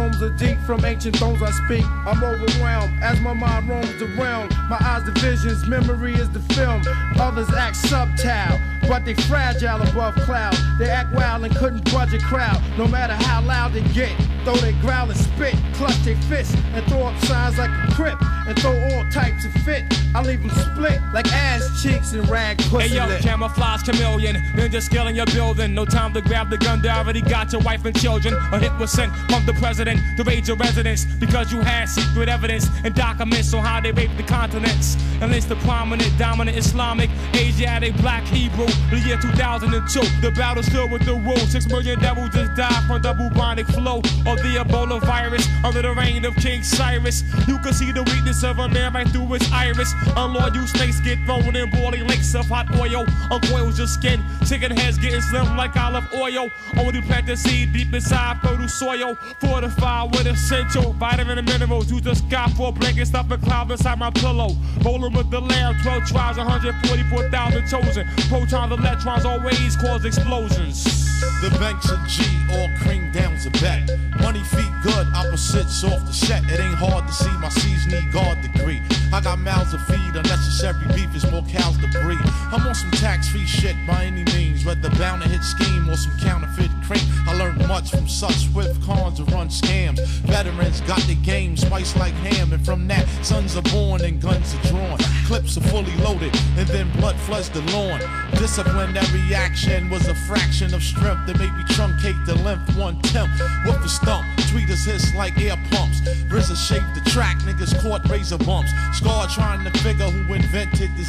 Poems 0.09 0.23
are 0.23 0.29
deep 0.37 0.59
from 0.61 0.83
ancient 0.85 1.17
thrones 1.17 1.41
I 1.41 1.51
speak. 1.51 1.85
I'm 1.85 2.23
overwhelmed 2.23 3.03
as 3.03 3.19
my 3.21 3.33
mind 3.33 3.69
roams 3.69 4.01
around. 4.01 4.49
My 4.67 4.77
eyes 4.81 5.03
the 5.03 5.11
visions, 5.19 5.67
memory 5.67 6.13
is 6.13 6.29
the 6.31 6.39
film. 6.53 6.81
Others 7.19 7.49
act 7.53 7.75
subtile, 7.75 8.59
but 8.87 9.05
they 9.05 9.13
fragile 9.13 9.81
above 9.81 10.15
cloud. 10.15 10.55
They 10.79 10.89
act 10.89 11.13
wild 11.13 11.45
and 11.45 11.55
couldn't 11.55 11.91
budge 11.91 12.13
a 12.13 12.19
crowd, 12.19 12.61
no 12.77 12.87
matter 12.87 13.13
how 13.13 13.41
loud 13.41 13.73
they 13.73 13.83
get. 13.93 14.11
Though 14.45 14.55
they 14.55 14.73
growl 14.73 15.09
and 15.09 15.19
spit, 15.19 15.55
clutch 15.73 15.97
their 16.03 16.15
fists 16.23 16.55
and 16.73 16.83
throw 16.87 17.03
up 17.03 17.17
signs 17.25 17.57
like 17.57 17.69
a 17.69 17.91
crip 17.91 18.19
and 18.49 18.59
throw 18.59 18.75
all 18.89 19.05
types 19.11 19.45
of 19.45 19.53
fit. 19.63 19.83
I 20.15 20.23
leave 20.23 20.41
them 20.41 20.49
split 20.49 20.99
like 21.13 21.31
ass 21.31 21.83
cheeks 21.83 22.13
and 22.13 22.27
rag 22.27 22.57
pussy 22.57 22.89
Hey 22.89 22.95
yo, 22.95 23.05
lip. 23.05 23.21
camouflage 23.21 23.83
chameleon, 23.83 24.35
ninja 24.55 24.81
skill 24.81 25.07
in 25.07 25.15
your 25.15 25.27
building. 25.27 25.75
No 25.75 25.85
time 25.85 26.13
to 26.13 26.21
grab 26.21 26.49
the 26.49 26.57
gun, 26.57 26.81
they 26.81 26.89
already 26.89 27.21
got 27.21 27.51
your 27.53 27.61
wife 27.61 27.85
and 27.85 27.95
children. 27.99 28.33
A 28.51 28.57
hit 28.59 28.73
was 28.79 28.91
sent 28.91 29.13
from 29.29 29.45
the 29.45 29.53
president 29.53 29.99
to 30.17 30.23
raid 30.23 30.47
your 30.47 30.57
residence 30.57 31.05
because 31.19 31.51
you 31.53 31.61
had 31.61 31.85
secret 31.85 32.27
evidence 32.27 32.67
and 32.83 32.95
documents 32.95 33.53
on 33.53 33.63
how 33.63 33.79
they 33.79 33.91
raped 33.91 34.17
the 34.17 34.23
continents. 34.23 34.97
And 35.21 35.33
it's 35.35 35.45
the 35.45 35.57
prominent, 35.57 36.17
dominant 36.17 36.57
Islamic, 36.57 37.09
Asiatic, 37.35 37.95
black 37.97 38.23
Hebrew. 38.23 38.65
The 38.89 38.99
year 39.05 39.17
2002, 39.17 39.99
the 40.21 40.31
battle's 40.31 40.67
filled 40.69 40.91
with 40.91 41.05
the 41.05 41.13
rules. 41.13 41.51
Six 41.51 41.67
million 41.67 41.99
devils 41.99 42.29
just 42.31 42.55
died 42.55 42.83
from 42.87 43.01
the 43.01 43.13
bubonic 43.13 43.67
flow 43.67 43.97
of 43.97 44.37
the 44.41 44.55
Ebola 44.63 44.99
virus 45.01 45.45
under 45.63 45.81
the 45.83 45.93
reign 45.93 46.25
of 46.25 46.35
King 46.37 46.63
Cyrus. 46.63 47.23
You 47.47 47.59
can 47.59 47.73
see 47.73 47.91
the 47.91 48.01
weakness 48.03 48.38
of 48.43 48.59
a 48.59 48.69
man 48.69 48.93
right 48.93 49.07
through 49.09 49.27
his 49.27 49.51
iris. 49.51 49.93
Unlawed 50.15 50.55
you 50.55 50.65
snakes 50.67 50.99
get 51.01 51.17
thrown 51.25 51.55
in 51.55 51.69
boiling 51.71 52.07
lakes 52.07 52.33
of 52.35 52.45
hot 52.45 52.67
oil. 52.79 53.05
Uncoils 53.31 53.77
your 53.77 53.87
skin, 53.87 54.23
chicken 54.47 54.71
heads 54.71 54.97
getting 54.97 55.21
slim 55.21 55.57
like 55.57 55.75
olive 55.75 56.07
oil. 56.13 56.49
Only 56.77 57.01
plant 57.01 57.27
the 57.27 57.35
seed 57.35 57.73
deep 57.73 57.93
inside 57.93 58.39
fertile 58.41 58.67
soil. 58.67 59.15
Fortified 59.39 60.15
with 60.15 60.27
essential 60.27 60.93
vitamin 60.93 61.37
and 61.37 61.47
minerals. 61.47 61.91
Use 61.91 62.01
the 62.01 62.15
sky 62.15 62.47
for 62.55 62.69
a 62.69 62.71
blanket, 62.71 63.07
stuff 63.07 63.29
a 63.31 63.37
cloud 63.37 63.71
inside 63.71 63.99
my 63.99 64.11
pillow. 64.11 64.55
Rolling 64.83 65.13
with 65.13 65.29
the 65.31 65.41
lamb, 65.41 65.75
12 65.81 66.05
tribes, 66.05 66.37
144,000 66.37 67.67
chosen. 67.67 68.07
Protons, 68.29 68.71
electrons 68.71 69.25
always 69.25 69.75
cause 69.77 70.05
explosions. 70.05 71.09
The 71.41 71.49
banks 71.59 71.89
of 71.89 71.99
G, 72.07 72.23
all 72.51 72.69
cream 72.79 73.11
down's 73.11 73.45
a 73.45 73.49
bet. 73.51 73.89
Money 74.21 74.43
feet 74.43 74.71
good, 74.83 75.07
opposites 75.15 75.83
off 75.83 76.05
the 76.05 76.13
set. 76.13 76.43
It 76.45 76.59
ain't 76.59 76.75
hard 76.75 77.07
to 77.07 77.13
see 77.13 77.31
my 77.39 77.49
C's 77.49 77.87
need 77.87 78.11
guard 78.11 78.28
degree. 78.35 78.81
I 79.13 79.21
got 79.21 79.39
mouths 79.39 79.71
to 79.71 79.79
feed, 79.79 80.15
unnecessary 80.15 80.85
beef 80.95 81.15
is 81.15 81.29
more 81.31 81.43
cows 81.43 81.77
to 81.77 81.87
breed. 82.01 82.19
I'm 82.51 82.65
on 82.67 82.75
some 82.75 82.91
tax 82.91 83.29
free 83.29 83.45
shit 83.45 83.75
by 83.87 84.05
any 84.05 84.23
means, 84.25 84.58
whether 84.65 84.89
bound 84.97 85.21
to 85.21 85.29
hit 85.29 85.43
scheme 85.43 85.89
or 85.89 85.95
some 85.95 86.17
counterfeit 86.19 86.71
cream. 86.83 87.03
I 87.27 87.33
learned 87.37 87.67
much 87.67 87.91
from 87.91 88.07
such 88.07 88.49
swift 88.51 88.81
cons 88.83 89.17
to 89.17 89.23
run 89.25 89.49
scams. 89.49 89.99
Veterans 90.25 90.81
got 90.81 91.01
the 91.01 91.15
game 91.15 91.55
spiced 91.57 91.95
like 91.97 92.13
ham, 92.25 92.53
and 92.53 92.63
from 92.65 92.87
that, 92.87 93.07
sons 93.23 93.55
are 93.55 93.61
born 93.63 94.01
and 94.03 94.21
guns 94.21 94.55
are 94.55 94.67
drawn. 94.69 94.97
Clips 95.25 95.57
are 95.57 95.67
fully 95.69 95.95
loaded, 95.97 96.35
and 96.57 96.67
then 96.67 96.89
blood 96.99 97.15
floods 97.17 97.49
the 97.49 97.61
lawn. 97.73 97.99
Discipline 98.31 98.93
that 98.93 99.09
action 99.33 99.89
was 99.89 100.07
a 100.07 100.15
fraction 100.15 100.73
of 100.73 100.81
strength 100.81 101.27
that 101.27 101.37
made 101.37 101.53
me 101.53 101.63
truncate 101.75 102.25
the 102.25 102.35
length 102.43 102.75
one 102.77 102.99
tenth. 103.01 103.31
With 103.65 103.81
the 103.81 103.89
stump, 103.89 104.25
tweeters 104.49 104.85
hiss 104.85 105.13
like 105.15 105.37
air 105.39 105.57
pumps. 105.71 106.01
RZA 106.31 106.55
shaped 106.55 106.95
the 106.95 107.09
track, 107.09 107.37
niggas 107.39 107.79
caught 107.81 108.07
razor 108.09 108.37
bumps. 108.37 108.71
Scar 108.93 109.27
trying 109.27 109.63
to 109.63 109.71
figure 109.79 110.09
who 110.09 110.33
invented 110.33 110.89
this 110.97 111.08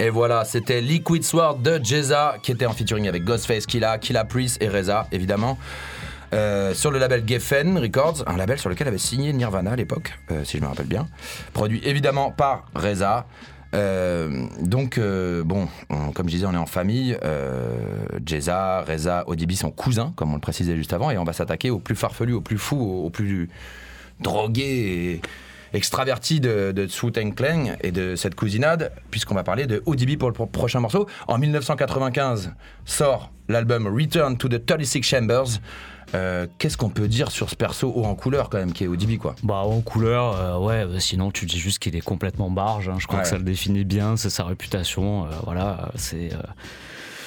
Et 0.00 0.10
voilà, 0.10 0.44
c'était 0.44 0.80
Liquid 0.80 1.22
Sword 1.22 1.58
de 1.60 1.78
Jeza 1.80 2.34
qui 2.42 2.50
était 2.50 2.66
en 2.66 2.72
featuring 2.72 3.06
avec 3.08 3.22
Ghostface, 3.22 3.66
Killa, 3.66 3.98
Killa 3.98 4.24
Priest 4.24 4.60
et 4.60 4.68
Reza, 4.68 5.06
évidemment. 5.12 5.58
Euh, 6.34 6.74
sur 6.74 6.90
le 6.90 6.98
label 6.98 7.22
Geffen 7.24 7.78
Records, 7.78 8.24
un 8.26 8.36
label 8.36 8.58
sur 8.58 8.68
lequel 8.68 8.88
avait 8.88 8.98
signé 8.98 9.32
Nirvana 9.32 9.72
à 9.72 9.76
l'époque, 9.76 10.18
euh, 10.32 10.44
si 10.44 10.56
je 10.56 10.62
me 10.62 10.66
rappelle 10.66 10.86
bien. 10.86 11.06
Produit 11.52 11.80
évidemment 11.84 12.32
par 12.32 12.64
Reza. 12.74 13.26
Euh, 13.74 14.46
donc, 14.60 14.98
euh, 14.98 15.42
bon, 15.44 15.68
on- 15.90 16.12
comme 16.12 16.28
je 16.28 16.34
disais, 16.34 16.46
on 16.46 16.52
est 16.52 16.58
en 16.58 16.66
famille. 16.66 17.16
Euh, 17.24 17.74
Jeza, 18.24 18.82
Reza, 18.82 19.24
Odibi 19.26 19.56
sont 19.56 19.70
cousins, 19.70 20.12
comme 20.16 20.30
on 20.32 20.34
le 20.34 20.40
précisait 20.40 20.76
juste 20.76 20.92
avant, 20.92 21.10
et 21.10 21.18
on 21.18 21.24
va 21.24 21.32
s'attaquer 21.32 21.70
au 21.70 21.78
plus 21.78 21.96
farfelu, 21.96 22.34
au 22.34 22.40
plus 22.40 22.58
fou, 22.58 22.76
au, 22.78 23.10
plus 23.10 23.48
drogué 24.20 24.62
et 24.62 25.20
extraverti 25.76 26.38
de, 26.38 26.70
de 26.72 26.86
Wu-Tang 27.02 27.34
Clan 27.34 27.64
et 27.80 27.92
de 27.92 28.14
cette 28.14 28.34
cousinade, 28.34 28.92
puisqu'on 29.10 29.34
va 29.34 29.42
parler 29.42 29.66
de 29.66 29.82
ODB 29.86 30.18
pour 30.18 30.28
le 30.28 30.34
pro- 30.34 30.44
prochain 30.46 30.80
morceau. 30.80 31.06
En 31.28 31.38
1995 31.38 32.52
sort 32.84 33.32
l'album 33.48 33.86
Return 33.86 34.36
to 34.36 34.48
the 34.48 34.64
36 34.64 35.02
Chambers. 35.02 35.60
Euh, 36.14 36.46
Qu'est-ce 36.58 36.76
qu'on 36.76 36.90
peut 36.90 37.08
dire 37.08 37.30
sur 37.30 37.48
ce 37.50 37.56
perso 37.56 37.90
haut 37.94 38.04
en 38.04 38.14
couleur 38.14 38.50
quand 38.50 38.58
même 38.58 38.72
qui 38.72 38.84
est 38.84 38.86
ODB 38.86 39.16
quoi? 39.18 39.34
Bah 39.42 39.54
en 39.64 39.80
couleur, 39.80 40.36
euh, 40.36 40.58
ouais, 40.58 40.84
euh, 40.84 40.98
sinon 40.98 41.30
tu 41.30 41.46
dis 41.46 41.58
juste 41.58 41.78
qu'il 41.78 41.96
est 41.96 42.00
complètement 42.02 42.50
barge, 42.50 42.88
hein. 42.88 42.96
je 42.98 43.06
crois 43.06 43.18
Ouais. 43.20 43.22
que 43.24 43.30
ça 43.30 43.38
le 43.38 43.44
définit 43.44 43.84
bien, 43.84 44.16
c'est 44.16 44.30
sa 44.30 44.44
réputation, 44.44 45.24
euh, 45.24 45.28
voilà, 45.44 45.90
c'est... 45.96 46.30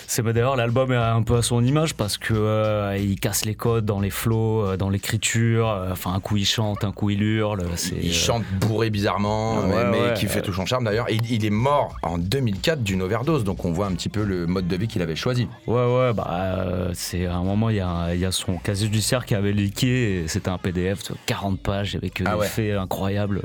C'est 0.08 0.22
bah, 0.22 0.34
d'ailleurs 0.34 0.56
l'album 0.56 0.92
est 0.92 0.96
un 0.96 1.22
peu 1.24 1.36
à 1.38 1.42
son 1.42 1.64
image 1.64 1.96
parce 1.96 2.18
que 2.18 2.34
euh, 2.36 2.98
il 2.98 3.20
casse 3.20 3.46
les 3.46 3.56
codes 3.56 3.86
dans 3.86 4.00
les 4.00 4.10
flows, 4.10 4.64
euh, 4.66 4.78
dans 4.78 4.90
l'écriture. 4.90 5.68
euh, 5.70 5.90
Enfin, 5.92 6.14
un 6.14 6.20
coup 6.20 6.38
il 6.38 6.46
chante, 6.46 6.84
un 6.84 6.92
coup 6.92 7.10
il 7.10 7.22
hurle. 7.22 7.64
c'est, 7.76 7.96
Il 8.02 8.14
chante 8.14 8.44
bourré 8.60 8.90
bizarrement, 8.90 9.66
Ouais, 9.66 9.86
mais, 9.92 10.14
qui 10.16 10.28
fait 10.28 10.42
tout 10.42 10.54
son 10.54 10.66
charme 10.66 10.84
d'ailleurs. 10.86 11.08
Il, 11.10 11.30
il 11.32 11.44
est 11.46 11.50
mort 11.50 11.96
en 12.04 12.18
2004 12.18 12.84
d'une 12.84 13.02
overdose, 13.02 13.44
donc 13.44 13.66
on 13.66 13.72
voit 13.72 13.88
un 13.88 13.94
petit 13.94 14.10
peu 14.10 14.24
le 14.24 14.46
mode 14.48 14.68
de 14.68 14.76
vie 14.76 14.88
qu'il 14.88 15.02
avait 15.02 15.16
choisi. 15.16 15.48
Ouais, 15.68 15.76
ouais, 15.86 16.14
bah, 16.14 16.90
c'est 16.94 17.26
à 17.26 17.36
un 17.36 17.44
moment, 17.44 17.70
il 17.70 17.78
y 17.78 17.82
a, 17.82 18.14
y 18.16 18.26
a 18.26 18.32
son 18.32 18.58
casier 18.58 18.86
judiciaire 18.88 19.26
qui 19.26 19.34
avait 19.36 19.54
leaké, 19.54 20.24
et 20.24 20.28
c'était 20.28 20.50
un 20.50 20.58
PDF 20.58 21.04
de 21.12 21.16
40 21.26 21.60
pages 21.60 21.96
avec 21.96 22.22
Ah 22.26 22.34
des 22.34 22.40
ouais. 22.42 22.48
faits 22.48 22.78
incroyables. 22.78 23.42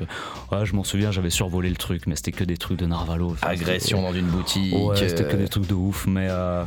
Ouais, 0.53 0.65
je 0.67 0.75
m'en 0.75 0.85
souviens, 0.85 1.11
j'avais 1.11 1.31
survolé 1.31 1.69
le 1.71 1.77
truc, 1.77 2.03
mais 2.07 2.17
c'était 2.17 2.33
que 2.33 2.45
des 2.45 2.57
trucs 2.57 2.79
de 2.79 2.87
Narvalo. 2.87 3.31
Enfin, 3.33 3.49
Agression 3.49 4.03
dans 4.03 4.13
une 4.13 4.27
boutique. 4.27 4.75
Ouais, 4.77 4.97
c'était 4.97 5.25
que 5.25 5.37
des 5.37 5.49
trucs 5.49 5.67
de 5.67 5.75
ouf, 5.75 6.07
mais, 6.07 6.27
euh, 6.29 6.60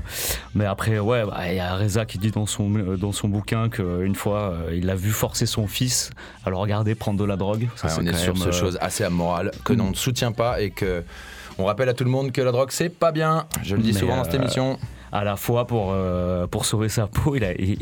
mais 0.55 0.65
après, 0.65 0.99
ouais, 0.99 1.23
bah, 1.25 1.37
il 1.49 1.55
y 1.55 1.59
a 1.59 1.75
Reza 1.75 2.05
qui 2.05 2.17
dit 2.17 2.31
dans 2.31 2.45
son, 2.45 2.73
euh, 2.75 2.97
dans 2.97 3.11
son 3.11 3.27
bouquin 3.27 3.69
qu'une 3.69 4.15
fois, 4.15 4.53
euh, 4.67 4.75
il 4.75 4.89
a 4.89 4.95
vu 4.95 5.11
forcer 5.11 5.45
son 5.45 5.67
fils 5.67 6.09
à 6.45 6.49
le 6.49 6.55
regarder 6.55 6.95
prendre 6.95 7.19
de 7.19 7.25
la 7.25 7.35
drogue. 7.35 7.67
Ça, 7.75 7.87
Ouais, 7.87 7.93
c'est 7.93 8.01
on 8.01 8.05
est 8.05 8.13
sur 8.17 8.37
ce 8.37 8.49
euh, 8.49 8.51
chose 8.51 8.77
assez 8.81 9.03
amoral 9.03 9.51
que 9.63 9.73
l'on 9.73 9.89
ne 9.91 9.95
soutient 9.95 10.31
pas 10.31 10.61
et 10.61 10.71
que 10.71 11.03
on 11.57 11.65
rappelle 11.65 11.89
à 11.89 11.93
tout 11.93 12.03
le 12.03 12.09
monde 12.09 12.31
que 12.31 12.41
la 12.41 12.51
drogue 12.51 12.69
c'est 12.71 12.89
pas 12.89 13.11
bien. 13.11 13.45
Je 13.63 13.75
le 13.75 13.81
dis 13.83 13.93
Mais, 13.93 13.99
souvent 13.99 14.17
dans 14.17 14.23
cette 14.23 14.35
euh, 14.35 14.37
émission. 14.41 14.77
À 15.15 15.23
la 15.23 15.35
fois 15.35 15.67
pour, 15.67 15.91
euh, 15.91 16.47
pour 16.47 16.65
sauver 16.65 16.89
sa 16.89 17.05
peau, 17.05 17.35
il 17.35 17.43
a, 17.43 17.51
il- 17.53 17.77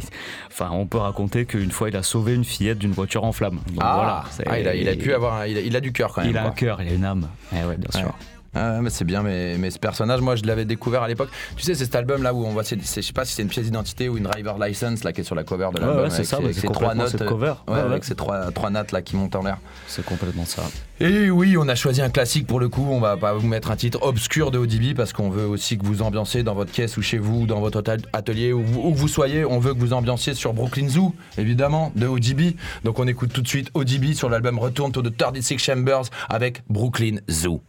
enfin, 0.47 0.69
on 0.73 0.85
peut 0.85 0.97
raconter 0.97 1.45
qu'une 1.45 1.71
fois 1.71 1.87
il 1.87 1.95
a 1.95 2.03
sauvé 2.03 2.33
une 2.35 2.43
fillette 2.43 2.77
d'une 2.77 2.91
voiture 2.91 3.23
en 3.23 3.31
flammes. 3.31 3.59
Donc 3.69 3.77
Ah, 3.79 3.93
voilà, 3.95 4.23
ah, 4.53 4.59
il, 4.59 4.67
a, 4.67 4.75
il 4.75 4.89
a 4.89 4.95
pu 4.97 5.13
avoir, 5.13 5.35
un- 5.35 5.45
il 5.45 5.57
a, 5.57 5.61
il 5.61 5.73
a 5.77 5.79
du 5.79 5.93
cœur 5.93 6.11
quand 6.13 6.23
même. 6.23 6.31
Il 6.31 6.37
a 6.37 6.45
un 6.45 6.51
cœur, 6.51 6.81
il 6.81 6.89
a 6.89 6.93
une 6.93 7.05
âme. 7.05 7.29
Eh 7.53 7.63
ouais, 7.63 7.77
bien 7.77 7.89
sûr. 7.97 8.07
Ouais. 8.09 8.13
Ah, 8.53 8.79
mais 8.81 8.89
c'est 8.89 9.05
bien, 9.05 9.23
mais, 9.23 9.57
mais 9.57 9.71
ce 9.71 9.79
personnage, 9.79 10.19
moi 10.19 10.35
je 10.35 10.43
l'avais 10.43 10.65
découvert 10.65 11.03
à 11.03 11.07
l'époque. 11.07 11.29
Tu 11.55 11.63
sais, 11.63 11.73
c'est 11.73 11.85
cet 11.85 11.95
album 11.95 12.21
là 12.21 12.33
où 12.33 12.45
on 12.45 12.51
voit, 12.51 12.63
je 12.63 12.75
sais 13.01 13.13
pas 13.13 13.23
si 13.23 13.33
c'est 13.33 13.41
une 13.43 13.47
pièce 13.47 13.65
d'identité 13.65 14.09
ou 14.09 14.17
une 14.17 14.23
driver 14.25 14.57
license 14.59 15.03
là 15.05 15.13
qui 15.13 15.21
est 15.21 15.23
sur 15.23 15.35
la 15.35 15.43
cover 15.45 15.69
de 15.73 15.79
l'album. 15.79 16.03
ouais, 16.03 16.09
c'est 16.09 16.25
ça, 16.25 16.37
c'est 16.45 16.53
ces 16.53 16.67
trois 16.67 16.93
notes. 16.93 17.09
cette 17.09 17.21
euh, 17.21 17.27
cover. 17.27 17.53
ouais, 17.67 17.75
Ouais, 17.75 17.79
avec 17.79 18.03
ces 18.03 18.13
trois, 18.15 18.51
trois 18.51 18.69
nattes 18.69 18.91
là 18.91 19.01
qui 19.01 19.15
montent 19.15 19.35
en 19.37 19.43
l'air. 19.43 19.57
C'est 19.87 20.03
complètement 20.05 20.45
ça. 20.45 20.63
Et 20.99 21.29
oui, 21.29 21.55
on 21.57 21.67
a 21.69 21.75
choisi 21.75 22.01
un 22.01 22.09
classique 22.09 22.45
pour 22.45 22.59
le 22.59 22.67
coup. 22.67 22.85
On 22.89 22.99
va 22.99 23.15
pas 23.17 23.33
vous 23.33 23.47
mettre 23.47 23.71
un 23.71 23.75
titre 23.77 23.99
obscur 24.03 24.51
de 24.51 24.57
ODB 24.59 24.95
parce 24.95 25.13
qu'on 25.13 25.29
veut 25.29 25.45
aussi 25.47 25.77
que 25.77 25.85
vous 25.85 26.01
ambiancez 26.01 26.43
dans 26.43 26.53
votre 26.53 26.71
caisse 26.73 26.97
ou 26.97 27.01
chez 27.01 27.17
vous, 27.19 27.45
dans 27.47 27.61
votre 27.61 27.81
atelier, 28.13 28.51
où, 28.53 28.61
vous- 28.63 28.81
où 28.81 28.93
vous 28.93 29.07
soyez. 29.07 29.45
On 29.45 29.59
veut 29.59 29.73
que 29.73 29.79
vous 29.79 29.93
ambianciez 29.93 30.33
sur 30.33 30.53
Brooklyn 30.53 30.89
Zoo, 30.89 31.15
évidemment, 31.37 31.91
de 31.95 32.05
ODB. 32.05 32.55
Donc 32.83 32.99
on 32.99 33.07
écoute 33.07 33.31
tout 33.31 33.41
de 33.41 33.47
suite 33.47 33.69
ODB 33.73 34.13
sur 34.13 34.29
l'album 34.29 34.59
Return 34.59 34.91
to 34.91 35.01
the 35.01 35.15
36 35.15 35.57
Chambers 35.57 36.03
avec 36.29 36.63
Brooklyn 36.69 37.15
Zoo. 37.29 37.61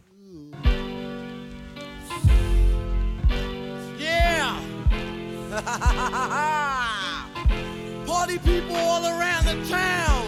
Party 8.05 8.37
people 8.39 8.75
all 8.75 9.05
around 9.05 9.45
the 9.45 9.65
town. 9.69 10.27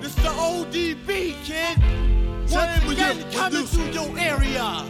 It's 0.00 0.16
the 0.16 0.30
ODB, 0.30 1.36
kid. 1.44 1.78
Once 2.50 2.92
again, 2.92 3.24
coming 3.32 3.66
through 3.66 3.90
your 3.90 4.18
area. 4.18 4.84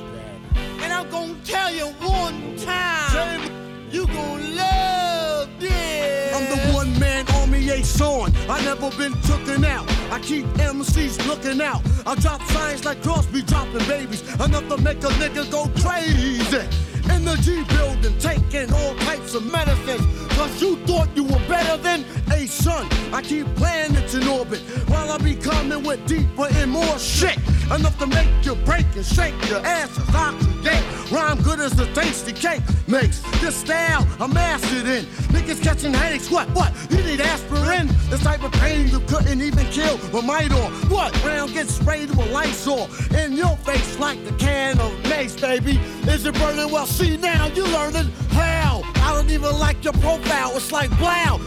And 0.80 0.90
I'm 0.90 1.10
gonna 1.10 1.34
tell 1.44 1.70
you 1.70 1.88
one 2.00 2.56
time. 2.56 3.42
You 3.90 4.06
gonna 4.06 4.48
love 4.54 5.50
this. 5.60 6.34
I'm 6.34 6.48
the 6.48 6.56
one 6.72 6.98
man 6.98 7.26
army 7.34 7.68
ain't 7.68 7.84
son. 7.84 8.32
I 8.48 8.64
never 8.64 8.88
been 8.96 9.12
tooken 9.28 9.66
out. 9.66 9.86
I 10.10 10.18
keep 10.18 10.46
MCs 10.56 11.26
looking 11.26 11.60
out. 11.60 11.82
I 12.06 12.14
drop 12.14 12.40
signs 12.44 12.86
like 12.86 13.02
Crosby 13.02 13.42
dropping 13.42 13.86
babies. 13.86 14.22
Enough 14.40 14.66
to 14.70 14.78
make 14.78 15.04
a 15.04 15.08
nigga 15.20 15.44
go 15.50 15.68
crazy. 15.82 16.66
In 17.12 17.24
the 17.24 17.36
G 17.36 17.64
building, 17.74 18.16
taking 18.18 18.72
all 18.72 18.94
types 18.96 19.34
of 19.34 19.50
medicines. 19.50 20.06
Cause 20.32 20.60
you 20.60 20.76
thought 20.86 21.08
you 21.14 21.24
were 21.24 21.44
better 21.48 21.76
than 21.82 22.04
a 22.32 22.46
son. 22.46 22.86
I 23.12 23.22
keep 23.22 23.46
planets 23.56 24.14
in 24.14 24.26
orbit 24.26 24.60
while 24.88 25.10
I 25.10 25.18
be 25.18 25.34
coming 25.36 25.82
with 25.82 26.04
deeper 26.06 26.48
and 26.50 26.70
more 26.70 26.98
shit. 26.98 27.38
Enough 27.66 27.98
to 27.98 28.06
make 28.06 28.28
you 28.44 28.54
break 28.56 28.86
and 28.96 29.04
shake 29.04 29.34
your 29.48 29.60
asses 29.60 30.53
oxygen. 30.66 31.14
Rhyme 31.14 31.42
good 31.42 31.60
as 31.60 31.72
the 31.74 31.86
tasty 31.94 32.32
cake 32.32 32.62
makes. 32.88 33.20
This 33.40 33.56
style 33.56 34.06
I 34.20 34.26
mastered 34.26 34.86
in. 34.86 35.04
Niggas 35.32 35.62
catching 35.62 35.92
headaches. 35.92 36.30
What? 36.30 36.48
What? 36.50 36.72
You 36.90 36.98
need 36.98 37.20
aspirin? 37.20 37.88
This 38.08 38.22
type 38.22 38.42
of 38.42 38.52
pain 38.52 38.88
you 38.88 39.00
couldn't 39.00 39.40
even 39.40 39.66
kill 39.66 39.96
with 40.12 40.24
might 40.24 40.52
what? 40.88 41.24
Round 41.24 41.52
gets 41.52 41.74
sprayed 41.74 42.10
with 42.10 42.30
Lysol 42.30 42.88
in 43.16 43.32
your 43.32 43.56
face 43.58 43.98
like 43.98 44.22
the 44.24 44.32
can 44.32 44.78
of 44.80 44.92
mace, 45.08 45.38
baby. 45.38 45.78
Is 46.06 46.24
it 46.26 46.34
burning? 46.34 46.70
Well, 46.70 46.86
see 46.86 47.16
now 47.16 47.46
you 47.48 47.64
learning 47.64 48.10
how. 48.30 48.82
I 48.96 49.14
don't 49.14 49.30
even 49.30 49.58
like 49.58 49.82
your 49.84 49.92
profile. 49.94 50.56
It's 50.56 50.72
like 50.72 50.90
blow. 50.98 51.38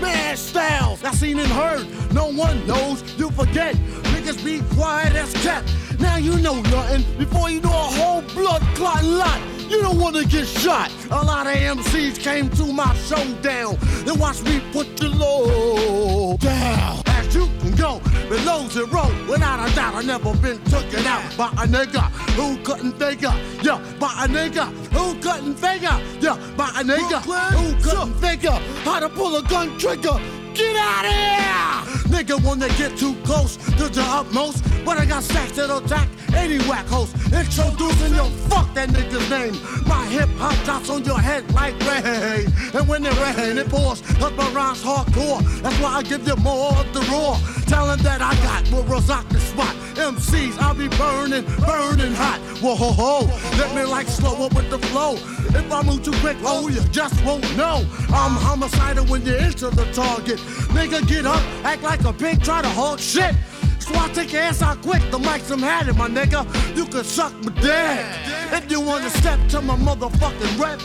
Mad 0.00 0.36
styles, 0.36 1.02
I 1.04 1.12
seen 1.12 1.38
and 1.38 1.48
heard. 1.48 1.86
No 2.12 2.26
one 2.32 2.66
knows, 2.66 3.02
you 3.18 3.30
forget. 3.30 3.74
Niggas 3.74 4.44
be 4.44 4.60
quiet 4.74 5.14
as 5.14 5.32
cat. 5.44 5.64
Now 5.98 6.16
you 6.16 6.38
know 6.38 6.60
nothing. 6.60 7.04
Before 7.18 7.50
you 7.50 7.60
know 7.60 7.70
a 7.70 7.90
whole 7.98 8.22
blood 8.34 8.62
clot 8.74 9.04
lot. 9.04 9.40
You 9.68 9.80
don't 9.80 9.98
wanna 9.98 10.24
get 10.24 10.46
shot. 10.46 10.90
A 11.10 11.24
lot 11.24 11.46
of 11.46 11.54
MCs 11.54 12.18
came 12.18 12.50
to 12.50 12.66
my 12.66 12.94
showdown. 12.96 13.78
Then 14.04 14.18
watched 14.18 14.44
me 14.44 14.60
put 14.72 14.96
the 14.98 15.08
low 15.08 16.36
down. 16.36 17.02
As 17.06 17.34
you 17.34 17.46
can 17.60 17.74
go 17.74 18.00
below 18.28 18.68
zero. 18.68 19.04
Without 19.28 19.66
a 19.66 19.74
doubt, 19.74 19.94
I 19.94 20.02
never 20.02 20.34
been 20.34 20.62
taken 20.64 21.06
out 21.06 21.24
by 21.38 21.48
a 21.62 21.66
nigga 21.66 22.02
who 22.36 22.62
couldn't 22.62 22.98
figure. 22.98 23.32
Yeah, 23.62 23.80
by 23.98 24.12
a 24.24 24.28
nigga 24.28 24.66
who 24.92 25.14
couldn't 25.20 25.54
figure. 25.54 25.98
Yeah, 26.20 26.36
by 26.56 26.68
a 26.68 26.84
nigga 26.84 27.20
who 27.22 27.82
couldn't 27.82 28.14
figure 28.20 28.58
how 28.84 29.00
to 29.00 29.08
pull 29.08 29.36
a 29.36 29.42
gun 29.42 29.78
trigger. 29.78 30.20
Get 30.54 30.76
out 30.76 31.06
of 31.06 31.12
here! 31.12 32.01
Nigga 32.12 32.36
wanna 32.44 32.68
get 32.76 32.96
too 32.98 33.14
close 33.24 33.56
to 33.56 33.88
the 33.88 34.02
utmost, 34.02 34.62
but 34.84 34.98
I 34.98 35.06
got 35.06 35.22
stacks 35.22 35.52
that'll 35.52 35.78
attack 35.78 36.08
any 36.34 36.58
whack 36.68 36.86
host. 36.86 37.14
Introducing 37.32 38.14
your 38.14 38.30
fuck 38.50 38.72
that 38.74 38.90
nigga's 38.90 39.28
name. 39.30 39.54
My 39.88 40.04
hip 40.06 40.28
hop 40.36 40.54
drops 40.64 40.90
on 40.90 41.04
your 41.04 41.18
head 41.18 41.50
like 41.54 41.74
rain. 41.80 42.52
And 42.74 42.86
when 42.86 43.04
it 43.06 43.16
rain, 43.18 43.56
it 43.56 43.68
pours. 43.68 44.02
Cause 44.20 44.32
my 44.32 44.48
rhymes 44.50 44.82
hardcore. 44.82 45.40
That's 45.62 45.78
why 45.80 45.94
I 45.96 46.02
give 46.02 46.26
you 46.26 46.36
more 46.36 46.72
of 46.72 46.92
the 46.92 47.00
raw. 47.10 47.38
Talent 47.66 48.02
that 48.02 48.20
I 48.20 48.34
got 48.42 48.70
will 48.70 48.84
rock 48.84 49.28
the 49.30 49.40
spot. 49.40 49.74
MCs, 49.94 50.58
I'll 50.58 50.74
be 50.74 50.88
burning, 50.88 51.44
burning 51.60 52.14
hot. 52.14 52.40
Whoa, 52.60 52.74
ho, 52.74 52.92
ho. 52.92 53.26
Let 53.58 53.74
me 53.74 53.84
like 53.84 54.08
slow 54.08 54.46
up 54.46 54.54
with 54.54 54.68
the 54.70 54.78
flow. 54.78 55.14
If 55.54 55.70
I 55.70 55.82
move 55.82 56.02
too 56.02 56.12
quick, 56.20 56.36
oh, 56.42 56.68
you 56.68 56.80
just 56.90 57.22
won't 57.24 57.44
know. 57.56 57.84
I'm 58.08 58.32
homicidal 58.32 59.04
when 59.06 59.24
you 59.26 59.34
enter 59.34 59.70
the 59.70 59.84
target. 59.92 60.38
Nigga, 60.72 61.06
get 61.06 61.26
up, 61.26 61.42
act 61.64 61.82
like 61.82 62.01
a 62.04 62.12
pig, 62.12 62.42
try 62.42 62.62
to 62.62 62.68
hog 62.68 62.98
shit. 62.98 63.34
So 63.78 63.94
I 63.94 64.08
take 64.12 64.32
your 64.32 64.42
ass 64.42 64.62
out 64.62 64.80
quick, 64.82 65.02
the 65.10 65.18
mic's 65.18 65.44
some 65.44 65.60
had 65.60 65.88
it, 65.88 65.96
my 65.96 66.08
nigga. 66.08 66.46
You 66.76 66.84
can 66.86 67.04
suck 67.04 67.32
my 67.44 67.52
dick. 67.60 68.06
If 68.52 68.70
you 68.70 68.80
wanna 68.80 69.10
step 69.10 69.38
to 69.50 69.60
my 69.60 69.76
motherfucking 69.76 70.58
rep, 70.58 70.78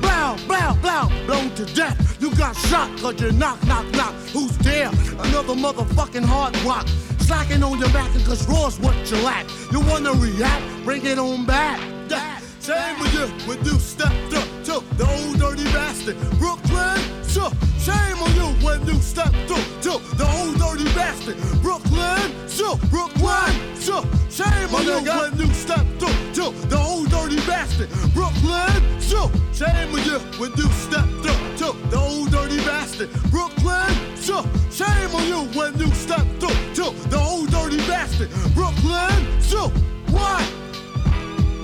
blow, 0.00 0.36
blow, 0.46 0.74
blow, 0.82 1.26
blown 1.26 1.50
to 1.54 1.64
death. 1.74 1.96
You 2.20 2.34
got 2.34 2.56
shot 2.56 2.90
cause 2.98 3.20
you 3.20 3.32
knock, 3.32 3.64
knock, 3.66 3.86
knock. 3.92 4.14
Who's 4.32 4.56
there? 4.58 4.88
Another 4.88 5.54
motherfucking 5.54 6.24
hard 6.24 6.56
rock. 6.62 6.86
Slacking 7.18 7.62
on 7.62 7.78
your 7.78 7.90
back 7.90 8.14
and 8.14 8.24
cause 8.24 8.46
raw's 8.48 8.78
what 8.80 8.94
you 9.10 9.16
lack. 9.18 9.46
You 9.72 9.80
wanna 9.80 10.12
react? 10.12 10.84
Bring 10.84 11.06
it 11.06 11.18
on 11.18 11.46
back. 11.46 11.80
Yeah. 12.08 12.40
Same 12.58 12.98
with 13.00 13.14
you 13.14 13.26
when 13.48 13.64
you 13.64 13.78
stepped 13.78 14.34
up 14.34 14.48
to 14.64 14.84
the 14.96 15.06
old 15.08 15.38
dirty 15.38 15.64
bastard. 15.72 16.16
Brooklyn, 16.38 16.98
so 17.22 17.50
shame 17.78 18.18
on 18.20 18.34
you 18.34 18.39
when 18.70 18.86
you 18.86 18.94
stepped 19.00 19.50
up 19.50 19.64
to 19.82 19.92
the 20.16 20.26
old 20.38 20.56
dirty 20.58 20.84
bastard. 20.94 21.36
Brooklyn, 21.60 22.30
so 22.46 22.76
Brooklyn, 22.88 23.52
so 23.74 24.02
shame 24.30 24.72
on 24.74 24.84
you 24.84 25.00
when 25.18 25.36
you 25.38 25.52
stepped 25.52 26.02
up 26.02 26.16
to 26.38 26.44
the 26.68 26.78
old 26.78 27.10
dirty 27.10 27.40
bastard. 27.50 27.88
Brooklyn, 28.14 28.80
so 29.00 29.30
shame 29.52 29.92
on 29.94 30.04
you 30.04 30.18
when 30.38 30.52
you 30.56 30.68
stepped 30.86 31.26
up 31.32 31.40
to 31.60 31.68
the 31.90 31.98
old 31.98 32.30
dirty 32.30 32.58
bastard. 32.58 33.10
Brooklyn, 33.30 33.92
so 34.14 34.42
shame 34.70 35.12
on 35.18 35.26
you 35.26 35.40
when 35.58 35.76
you 35.78 35.88
stepped 35.92 36.42
up 36.44 36.58
to 36.78 36.84
the 37.10 37.18
old 37.18 37.50
dirty 37.50 37.78
bastard. 37.88 38.30
Brooklyn, 38.54 39.18
so 39.40 39.68
what? 40.14 40.46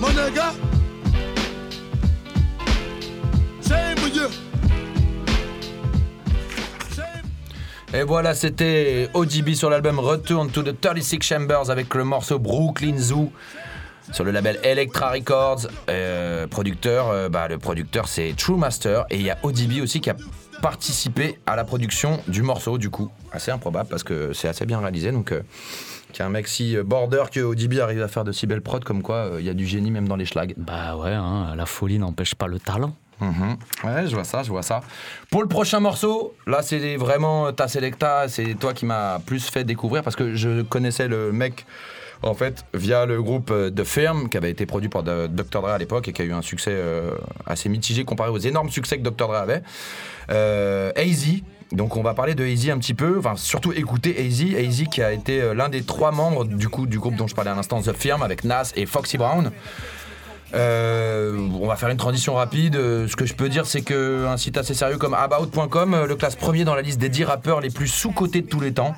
My 0.01 0.11
nigga. 0.11 0.76
Et 7.97 8.03
voilà, 8.03 8.35
c'était 8.35 9.09
ODB 9.15 9.55
sur 9.55 9.71
l'album 9.71 9.97
Return 9.97 10.51
to 10.51 10.61
the 10.61 10.79
36 10.79 11.19
Chambers 11.19 11.71
avec 11.71 11.95
le 11.95 12.03
morceau 12.03 12.37
Brooklyn 12.37 12.95
Zoo 12.95 13.31
sur 14.11 14.23
le 14.23 14.29
label 14.29 14.59
Electra 14.61 15.09
Records. 15.09 15.67
Euh, 15.89 16.45
producteur, 16.45 17.09
euh, 17.09 17.27
bah, 17.27 17.47
le 17.47 17.57
producteur 17.57 18.07
c'est 18.07 18.35
True 18.37 18.55
Master 18.55 19.07
et 19.09 19.15
il 19.15 19.23
y 19.23 19.31
a 19.31 19.39
ODB 19.41 19.81
aussi 19.81 19.99
qui 19.99 20.11
a 20.11 20.15
participé 20.61 21.39
à 21.47 21.55
la 21.55 21.63
production 21.63 22.19
du 22.27 22.43
morceau, 22.43 22.77
du 22.77 22.91
coup. 22.91 23.09
Assez 23.31 23.49
improbable 23.49 23.89
parce 23.89 24.03
que 24.03 24.31
c'est 24.31 24.47
assez 24.47 24.67
bien 24.67 24.77
réalisé. 24.79 25.11
Donc, 25.11 25.31
euh, 25.31 25.41
un 26.19 26.29
mec 26.29 26.47
si 26.47 26.77
border 26.77 27.23
que 27.31 27.39
ODB 27.39 27.79
arrive 27.79 28.03
à 28.03 28.07
faire 28.07 28.23
de 28.23 28.31
si 28.31 28.45
belles 28.45 28.61
prods, 28.61 28.81
comme 28.81 29.01
quoi 29.01 29.15
euh, 29.15 29.37
il 29.39 29.45
y 29.47 29.49
a 29.49 29.55
du 29.55 29.65
génie 29.65 29.89
même 29.89 30.07
dans 30.07 30.15
les 30.15 30.25
schlags. 30.25 30.53
Bah 30.55 30.95
ouais, 30.97 31.13
hein, 31.13 31.55
la 31.55 31.65
folie 31.65 31.97
n'empêche 31.97 32.35
pas 32.35 32.47
le 32.47 32.59
talent. 32.59 32.93
Mhm. 33.19 33.57
Ouais, 33.83 34.07
je 34.07 34.13
vois 34.15 34.23
ça, 34.23 34.43
je 34.43 34.49
vois 34.49 34.61
ça. 34.63 34.81
Pour 35.31 35.41
le 35.41 35.47
prochain 35.47 35.79
morceau, 35.79 36.35
là, 36.45 36.61
c'est 36.61 36.97
vraiment 36.97 37.51
ta 37.51 37.67
Selecta, 37.67 38.27
c'est 38.27 38.53
toi 38.55 38.73
qui 38.73 38.85
m'as 38.85 39.19
plus 39.19 39.49
fait 39.49 39.63
découvrir 39.63 40.03
parce 40.03 40.15
que 40.15 40.35
je 40.35 40.61
connaissais 40.61 41.07
le 41.07 41.31
mec 41.31 41.65
en 42.23 42.33
fait 42.33 42.65
via 42.73 43.05
le 43.05 43.21
groupe 43.21 43.51
euh, 43.51 43.69
The 43.69 43.83
Firm 43.83 44.27
qui 44.29 44.37
avait 44.37 44.49
été 44.49 44.65
produit 44.65 44.89
par 44.89 45.03
de- 45.03 45.27
Dr. 45.27 45.61
Dre 45.61 45.67
à 45.69 45.77
l'époque 45.77 46.07
et 46.07 46.13
qui 46.13 46.21
a 46.23 46.25
eu 46.25 46.33
un 46.33 46.41
succès 46.41 46.71
euh, 46.73 47.11
assez 47.45 47.69
mitigé 47.69 48.05
comparé 48.05 48.29
aux 48.31 48.37
énormes 48.39 48.69
succès 48.69 48.97
que 48.97 49.03
Dr. 49.03 49.27
Dre 49.27 49.35
avait. 49.35 49.61
Euh, 50.31 50.91
AZ. 50.95 51.27
Donc 51.73 51.97
on 51.97 52.01
va 52.01 52.13
parler 52.13 52.33
de 52.33 52.45
AZ 52.45 52.69
un 52.69 52.77
petit 52.77 52.93
peu, 52.93 53.17
enfin 53.19 53.35
surtout 53.35 53.71
écouter 53.73 54.15
AZ, 54.25 54.41
AZ 54.57 54.83
qui 54.89 55.01
a 55.03 55.11
été 55.11 55.41
euh, 55.41 55.53
l'un 55.53 55.69
des 55.69 55.83
trois 55.83 56.11
membres 56.11 56.45
du 56.45 56.69
coup 56.69 56.87
du 56.87 56.97
groupe 56.97 57.15
dont 57.15 57.27
je 57.27 57.35
parlais 57.35 57.51
à 57.51 57.55
l'instant, 57.55 57.81
The 57.81 57.93
Firm, 57.93 58.23
avec 58.23 58.43
Nas 58.45 58.71
et 58.75 58.85
Foxy 58.85 59.17
Brown. 59.17 59.51
Euh, 60.53 61.37
on 61.59 61.67
va 61.67 61.75
faire 61.75 61.89
une 61.89 61.97
transition 61.97 62.35
rapide. 62.35 62.75
Euh, 62.75 63.07
Ce 63.07 63.15
que 63.15 63.25
je 63.25 63.33
peux 63.33 63.49
dire, 63.49 63.65
c'est 63.65 63.81
qu'un 63.81 64.37
site 64.37 64.57
assez 64.57 64.73
sérieux 64.73 64.97
comme 64.97 65.13
About.com 65.13 65.93
euh, 65.93 66.07
le 66.07 66.15
classe 66.15 66.35
premier 66.35 66.63
dans 66.63 66.75
la 66.75 66.81
liste 66.81 66.99
des 66.99 67.09
10 67.09 67.25
rappeurs 67.25 67.61
les 67.61 67.69
plus 67.69 67.87
sous-cotés 67.87 68.41
de 68.41 68.47
tous 68.47 68.59
les 68.59 68.73
temps. 68.73 68.95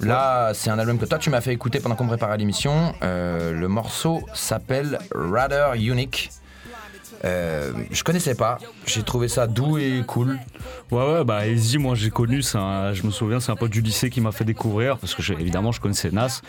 Là, 0.00 0.52
c'est 0.54 0.70
un 0.70 0.78
album 0.78 0.96
que 0.96 1.06
toi 1.06 1.18
tu 1.18 1.28
m'as 1.28 1.40
fait 1.40 1.52
écouter 1.52 1.80
pendant 1.80 1.96
qu'on 1.96 2.06
préparait 2.06 2.36
l'émission. 2.38 2.94
Le 3.02 3.66
morceau 3.66 4.22
s'appelle 4.32 4.98
Rather 5.12 5.74
Unique. 5.74 6.30
Euh, 7.24 7.72
je 7.90 8.04
connaissais 8.04 8.34
pas, 8.36 8.58
j'ai 8.86 9.02
trouvé 9.02 9.26
ça 9.28 9.46
doux 9.48 9.76
et 9.78 10.02
cool. 10.06 10.38
Ouais, 10.92 11.02
ouais, 11.04 11.24
bah 11.24 11.46
Easy, 11.48 11.76
moi 11.78 11.94
j'ai 11.96 12.10
connu, 12.10 12.42
un- 12.54 12.92
je 12.92 13.02
me 13.02 13.10
souviens, 13.10 13.40
c'est 13.40 13.50
un 13.50 13.56
pote 13.56 13.70
du 13.72 13.80
lycée 13.80 14.08
qui 14.08 14.20
m'a 14.20 14.30
fait 14.32 14.44
découvrir, 14.44 14.98
parce 14.98 15.14
que 15.14 15.32
évidemment 15.32 15.72
je 15.72 15.80
connaissais 15.80 16.10
Nas, 16.10 16.42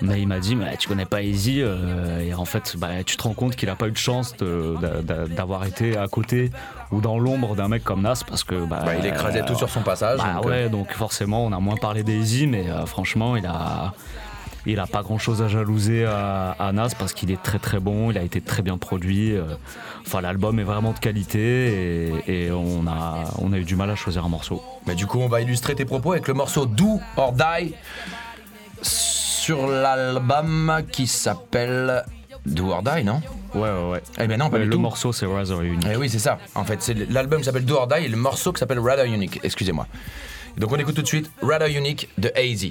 mais 0.00 0.22
il 0.22 0.26
m'a 0.26 0.38
dit, 0.40 0.56
mais 0.56 0.76
tu 0.78 0.88
connais 0.88 1.04
pas 1.04 1.20
Easy, 1.22 1.60
euh, 1.60 2.20
et 2.20 2.32
en 2.34 2.46
fait, 2.46 2.74
bah, 2.78 3.04
tu 3.04 3.16
te 3.18 3.22
rends 3.22 3.34
compte 3.34 3.54
qu'il 3.54 3.68
a 3.68 3.76
pas 3.76 3.88
eu 3.88 3.92
de 3.92 3.96
chance 3.98 4.34
d'avoir 4.38 5.64
été 5.66 5.96
à 5.96 6.08
côté 6.08 6.50
ou 6.90 7.00
dans 7.00 7.18
l'ombre 7.18 7.54
d'un 7.54 7.68
mec 7.68 7.84
comme 7.84 8.02
Nas, 8.02 8.22
parce 8.26 8.44
que. 8.44 8.54
Bah, 8.66 8.82
Bah, 8.84 8.94
il 8.98 9.04
écrasait 9.06 9.44
tout 9.44 9.54
sur 9.56 9.68
son 9.68 9.82
passage, 9.82 10.18
Bah 10.20 10.34
donc, 10.36 10.46
ouais, 10.46 10.64
euh. 10.64 10.68
donc 10.68 10.92
forcément, 10.92 11.44
on 11.44 11.52
a 11.52 11.58
moins 11.60 11.76
parlé 11.76 12.02
d'Easy, 12.02 12.46
mais 12.46 12.68
euh, 12.70 12.86
franchement, 12.86 13.36
il 13.36 13.46
a. 13.46 13.92
Il 14.66 14.80
a 14.80 14.86
pas 14.86 15.02
grand 15.02 15.18
chose 15.18 15.42
à 15.42 15.48
jalouser 15.48 16.04
à, 16.06 16.52
à 16.58 16.72
Nas 16.72 16.88
parce 16.98 17.12
qu'il 17.12 17.30
est 17.30 17.42
très 17.42 17.58
très 17.58 17.80
bon, 17.80 18.10
il 18.10 18.16
a 18.18 18.22
été 18.22 18.40
très 18.40 18.62
bien 18.62 18.78
produit. 18.78 19.32
euh, 19.36 19.42
Enfin, 20.06 20.20
l'album 20.20 20.58
est 20.58 20.64
vraiment 20.64 20.92
de 20.92 20.98
qualité 20.98 22.12
et, 22.26 22.46
et 22.46 22.50
on, 22.50 22.86
a, 22.86 23.24
on 23.38 23.52
a 23.52 23.58
eu 23.58 23.64
du 23.64 23.76
mal 23.76 23.90
à 23.90 23.94
choisir 23.96 24.24
un 24.24 24.28
morceau. 24.28 24.62
Mais 24.86 24.94
du 24.94 25.06
coup, 25.06 25.18
on 25.20 25.28
va 25.28 25.40
illustrer 25.42 25.74
tes 25.74 25.84
propos 25.84 26.12
avec 26.12 26.28
le 26.28 26.34
morceau 26.34 26.66
Do 26.66 27.00
or 27.16 27.32
Die 27.32 27.74
sur 28.82 29.66
l'album 29.66 30.82
qui 30.90 31.06
s'appelle 31.06 32.02
Do 32.46 32.70
or 32.70 32.82
Die, 32.82 33.04
non? 33.04 33.20
Ouais, 33.54 33.60
ouais, 33.62 33.90
ouais. 33.92 34.02
Eh 34.20 34.26
ben 34.26 34.38
non, 34.38 34.50
pas 34.50 34.56
Ouais, 34.56 34.62
du 34.64 34.68
le 34.70 34.74
tout. 34.74 34.80
morceau, 34.80 35.12
c'est 35.12 35.26
Rather 35.26 35.62
Unique. 35.62 35.86
Eh 35.90 35.96
oui, 35.96 36.08
c'est 36.10 36.18
ça. 36.18 36.38
En 36.54 36.64
fait, 36.64 36.82
c'est 36.82 36.94
l'album 37.10 37.38
qui 37.40 37.44
s'appelle 37.44 37.64
Do 37.64 37.76
or 37.76 37.86
Die 37.86 38.04
et 38.04 38.08
le 38.08 38.16
morceau 38.16 38.52
qui 38.52 38.60
s'appelle 38.60 38.80
Rather 38.80 39.06
Unique. 39.06 39.40
Excusez-moi. 39.42 39.86
Donc 40.58 40.70
on 40.72 40.76
écoute 40.76 40.94
tout 40.94 41.02
de 41.02 41.06
suite 41.06 41.30
Rather 41.42 41.70
Unique 41.76 42.08
de 42.18 42.30
AZ. 42.36 42.66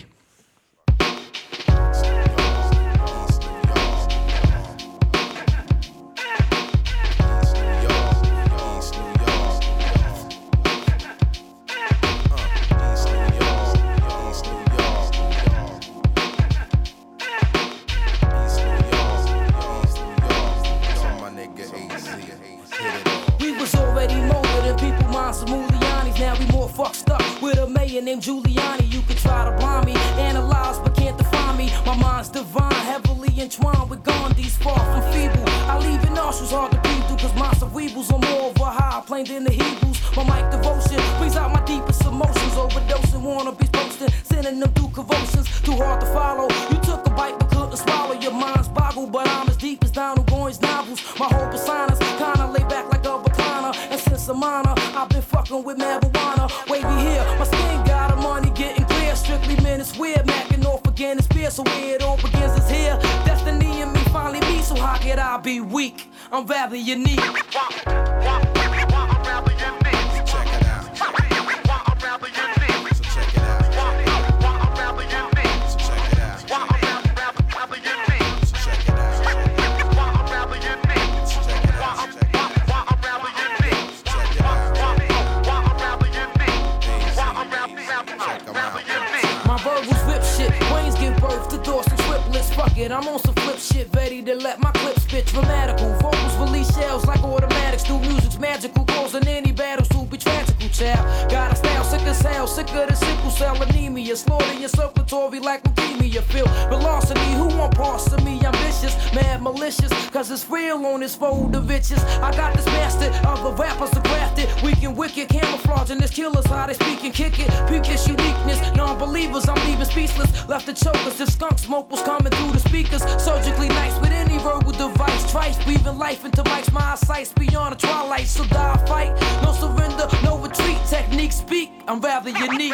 It, 92.78 92.92
I'm 92.92 93.08
on 93.08 93.20
some 93.20 93.36
flip 93.36 93.58
shit, 93.58 93.88
ready 93.96 94.22
to 94.22 94.36
let 94.36 94.60
my 94.60 94.72
clips 94.72 95.04
spit. 95.04 95.26
Dramatical. 95.28 95.94
Vocals 96.00 96.36
release 96.38 96.74
shells 96.76 97.06
like 97.06 97.24
automatics, 97.24 97.84
do 97.84 98.00
music's 98.00 98.40
magical, 98.40 98.86
causing 98.86 99.28
any 99.28 99.52
battles 99.52 99.88
to 99.90 100.06
be 100.06 100.18
tragical, 100.18 100.53
child. 100.74 101.32
Got 101.32 101.54
a 101.54 101.56
style 101.56 101.84
sick 101.84 102.02
as 102.02 102.22
hell, 102.22 102.48
sicker 102.48 102.86
than 102.86 102.96
sickle 102.96 103.30
cell 103.30 103.62
anemia, 103.62 104.16
slaughter 104.16 104.54
your 104.54 104.70
circulatory 104.70 105.40
like 105.40 105.64
leukemia. 105.64 106.22
Feel 106.24 106.48
velocity, 106.68 107.32
who 107.34 107.48
want 107.48 107.76
parts 107.76 108.12
of 108.12 108.24
me? 108.24 108.40
I'm 108.46 108.54
Ambitious, 108.54 109.14
mad, 109.14 109.42
malicious, 109.42 109.92
cause 110.10 110.30
it's 110.32 110.50
real 110.50 110.86
on 110.86 111.00
this 111.00 111.16
fold 111.16 111.56
of 111.56 111.66
bitches. 111.66 112.00
I 112.22 112.36
got 112.36 112.56
this 112.56 112.66
master 112.66 113.06
of 113.28 113.44
the 113.44 113.52
rappers 113.54 113.90
to 113.92 114.00
graft 114.02 114.40
it. 114.40 114.50
Weak 114.64 114.84
and 114.84 114.96
wicked, 114.96 115.30
camouflaging 115.30 116.00
this 116.00 116.12
killers, 116.12 116.46
how 116.48 116.68
they 116.68 116.74
speak 116.74 117.04
and 117.04 117.14
kick 117.14 117.40
it. 117.40 117.50
Peak 117.70 117.84
this 117.84 118.08
uniqueness, 118.08 118.60
non 118.76 118.98
believers, 118.98 119.48
I'm 119.48 119.56
leaving 119.68 119.86
speechless. 119.86 120.48
Left 120.48 120.66
the 120.66 120.74
chokers 120.74 121.20
if 121.20 121.30
skunk 121.30 121.60
smoke 121.60 121.90
was 121.92 122.02
coming 122.04 122.32
through 122.32 122.52
the 122.52 122.60
speakers. 122.60 123.04
Surgically 123.22 123.70
nice 123.70 124.00
with 124.00 124.12
any 124.34 124.44
verbal 124.44 124.72
device. 124.72 125.32
Trice 125.32 125.64
breathing 125.64 125.98
life 125.98 126.26
into 126.26 126.44
mics, 126.44 126.72
my 126.72 126.94
eyesight's 126.94 127.34
beyond 127.34 127.76
the 127.76 127.88
twilight. 127.88 128.28
So 128.28 128.44
die, 128.46 128.78
fight, 128.86 129.14
no 129.44 129.54
surrender, 129.54 130.08
no 130.24 130.38
retreat. 130.38 130.78
Technique 130.88 131.32
speak, 131.32 131.72
I'm 131.88 132.00
rather 132.00 132.30
unique. 132.30 132.74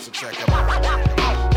So 0.00 0.10
check 0.10 0.40
it 0.40 0.48
out. 0.50 1.47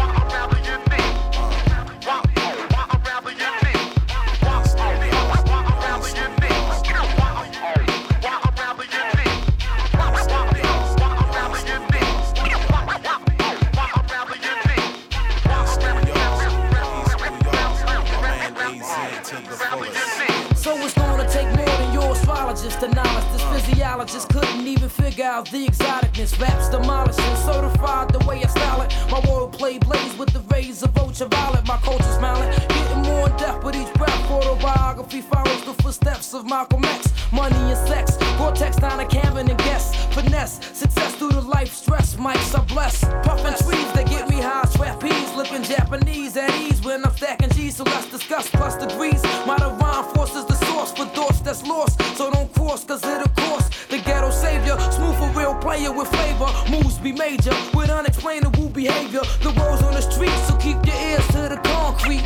Physiologist 24.08 24.30
couldn't 24.30 24.68
even 24.68 24.90
figure 24.90 25.26
out 25.26 25.50
the 25.52 25.68
exoticness. 25.68 26.40
Raps 26.40 26.70
demolishing, 26.70 27.36
certified 27.38 28.12
the 28.12 28.20
way 28.26 28.44
I 28.44 28.48
style 28.48 28.82
it. 28.82 28.94
My 29.12 29.20
world 29.30 29.54
wordplay 29.54 29.80
blaze 29.80 30.18
with 30.18 30.32
the 30.34 30.40
rays 30.54 30.82
of 30.84 30.96
ultraviolet. 30.98 31.68
My 31.68 31.78
culture's 31.78 32.16
smiling, 32.16 32.50
getting 32.68 33.02
more 33.04 33.30
in 33.30 33.38
depth 33.38 33.64
with 33.64 33.76
each 33.76 33.94
breath. 33.94 34.32
Autobiography 34.32 35.22
follows 35.22 35.64
the 35.66 35.74
footsteps 35.84 36.34
of 36.34 36.46
Malcolm 36.46 36.84
X. 36.86 37.14
Money 37.32 37.56
and 37.56 37.88
sex, 37.88 38.18
vortex 38.38 38.78
down 38.78 39.00
a 39.00 39.06
cabin 39.06 39.50
and 39.50 39.60
guess. 39.60 39.96
Finesse, 40.14 40.60
success 40.76 41.16
through 41.16 41.32
the 41.32 41.42
life 41.42 41.72
stress. 41.74 42.16
Mics 42.16 42.58
are 42.58 42.66
blessed. 42.66 43.06
Puffin' 43.24 43.56
trees 43.64 43.92
that 43.94 44.08
get 44.10 44.30
me 44.30 44.38
high. 44.38 44.68
Trapeze 44.76 45.36
looking 45.36 45.64
Japanese 45.64 46.36
at 46.38 46.52
ease 46.60 46.82
when 46.82 47.06
I'm 47.06 47.16
stacking 47.16 47.50
G's. 47.52 47.78
So 47.78 47.84
let's 47.84 48.10
discuss 48.10 48.50
plus 48.50 48.76
degrees. 48.78 49.22
My 49.46 49.58
divine 49.58 50.06
force 50.14 50.36
is 50.36 50.46
the 50.46 50.56
source 50.66 50.92
for 50.92 51.06
thoughts 51.06 51.42
that's 51.42 51.64
lost. 51.68 52.02
So 52.18 52.32
don't 52.32 52.52
cross, 52.54 52.84
cause 52.84 53.04
it'll 53.04 53.28
cost 53.36 53.71
the 53.92 54.00
ghetto 54.00 54.32
savior. 54.32 54.80
Smooth 54.92 55.18
a 55.22 55.34
real 55.38 55.54
player 55.56 55.92
with 55.92 56.08
flavor. 56.08 56.48
Moves 56.72 56.98
be 56.98 57.12
major 57.12 57.54
with 57.76 57.90
unexplainable 57.90 58.70
behavior. 58.70 59.22
The 59.44 59.54
roads 59.60 59.84
on 59.84 59.94
the 59.94 60.02
streets, 60.02 60.48
so 60.48 60.56
keep 60.56 60.84
your 60.86 60.96
ears 60.96 61.28
to 61.28 61.50
the 61.50 61.60
concrete. 61.64 62.24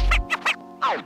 I'm 0.82 1.03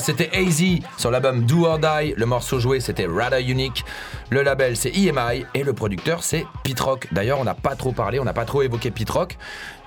c'était 0.00 0.30
AZ 0.36 0.62
sur 0.98 1.10
l'album 1.10 1.44
Do 1.44 1.64
or 1.66 1.78
Die. 1.78 2.14
Le 2.16 2.26
morceau 2.26 2.58
joué, 2.58 2.80
c'était 2.80 3.06
Rather 3.06 3.40
Unique. 3.40 3.84
Le 4.30 4.42
label, 4.42 4.76
c'est 4.76 4.90
EMI. 4.90 5.44
Et 5.54 5.62
le 5.62 5.72
producteur, 5.72 6.22
c'est 6.24 6.44
Pete 6.64 6.80
Rock. 6.80 7.06
D'ailleurs, 7.12 7.38
on 7.40 7.44
n'a 7.44 7.54
pas 7.54 7.76
trop 7.76 7.92
parlé, 7.92 8.18
on 8.18 8.24
n'a 8.24 8.32
pas 8.32 8.44
trop 8.44 8.62
évoqué 8.62 8.90
Pete 8.90 9.10
Rock. 9.10 9.36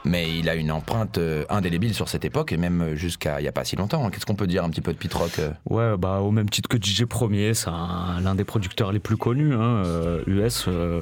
Mais 0.06 0.30
il 0.38 0.50
a 0.50 0.56
une 0.56 0.70
empreinte 0.72 1.18
euh, 1.18 1.46
indélébile 1.50 1.94
sur 1.94 2.10
cette 2.10 2.26
époque 2.26 2.52
et 2.52 2.58
même 2.58 2.94
jusqu'à 2.96 3.40
il 3.40 3.44
n'y 3.44 3.48
a 3.48 3.54
pas 3.54 3.64
si 3.64 3.78
longtemps. 3.78 4.10
Qu'est-ce 4.10 4.26
qu'on 4.26 4.36
peut 4.36 4.48
dire 4.48 4.64
un 4.66 4.70
petit 4.70 4.82
peu 4.82 4.92
de 4.92 4.98
Pete 4.98 5.14
Rock 5.14 5.40
euh? 5.40 5.52
Ouais, 5.70 5.98
bah 5.98 6.20
au 6.20 6.32
même 6.32 6.50
titre 6.50 6.68
que 6.68 6.76
DJ 6.78 7.06
Premier, 7.06 7.54
c'est 7.54 7.70
un- 7.70 8.20
l'un 8.22 8.36
des 8.36 8.44
producteurs 8.44 8.92
les 8.92 9.00
plus 9.00 9.16
connus, 9.16 9.54
hein, 9.54 9.84
euh, 9.86 10.22
US. 10.28 10.66
euh, 10.68 11.00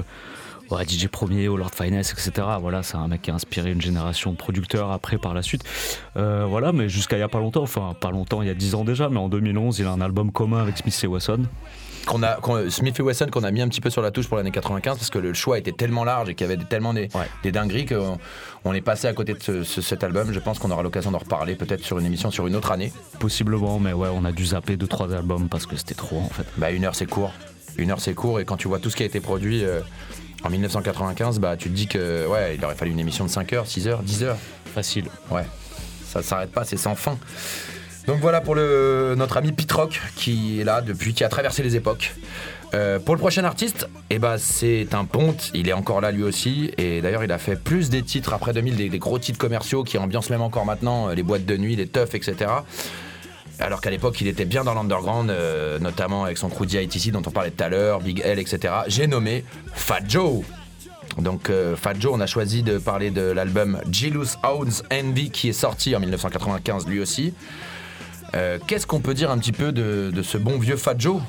ouais, 0.72 0.86
DJ 0.88 1.07
Premier, 1.07 1.47
au 1.47 1.57
Lord 1.57 1.72
Finesse, 1.76 2.11
etc. 2.13 2.47
Voilà, 2.59 2.84
c'est 2.84 2.97
un 2.97 3.07
mec 3.07 3.22
qui 3.24 3.32
a 3.32 3.36
inspiré 3.36 3.72
une 3.72 3.82
génération 3.82 4.32
de 4.32 4.38
producteurs 4.38 4.91
après 4.91 5.17
par 5.17 5.34
la 5.34 5.41
suite. 5.41 5.63
Euh, 6.17 6.45
voilà, 6.47 6.72
mais 6.72 6.89
jusqu'à 6.89 7.17
il 7.17 7.19
y 7.19 7.24
a 7.24 7.30
pas 7.30 7.39
longtemps, 7.39 7.63
enfin 7.63 7.95
pas 7.99 8.11
longtemps, 8.11 8.41
il 8.41 8.47
y 8.47 8.51
a 8.51 8.55
10 8.55 8.76
ans 8.76 8.84
déjà, 8.84 9.09
mais 9.09 9.19
en 9.19 9.30
2011, 9.30 9.80
il 9.80 9.86
a 9.86 9.91
un 9.91 10.01
album 10.01 10.32
commun 10.32 10.59
avec 10.61 10.78
Smith 10.78 10.99
et 11.03 11.07
Wesson. 11.07 11.43
qu'on 12.07 12.24
a, 12.24 12.34
qu'on- 12.36 12.67
Smith 12.72 12.99
et 12.99 13.03
Wesson 13.03 13.28
qu'on 13.32 13.43
a 13.43 13.51
mis 13.51 13.61
un 13.61 13.67
petit 13.67 13.80
peu 13.82 13.91
sur 13.91 14.01
la 14.01 14.09
touche 14.09 14.28
pour 14.28 14.38
l'année 14.38 14.49
95 14.51 14.97
parce 14.97 15.09
que 15.11 15.19
le 15.19 15.34
choix 15.36 15.59
était 15.59 15.72
tellement 15.72 16.03
large 16.03 16.30
et 16.30 16.34
qu'il 16.36 16.47
y 16.47 16.51
avait 16.51 16.61
tellement 16.63 16.95
des, 16.95 17.09
des 17.43 17.51
dingueries 17.51 17.86
qu'on 17.86 18.17
on 18.65 18.74
est 18.74 18.82
passé 18.82 19.07
à 19.07 19.13
côté 19.13 19.34
de 19.34 19.43
ce- 19.43 19.63
ce- 19.63 19.82
cet 19.82 20.03
album. 20.03 20.32
Je 20.34 20.39
pense 20.39 20.57
qu'on 20.57 20.72
aura 20.72 20.82
l'occasion 20.82 21.11
d'en 21.11 21.19
reparler 21.19 21.53
peut-être 21.55 21.84
sur 21.84 21.99
une 21.99 22.05
émission 22.07 22.32
sur 22.32 22.47
une 22.47 22.55
autre 22.55 22.72
année. 22.72 22.91
Possiblement, 23.19 23.78
mais 23.80 23.93
ouais, 23.93 24.09
on 24.11 24.26
a 24.26 24.32
dû 24.32 24.45
zapper 24.47 24.78
2-3 24.78 25.13
albums 25.13 25.47
parce 25.47 25.67
que 25.67 25.76
c'était 25.76 25.93
trop 25.93 26.17
en 26.17 26.30
fait. 26.30 26.45
Bah 26.57 26.72
une 26.72 26.86
heure 26.86 26.95
c'est 26.95 27.05
court. 27.09 27.34
Une 27.78 27.91
heure 27.91 28.01
c'est 28.01 28.15
court 28.15 28.39
et 28.39 28.45
quand 28.45 28.57
tu 28.57 28.67
vois 28.67 28.80
tout 28.80 28.89
ce 28.89 28.95
qui 28.95 29.03
a 29.03 29.05
été 29.05 29.19
produit 29.19 29.63
euh, 29.63 29.82
en 30.43 30.49
1995, 30.49 31.39
bah 31.39 31.55
tu 31.57 31.69
te 31.69 31.75
dis 31.75 31.87
que 31.87 32.27
ouais, 32.27 32.55
il 32.55 32.65
aurait 32.65 32.75
fallu 32.75 32.91
une 32.91 32.99
émission 32.99 33.25
de 33.25 33.29
5 33.29 33.53
heures, 33.53 33.67
6 33.67 33.87
heures, 33.87 34.03
10 34.03 34.23
heures. 34.23 34.37
Facile. 34.73 35.05
Ouais. 35.29 35.45
Ça 36.05 36.21
s'arrête 36.21 36.51
pas, 36.51 36.63
c'est 36.63 36.77
sans 36.77 36.95
fin. 36.95 37.17
Donc 38.07 38.19
voilà 38.19 38.41
pour 38.41 38.55
le, 38.55 39.13
notre 39.15 39.37
ami 39.37 39.51
Pete 39.51 39.71
Rock 39.71 40.01
qui 40.15 40.59
est 40.59 40.63
là 40.63 40.81
depuis, 40.81 41.13
qui 41.13 41.23
a 41.23 41.29
traversé 41.29 41.61
les 41.63 41.75
époques. 41.75 42.13
Euh, 42.73 42.99
pour 42.99 43.15
le 43.15 43.19
prochain 43.19 43.43
artiste, 43.43 43.87
eh 44.09 44.17
ben, 44.17 44.37
c'est 44.37 44.93
un 44.93 45.05
ponte, 45.05 45.51
il 45.53 45.67
est 45.67 45.73
encore 45.73 45.99
là 45.99 46.11
lui 46.11 46.23
aussi, 46.23 46.71
et 46.77 47.01
d'ailleurs 47.01 47.23
il 47.23 47.31
a 47.31 47.37
fait 47.37 47.57
plus 47.57 47.89
des 47.89 48.01
titres 48.01 48.33
après 48.33 48.53
2000, 48.53 48.75
des, 48.77 48.89
des 48.89 48.99
gros 48.99 49.19
titres 49.19 49.37
commerciaux 49.37 49.83
qui 49.83 49.97
ambiancent 49.97 50.29
même 50.29 50.41
encore 50.41 50.65
maintenant 50.65 51.09
euh, 51.09 51.13
les 51.13 51.23
boîtes 51.23 51.45
de 51.45 51.57
nuit, 51.57 51.75
les 51.75 51.87
teufs, 51.87 52.15
etc. 52.15 52.49
Alors 53.62 53.80
qu'à 53.80 53.91
l'époque 53.91 54.20
il 54.22 54.28
était 54.28 54.45
bien 54.45 54.64
dans 54.64 54.74
l'underground, 54.74 55.30
euh, 55.30 55.78
notamment 55.78 56.24
avec 56.24 56.38
son 56.38 56.49
crew 56.49 56.66
d'ITC 56.66 57.12
dont 57.12 57.22
on 57.26 57.32
parlait 57.32 57.51
tout 57.51 57.64
à 57.64 57.70
l'heure, 57.70 57.99
Big 57.99 58.20
L, 58.26 58.39
etc. 58.39 58.74
J'ai 58.88 59.05
nommé 59.05 59.45
Fat 59.74 60.01
Joe. 60.07 60.43
Donc 61.20 61.49
euh, 61.49 61.76
Fat 61.76 61.93
Joe, 61.99 62.12
on 62.16 62.22
a 62.22 62.26
choisi 62.26 62.64
de 62.64 62.80
parler 62.80 63.12
de 63.12 63.22
l'album 63.22 63.80
Jealous 63.91 64.36
Hounds 64.43 64.84
Envy 64.91 65.30
qui 65.30 65.49
est 65.49 65.53
sorti 65.53 65.95
en 65.95 65.99
1995 65.99 66.88
lui 66.88 66.99
aussi. 66.99 67.34
Euh, 68.34 68.57
Qu'est-ce 68.66 68.88
qu'on 68.88 68.99
peut 69.01 69.14
dire 69.14 69.30
un 69.30 69.38
petit 69.38 69.51
peu 69.51 69.72
de, 69.72 70.09
de 70.12 70.22
ce 70.24 70.38
bon 70.38 70.57
vieux 70.57 70.78
Fat 70.78 70.95
Joe? 70.97 71.22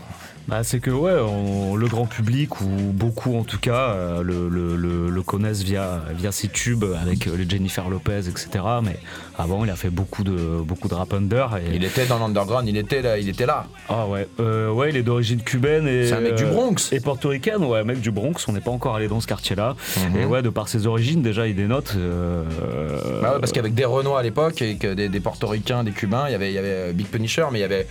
Bah, 0.49 0.65
c'est 0.65 0.81
que 0.81 0.91
ouais, 0.91 1.13
on- 1.13 1.77
le 1.77 1.87
grand 1.89 2.05
public, 2.07 2.61
ou 2.61 2.67
beaucoup 2.67 3.37
en 3.39 3.45
tout 3.45 3.59
cas, 3.59 3.91
euh, 3.91 4.23
le, 4.23 4.49
le- 4.49 4.77
le- 4.77 5.09
le 5.09 5.23
connaissent 5.23 5.63
via, 5.63 6.03
via 6.17 6.33
ses 6.33 6.49
tubes 6.49 6.85
avec 7.01 7.27
euh, 7.27 7.37
les 7.37 7.49
Jennifer 7.49 7.89
Lopez, 7.89 8.29
etc. 8.29 8.49
Mais 8.83 8.97
avant, 9.39 9.65
il 9.65 9.71
a 9.71 9.77
fait 9.77 9.89
beaucoup 9.91 10.25
de, 10.25 10.61
beaucoup 10.63 10.89
de 10.89 10.95
rap 10.95 11.13
under. 11.15 11.57
Et... 11.59 11.77
Il 11.77 11.85
était 11.85 12.07
dans 12.07 12.19
l'underground, 12.19 12.69
il 12.69 12.77
était 12.77 13.03
là. 13.03 13.19
Il 13.19 13.29
était 13.29 13.47
là. 13.47 13.67
Ah 13.89 14.07
ouais, 14.07 14.27
Euh, 14.41 14.71
ouais, 14.71 14.91
il 14.91 14.97
est 14.97 15.03
d'origine 15.03 15.41
cubaine 15.43 15.87
et. 15.87 16.09
C'est 16.09 16.15
un 16.15 16.21
mec 16.21 16.35
du 16.35 16.45
Bronx. 16.45 16.75
Et 16.93 17.01
portoricaine, 17.01 17.65
ouais, 17.65 17.85
mec 17.85 18.01
du 18.01 18.11
Bronx. 18.11 18.35
On 18.49 18.53
n'est 18.53 18.61
pas 18.61 18.73
encore 18.73 18.97
allé 18.97 19.09
dans 19.09 19.21
ce 19.21 19.27
quartier-là. 19.29 19.77
Mhm. 20.11 20.21
Et 20.21 20.25
ouais, 20.27 20.43
de 20.43 20.49
par 20.51 20.69
ses 20.69 20.87
origines, 20.87 21.23
déjà, 21.23 21.47
il 21.47 21.55
dénote. 21.55 21.97
Bah 21.97 23.35
ouais, 23.35 23.41
parce 23.41 23.53
qu'avec 23.53 23.75
des 23.75 23.85
Renois 23.85 24.19
à 24.19 24.23
l'époque, 24.23 24.61
et 24.63 24.77
que 24.77 24.93
des, 24.93 25.09
des 25.09 25.21
Portoricains, 25.21 25.85
des 25.85 25.93
Cubains, 25.93 26.25
il 26.29 26.33
y 26.33 26.35
avait, 26.35 26.51
il 26.51 26.55
y 26.55 26.59
avait 26.59 26.93
Big 26.93 27.07
Punisher, 27.07 27.47
mais 27.53 27.59
il 27.59 27.63
y 27.63 27.65
avait 27.65 27.87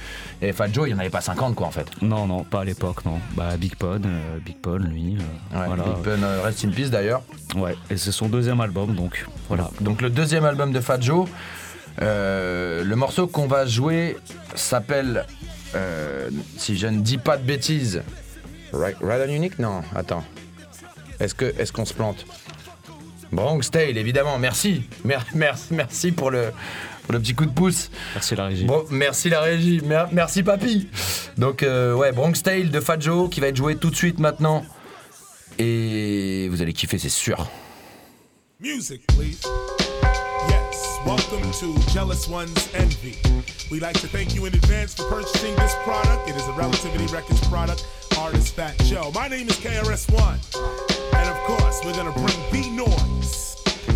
Fat 0.53 0.67
Joe, 0.71 0.87
il 0.87 0.91
n'y 0.91 0.97
en 0.97 0.99
avait 0.99 1.09
pas 1.09 1.21
50 1.21 1.55
quoi 1.55 1.67
en 1.67 1.71
fait. 1.71 1.87
Non, 2.01 2.25
non, 2.27 2.40
pas 2.43 2.61
à 2.61 2.63
l'époque, 2.65 3.05
non. 3.05 3.19
Bah, 3.35 3.55
Big 3.57 3.75
Pun, 3.75 4.01
euh, 4.05 4.39
Big 4.45 4.57
Pun, 4.57 4.77
lui. 4.79 5.17
euh, 5.17 5.59
Ouais, 5.59 5.67
voilà. 5.67 5.83
Big 5.83 6.03
Pun, 6.03 6.23
euh, 6.23 6.41
Rest 6.43 6.65
in 6.65 6.69
Peace 6.71 6.89
d'ailleurs. 6.89 7.21
Ouais, 7.55 7.75
et 7.89 7.97
c'est 7.97 8.11
son 8.11 8.27
deuxième 8.29 8.61
album, 8.61 8.95
donc 8.95 9.25
voilà. 9.47 9.69
Donc 9.81 10.01
le 10.01 10.09
deuxième 10.09 10.45
album 10.45 10.71
de 10.71 10.79
Fat 10.79 10.99
Joe, 11.01 11.27
le 11.99 12.93
morceau 12.95 13.27
qu'on 13.27 13.47
va 13.47 13.65
jouer 13.65 14.17
s'appelle, 14.55 15.25
si 16.57 16.77
je 16.77 16.87
ne 16.87 17.01
dis 17.01 17.17
pas 17.17 17.37
de 17.37 17.43
bêtises, 17.43 18.01
Right, 18.73 18.95
Right 19.01 19.21
on 19.27 19.31
Unique? 19.31 19.59
Non, 19.59 19.81
attends. 19.95 20.23
Est-ce 21.19 21.71
qu'on 21.73 21.85
se 21.85 21.93
plante? 21.93 22.25
Bronx 23.31 23.61
Tale, 23.71 23.97
évidemment. 23.97 24.37
Merci, 24.39 24.83
Mer- 25.05 25.25
merci, 25.35 25.67
merci 25.71 26.11
pour 26.11 26.31
le 26.31 26.51
pour 27.03 27.13
le 27.13 27.19
petit 27.19 27.33
coup 27.33 27.45
de 27.45 27.51
pouce. 27.51 27.89
Merci 28.13 28.35
la 28.35 28.45
régie. 28.45 28.65
Bon, 28.65 28.85
merci 28.89 29.29
la 29.29 29.41
régie, 29.41 29.81
Mer- 29.81 30.09
merci 30.11 30.43
papy. 30.43 30.87
Donc 31.37 31.63
euh, 31.63 31.93
ouais, 31.95 32.11
Bronx 32.11 32.33
Tale 32.43 32.69
de 32.69 32.79
Fat 32.79 32.99
Joe 32.99 33.29
qui 33.29 33.39
va 33.39 33.47
être 33.47 33.55
joué 33.57 33.75
tout 33.75 33.89
de 33.89 33.95
suite 33.95 34.19
maintenant. 34.19 34.65
Et 35.59 36.47
vous 36.49 36.61
allez 36.61 36.73
kiffer, 36.73 36.97
c'est 36.97 37.09
sûr. 37.09 37.47
Music, 38.59 39.01
please. 39.07 39.39
Yes, 40.49 40.99
welcome 41.05 41.41
to 41.59 41.75
Jealous 41.91 42.27
One's 42.29 42.69
Envy. 42.75 43.15
We'd 43.69 43.81
like 43.81 43.99
to 44.01 44.07
thank 44.07 44.33
you 44.35 44.45
in 44.45 44.53
advance 44.53 44.93
for 44.95 45.03
purchasing 45.09 45.55
this 45.55 45.75
product. 45.83 46.27
It 46.29 46.35
is 46.35 46.43
a 46.47 46.51
Relativity 46.53 47.05
Records 47.13 47.41
product, 47.47 47.85
artist 48.19 48.55
Fat 48.55 48.77
Joe. 48.85 49.11
My 49.13 49.27
name 49.27 49.47
is 49.47 49.57
KRS-One. 49.57 50.39
And 51.13 51.29
of 51.29 51.37
course, 51.45 51.81
we're 51.85 51.93
gonna 51.95 52.11
bring 52.13 52.37
B 52.51 52.69
noise. 52.71 53.10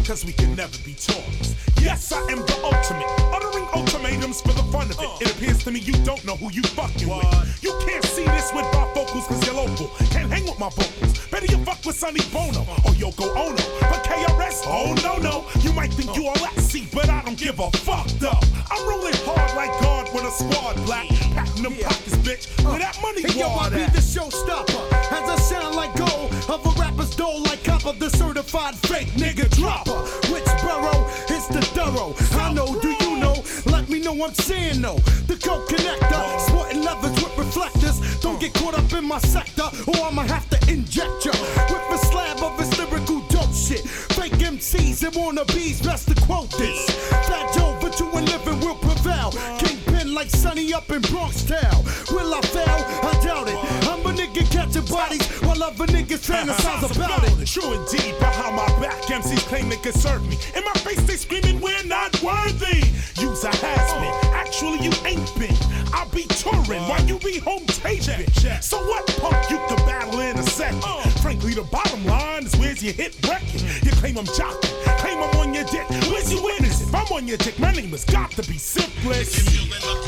Cause 0.06 0.24
we 0.24 0.34
can 0.34 0.54
never 0.56 0.78
be 0.86 0.94
toys. 0.94 1.56
Yes, 1.82 2.12
I 2.12 2.20
am 2.30 2.38
the 2.38 2.60
ultimate. 2.64 3.10
Uttering 3.34 3.66
ultimatums 3.74 4.40
for 4.40 4.54
the 4.54 4.62
fun 4.72 4.86
of 4.92 5.00
it. 5.00 5.00
Uh. 5.00 5.18
It 5.20 5.32
appears 5.32 5.64
to 5.64 5.72
me 5.72 5.80
you 5.80 5.94
don't 6.06 6.24
know 6.24 6.36
who 6.36 6.52
you 6.52 6.62
fucking 6.62 7.10
with. 7.10 7.64
You 7.64 7.74
can't 7.88 8.06
see 8.06 8.24
this 8.26 8.54
with 8.54 8.66
my 8.72 8.86
vocals 8.94 9.26
cause 9.26 9.44
you're 9.48 9.56
local. 9.56 9.88
Can't 10.14 10.32
hang 10.32 10.46
with 10.46 10.60
my 10.60 10.70
vocals. 10.70 11.26
Better 11.30 11.48
you 11.48 11.58
fuck 11.66 11.84
with 11.84 11.96
Sonny 11.96 12.22
Bono 12.32 12.62
or 12.86 12.94
Yoko 13.02 13.36
Ono. 13.36 13.56
But 13.82 14.06
KRS, 14.06 14.62
oh 14.68 14.94
no, 15.02 15.18
no. 15.18 15.50
You 15.62 15.74
might 15.74 15.92
think 15.92 16.16
you 16.16 16.28
all 16.28 16.36
that 16.36 16.54
see, 16.60 16.88
but 16.94 17.10
I 17.10 17.24
don't 17.24 17.36
give 17.36 17.60
a 17.60 17.72
fuck 17.72 18.06
though. 18.22 18.40
I'm 18.70 18.88
rolling 18.88 19.18
hard 19.26 19.56
like 19.58 19.74
God 19.82 20.14
with 20.14 20.24
a 20.26 20.32
squad 20.32 20.76
black. 20.86 21.10
Patting 21.34 21.64
them 21.64 21.74
pockets, 21.82 22.18
bitch. 22.18 22.64
Where 22.64 22.78
that 22.78 22.96
money 23.02 23.24
Hey 23.24 23.40
yo, 23.40 23.50
I 23.50 23.70
be 23.70 23.86
the 23.90 24.06
showstopper. 24.06 24.95
I 25.36 25.38
sound 25.40 25.76
like 25.76 25.94
gold 25.96 26.32
of 26.48 26.66
a 26.66 26.70
rapper's 26.80 27.14
dough, 27.14 27.44
like 27.50 27.62
copper, 27.66 27.92
the 27.92 28.10
certified 28.10 28.74
fake 28.76 29.10
nigga 29.20 29.50
dropper. 29.58 30.00
Which 30.32 30.46
borough 30.64 31.04
is 31.30 31.46
the 31.50 31.62
thorough? 31.76 32.16
I 32.42 32.54
know, 32.54 32.80
do 32.80 32.92
you 33.04 33.18
know? 33.18 33.44
Let 33.66 33.90
me 33.90 34.00
know 34.00 34.14
I'm 34.24 34.34
saying 34.34 34.80
no. 34.80 34.96
The 35.28 35.36
coke 35.36 35.68
connector, 35.68 36.40
sporting 36.40 36.84
leathers 36.84 37.22
with 37.22 37.38
reflectors. 37.38 38.00
Don't 38.22 38.40
get 38.40 38.54
caught 38.54 38.76
up 38.76 38.92
in 38.94 39.04
my 39.04 39.20
sector, 39.20 39.68
or 39.88 40.06
I'ma 40.06 40.24
have 40.24 40.50
to 40.52 40.72
inject 40.72 41.26
ya 41.26 41.34
with 41.70 41.84
a 41.92 41.98
slab 42.06 42.38
of 42.42 42.58
his 42.58 42.72
lyrical 42.80 43.20
dope 43.28 43.54
shit. 43.54 43.82
Fake 44.16 44.40
MCs 44.40 45.04
and 45.04 45.16
wannabes, 45.16 45.84
best 45.84 46.08
to 46.08 46.16
quote 46.22 46.52
this. 46.52 46.80
Fat 47.28 47.54
Joe, 47.54 47.78
but 47.82 48.00
you 48.00 48.10
and 48.14 48.26
living 48.30 48.62
will 48.62 48.76
prevail. 48.76 49.32
Kingpin 49.60 49.95
like 50.16 50.30
Sunny 50.30 50.74
up 50.74 50.90
in 50.92 51.02
Bronx 51.02 51.44
Town. 51.44 51.84
Will 52.10 52.34
I 52.34 52.40
fail? 52.42 52.64
I 52.64 53.20
doubt 53.22 53.50
it. 53.50 53.58
I'm 53.90 54.00
a 54.06 54.14
nigga 54.16 54.50
catching 54.50 54.86
bodies 54.86 55.28
while 55.42 55.62
a 55.62 55.72
niggas 55.72 56.24
fantasize 56.24 56.96
about 56.96 57.24
it. 57.26 57.46
True 57.46 57.74
indeed, 57.74 58.18
behind 58.20 58.56
my 58.56 58.66
back, 58.80 59.02
MCs 59.04 59.46
claim 59.48 59.68
they 59.68 59.76
can 59.76 59.92
serve 59.92 60.26
me. 60.30 60.38
In 60.56 60.64
my 60.64 60.74
face, 60.86 61.02
they 61.04 61.18
screaming, 61.18 61.60
we're 61.60 61.84
not 61.84 62.12
worthy. 62.24 62.88
Use 63.20 63.44
a 63.44 63.54
has 63.56 63.94
been. 63.94 64.34
Actually, 64.34 64.80
you 64.86 64.92
ain't 65.06 65.32
been. 65.38 65.56
I'll 65.94 66.10
be 66.10 66.24
touring 66.24 66.84
while 66.88 67.04
you 67.06 67.20
be 67.20 67.40
home 67.40 67.66
taping. 67.66 68.32
So 68.62 68.78
what 68.88 69.06
punk 69.20 69.50
you 69.50 69.58
can 69.68 69.78
battle 69.86 70.20
in 70.22 70.38
a 70.38 70.44
second? 70.44 70.82
Uh. 70.86 71.02
Frankly, 71.22 71.54
the 71.54 71.64
bottom 71.64 72.06
line 72.06 72.46
is 72.46 72.56
where's 72.56 72.82
your 72.84 72.94
hit 72.94 73.16
record? 73.28 73.48
Mm. 73.48 73.86
You 73.86 73.92
claim 73.92 74.18
I'm 74.18 74.26
jocking, 74.26 74.98
claim 74.98 75.18
I'm 75.18 75.36
on 75.40 75.54
your 75.54 75.66
dick. 75.66 75.90
Where's 76.10 76.32
your 76.32 76.44
witness? 76.44 76.82
If 76.82 76.94
I'm 76.94 77.08
on 77.12 77.28
your 77.28 77.38
dick, 77.38 77.58
my 77.60 77.72
name 77.72 77.90
has 77.90 78.06
got 78.06 78.32
to 78.32 78.44
be 78.50 78.58
simplest. 78.58 80.05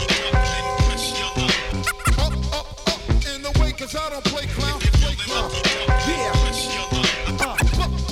In 3.34 3.42
the 3.42 3.52
way, 3.60 3.72
cause 3.72 3.96
I 3.96 4.10
don't 4.10 4.24
play 4.26 4.46
clown. 4.48 4.80
Play 4.80 5.16
clown. 5.16 5.52
Yeah. 6.08 6.34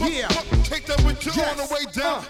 Yeah. 0.06 0.28
Take 0.64 0.86
that 0.88 1.04
with 1.06 1.26
you 1.26 1.32
on 1.44 1.58
the 1.58 1.68
way 1.72 1.86
down. 1.94 2.26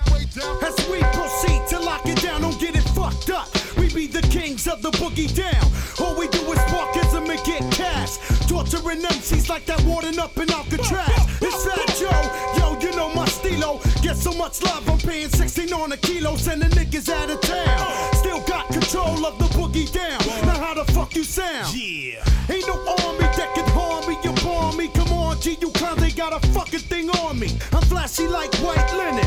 As 0.62 0.76
we 0.90 1.00
proceed 1.14 1.68
to 1.70 1.80
lock 1.80 2.06
it 2.06 2.22
down, 2.22 2.42
don't 2.42 2.60
get 2.60 2.76
it 2.76 2.84
fucked 2.96 3.30
up. 3.30 3.48
We 3.78 3.94
be 3.94 4.08
the 4.08 4.22
kings 4.22 4.68
of 4.68 4.82
the 4.82 4.92
boogie 4.92 5.34
down. 5.34 5.66
All 6.00 6.16
we 6.20 6.28
do 6.28 6.40
is 6.52 6.60
sparkism 6.60 7.30
and 7.30 7.44
get 7.46 7.72
cash. 7.72 8.18
Torturing 8.48 9.02
MCs 9.02 9.50
like 9.50 9.66
that 9.66 9.82
warden 9.84 10.20
up 10.20 10.38
in 10.38 10.52
Alcatraz. 10.52 11.10
It's 11.42 11.66
Fat 11.66 11.88
Joe, 11.98 12.22
yo, 12.58 12.80
you 12.80 12.96
know 12.96 13.10
my 13.14 13.26
stilo. 13.26 13.80
Get 14.02 14.18
so 14.18 14.34
much 14.34 14.62
love, 14.64 14.88
I'm 14.90 14.98
paying 14.98 15.30
16 15.30 15.74
on 15.74 15.92
a 15.92 15.98
kilo, 15.98 16.36
sending 16.36 16.70
niggas 16.72 17.10
out 17.10 17.30
of 17.30 17.42
town. 17.42 18.14
Still 18.16 18.42
got 18.42 18.68
control 18.70 19.05
of 19.26 19.40
the 19.40 19.46
boogie 19.58 19.92
down. 19.92 20.20
Now 20.46 20.60
how 20.60 20.74
the 20.76 20.86
fuck 20.94 21.16
you 21.16 21.24
sound? 21.24 21.76
Yeah. 21.76 22.24
Ain't 22.48 22.68
no 22.68 22.78
army 22.78 23.26
that 23.38 23.52
can 23.56 23.68
harm 23.70 24.08
me, 24.08 24.18
you 24.24 24.32
bomb 24.44 24.78
me. 24.78 24.88
Come 24.90 25.12
on, 25.14 25.42
G, 25.42 25.58
you 25.60 25.72
clowns 25.72 26.04
ain't 26.04 26.16
got 26.16 26.32
a 26.32 26.48
fucking 26.50 26.86
thing 26.92 27.10
on 27.10 27.40
me. 27.40 27.50
I'm 27.74 27.82
flashy 27.84 28.28
like 28.28 28.54
white 28.58 28.92
linen. 28.94 29.26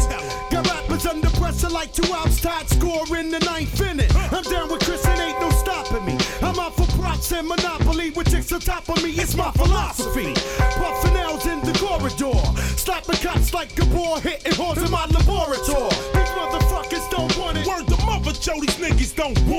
Got 0.51 0.70
rappers 0.70 1.07
under 1.07 1.30
pressure 1.30 1.68
like 1.68 1.92
two 1.92 2.12
outs 2.14 2.40
tied, 2.40 2.68
score 2.68 3.05
in 3.16 3.30
the 3.30 3.40
ninth 3.40 3.80
inning. 3.80 4.11
I'm 4.30 4.44
down 4.44 4.70
with 4.70 4.84
Chris 4.84 5.05
and 5.05 5.20
ain't 5.20 5.40
no 5.40 5.51
stopping 5.51 6.05
me. 6.05 6.16
I'm 6.42 6.59
out 6.61 6.76
for 6.76 6.86
props 6.96 7.32
and 7.32 7.49
monopoly 7.49 8.11
with 8.11 8.30
chicks 8.30 8.53
on 8.53 8.61
top 8.61 8.88
of 8.88 9.03
me. 9.03 9.11
It's 9.11 9.34
my 9.34 9.51
philosophy. 9.53 10.34
Puffin' 10.78 11.16
L's 11.16 11.46
in 11.46 11.61
the 11.61 11.74
corridor. 11.74 12.38
Slapping 12.76 13.16
cops 13.16 13.53
like 13.53 13.76
a 13.80 13.86
boy, 13.86 14.20
hitting 14.20 14.53
whores 14.53 14.84
in 14.84 14.90
my 14.92 15.07
laboratory. 15.07 15.97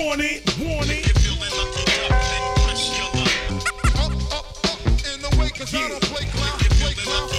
Want 0.09 0.21
it. 0.21 0.41
Want 0.57 0.89
it. 0.89 1.05
In 5.05 5.21
the 5.21 5.29
way, 5.37 5.49
cause 5.49 5.75
I 5.75 5.87
don't 5.87 6.01
play 6.01 6.25
clown. 6.25 6.57
Play 6.81 6.93
clown. 6.97 7.29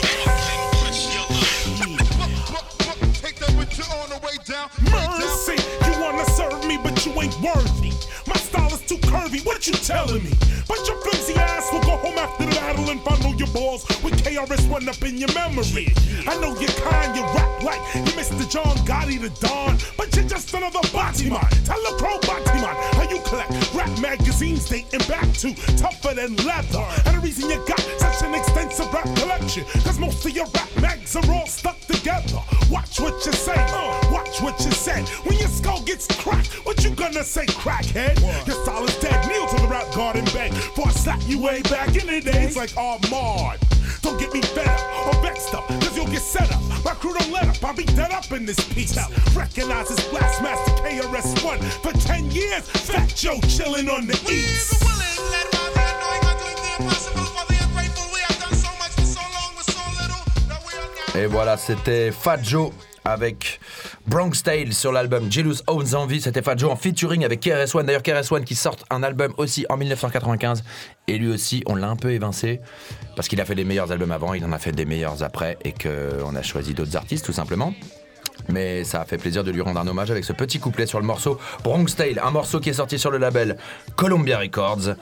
Take 3.14 3.37
that 3.41 3.55
with 3.59 3.77
you 3.77 3.85
on 3.99 4.09
the 4.11 4.21
way 4.23 4.37
down. 4.47 4.71
Mercy, 4.87 5.59
you 5.85 6.01
wanna 6.01 6.25
serve 6.27 6.64
me, 6.64 6.79
but 6.83 7.05
you 7.05 7.12
ain't 7.21 7.35
worthy. 7.41 7.93
My 8.29 8.37
style 8.37 8.73
is 8.73 8.83
too 8.83 8.99
curvy, 8.99 9.45
what 9.45 9.66
you 9.66 9.73
telling 9.73 10.23
me? 10.23 10.33
But 10.68 10.87
your 10.87 10.97
flimsy 11.03 11.35
ass 11.35 11.73
will 11.73 11.81
go 11.81 11.97
home 11.97 12.18
after 12.18 12.49
the 12.81 12.87
battle 12.87 12.91
and 12.91 13.01
fondle 13.03 13.35
your 13.35 13.49
balls 13.49 13.85
with 14.03 14.22
KRS 14.22 14.68
One 14.68 14.89
up 14.89 15.03
in 15.03 15.18
your 15.18 15.33
memory. 15.35 15.93
I 16.26 16.39
know 16.41 16.59
you're 16.59 16.70
kind, 16.70 17.16
you 17.16 17.22
rap 17.22 17.62
like 17.62 17.81
you 17.95 18.12
Mr. 18.12 18.49
John 18.49 18.76
Gotti 18.87 19.20
the 19.20 19.31
Don, 19.47 19.78
but 19.97 20.14
you're 20.14 20.26
just 20.26 20.53
another 20.55 20.81
Batiman. 20.91 21.49
Tell 21.64 21.81
a 21.81 21.99
pro 21.99 22.18
Batiman 22.20 22.74
how 22.95 23.09
you 23.11 23.20
collect 23.22 23.74
rap 23.74 24.01
magazines 24.01 24.68
dating 24.68 25.07
back 25.09 25.31
to 25.39 25.55
tougher 25.76 26.14
than 26.14 26.37
leather. 26.37 26.87
And 27.07 27.16
the 27.16 27.20
reason 27.22 27.51
you 27.51 27.59
got 27.66 27.81
such 27.99 28.22
an 28.22 28.35
extensive 28.35 28.93
rap 28.93 29.09
collection, 29.16 29.64
cause 29.85 29.99
most 29.99 30.24
of 30.24 30.33
your 30.33 30.47
rap 30.55 30.68
mags 30.81 31.16
are 31.16 31.31
all 31.31 31.47
stuck 31.47 31.78
together. 31.81 32.41
Watch 32.70 33.01
what 33.01 33.24
you 33.26 33.33
say, 33.33 33.57
uh. 33.57 34.01
watch 34.12 34.41
what 34.41 34.59
you 34.64 34.70
say. 34.70 35.03
When 35.24 35.37
your 35.39 35.49
skull 35.49 35.83
gets 35.83 36.07
cracked, 36.07 36.64
what 36.64 36.85
you 36.85 36.91
gonna 36.91 37.24
say, 37.24 37.47
crackhead? 37.47 38.20
Your 38.47 38.62
style 38.62 38.85
is 38.85 38.97
dead. 38.99 39.26
Kneel 39.28 39.47
to 39.49 39.57
the 39.57 39.68
rap 39.68 39.93
garden 39.95 40.24
beg. 40.26 40.53
For 40.53 40.87
I 40.87 40.91
slap 40.91 41.20
you 41.26 41.41
way 41.41 41.62
back 41.62 41.89
in 41.97 42.07
the 42.07 42.20
days 42.20 42.57
like 42.57 42.70
Armand. 42.77 43.59
Don't 44.03 44.18
get 44.18 44.33
me 44.33 44.41
fed 44.41 44.66
up 44.66 45.07
or 45.07 45.23
vexed 45.23 45.55
up, 45.55 45.66
cause 45.68 45.97
you'll 45.97 46.07
get 46.07 46.23
set 46.23 46.51
up. 46.53 46.61
My 46.85 46.93
crew 46.93 47.14
don't 47.18 47.33
let 47.33 47.49
up, 47.49 47.62
I'll 47.64 47.75
be 47.75 47.85
dead 47.85 48.12
up 48.12 48.31
in 48.33 48.47
this 48.47 48.61
piece. 48.73 48.97
Recognize 49.35 49.89
this 49.89 50.01
Blastmaster 50.09 50.77
KRS1 50.85 51.59
for 51.83 51.93
10 51.93 52.31
years. 52.31 52.68
Fat 52.68 53.09
Joe 53.14 53.39
chillin' 53.43 53.89
on 53.93 54.07
the 54.07 54.14
east. 54.31 54.85
Et 61.16 61.27
voilà, 61.27 61.57
c'était 61.57 62.12
Fat 62.12 62.39
Joe 62.43 62.73
avec 63.05 63.61
Bronx 64.07 64.42
Tale 64.42 64.72
sur 64.72 64.92
l'album 64.92 65.30
Jealous 65.30 65.57
Owns 65.66 65.94
Envy. 65.94 66.20
C'était 66.20 66.42
Fat 66.42 66.57
Joe 66.57 66.70
en 66.70 66.76
featuring 66.76 67.24
avec 67.24 67.40
KRS-One. 67.40 67.86
D'ailleurs, 67.86 68.03
KRS-One 68.03 68.44
qui 68.44 68.55
sort 68.55 68.76
un 68.90 69.03
album 69.03 69.32
aussi 69.36 69.66
en 69.68 69.76
1995. 69.76 70.62
Et 71.09 71.18
lui 71.18 71.28
aussi, 71.28 71.62
on 71.66 71.74
l'a 71.74 71.88
un 71.88 71.96
peu 71.96 72.12
évincé 72.12 72.61
parce 73.16 73.28
qu'il 73.28 73.40
a 73.40 73.44
fait 73.44 73.55
des 73.55 73.64
meilleurs 73.64 73.92
albums 73.92 74.12
avant, 74.12 74.34
il 74.34 74.44
en 74.44 74.53
a 74.53 74.59
fait 74.59 74.72
des 74.72 74.84
meilleurs 74.84 75.22
après 75.22 75.59
et 75.64 75.72
qu'on 75.72 76.34
a 76.34 76.42
choisi 76.42 76.74
d'autres 76.74 76.96
artistes 76.96 77.24
tout 77.24 77.32
simplement. 77.32 77.74
Mais 78.48 78.84
ça 78.84 79.03
a 79.03 79.05
fait 79.05 79.18
plaisir 79.18 79.44
de 79.44 79.51
lui 79.51 79.61
rendre 79.61 79.80
un 79.80 79.86
hommage 79.86 80.11
avec 80.11 80.24
ce 80.24 80.32
petit 80.32 80.59
couplet 80.59 80.86
sur 80.86 81.01
le 81.01 81.07
morceau 81.07 81.38
Bronx 81.62 81.86
Tale, 81.96 82.20
un 82.22 82.30
morceau 82.30 82.61
qui 82.61 82.70
est 82.70 82.74
sorti 82.74 82.98
sur 82.98 83.11
le 83.11 83.18
label 83.18 83.57
Columbia 83.96 84.38
Records. 84.38 84.94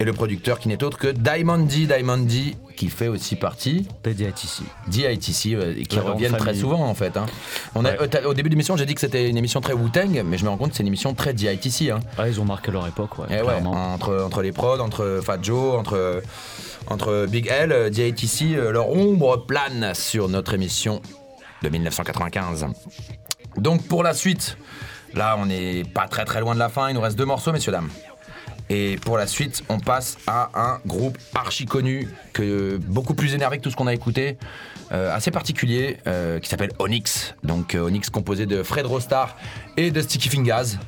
Et 0.00 0.04
le 0.04 0.12
producteur 0.12 0.58
qui 0.58 0.68
n'est 0.68 0.82
autre 0.82 0.98
que 0.98 1.08
Diamond 1.08 1.58
D, 1.58 1.86
Diamond 1.86 2.18
D, 2.18 2.56
qui 2.76 2.88
fait 2.88 3.08
aussi 3.08 3.36
partie 3.36 3.86
de 4.02 4.12
DITC. 4.12 4.62
DITC, 4.88 5.54
euh, 5.54 5.74
et 5.78 5.84
qui 5.86 5.96
La 5.96 6.02
reviennent 6.02 6.36
très 6.36 6.54
souvent 6.54 6.84
en 6.84 6.94
fait. 6.94 7.16
hein. 7.16 7.26
On 7.74 7.84
a, 7.84 7.90
euh, 7.90 8.24
au 8.24 8.34
début 8.34 8.48
de 8.48 8.54
l'émission, 8.54 8.76
j'ai 8.76 8.86
dit 8.86 8.94
que 8.94 9.00
c'était 9.00 9.28
une 9.28 9.36
émission 9.36 9.60
très 9.60 9.74
Wu-Tang, 9.74 10.22
mais 10.24 10.38
je 10.38 10.44
me 10.44 10.48
rends 10.50 10.56
compte 10.56 10.70
que 10.70 10.76
c'est 10.76 10.82
une 10.82 10.88
émission 10.88 11.14
très 11.14 11.34
DITC. 11.34 11.90
Hein. 11.90 12.00
Ah, 12.18 12.28
ils 12.28 12.40
ont 12.40 12.44
marqué 12.44 12.72
leur 12.72 12.86
époque, 12.86 13.18
ouais. 13.18 13.26
Eh 13.30 13.42
ouais, 13.42 13.54
entre 13.64 14.42
les 14.42 14.50
prods, 14.52 14.80
entre 14.80 15.20
Fat 15.22 15.38
Joe, 15.42 15.78
entre, 15.78 16.22
entre 16.88 17.26
Big 17.28 17.46
L, 17.46 17.70
euh, 17.72 17.90
DITC, 17.90 18.56
euh, 18.56 18.72
leur 18.72 18.88
ombre 18.88 19.36
plane 19.46 19.92
sur 19.94 20.28
notre 20.28 20.54
émission 20.54 21.00
de 21.62 21.68
1995. 21.68 22.66
Donc 23.56 23.86
pour 23.86 24.02
la 24.02 24.14
suite, 24.14 24.56
là 25.14 25.36
on 25.38 25.46
n'est 25.46 25.84
pas 25.84 26.08
très 26.08 26.24
très 26.24 26.40
loin 26.40 26.54
de 26.54 26.58
la 26.58 26.68
fin, 26.70 26.88
il 26.88 26.94
nous 26.94 27.00
reste 27.00 27.16
deux 27.18 27.26
morceaux 27.26 27.52
messieurs 27.52 27.70
dames. 27.72 27.90
Et 28.70 28.96
pour 29.04 29.18
la 29.18 29.26
suite, 29.26 29.62
on 29.68 29.78
passe 29.78 30.18
à 30.26 30.50
un 30.54 30.80
groupe 30.86 31.18
archi 31.34 31.66
connu, 31.66 32.08
que, 32.32 32.78
beaucoup 32.78 33.14
plus 33.14 33.34
énervé 33.34 33.58
que 33.58 33.62
tout 33.62 33.70
ce 33.70 33.76
qu'on 33.76 33.86
a 33.86 33.94
écouté, 33.94 34.38
euh, 34.92 35.14
assez 35.14 35.30
particulier, 35.30 35.96
euh, 36.06 36.38
qui 36.38 36.50
s'appelle 36.50 36.72
Onyx. 36.78 37.34
Donc 37.44 37.74
euh, 37.74 37.80
Onyx 37.80 38.10
composé 38.10 38.44
de 38.44 38.62
Fred 38.62 38.84
Rostar 38.84 39.36
et 39.78 39.90
de 39.90 40.00
Sticky 40.02 40.28
Fingers. 40.28 40.78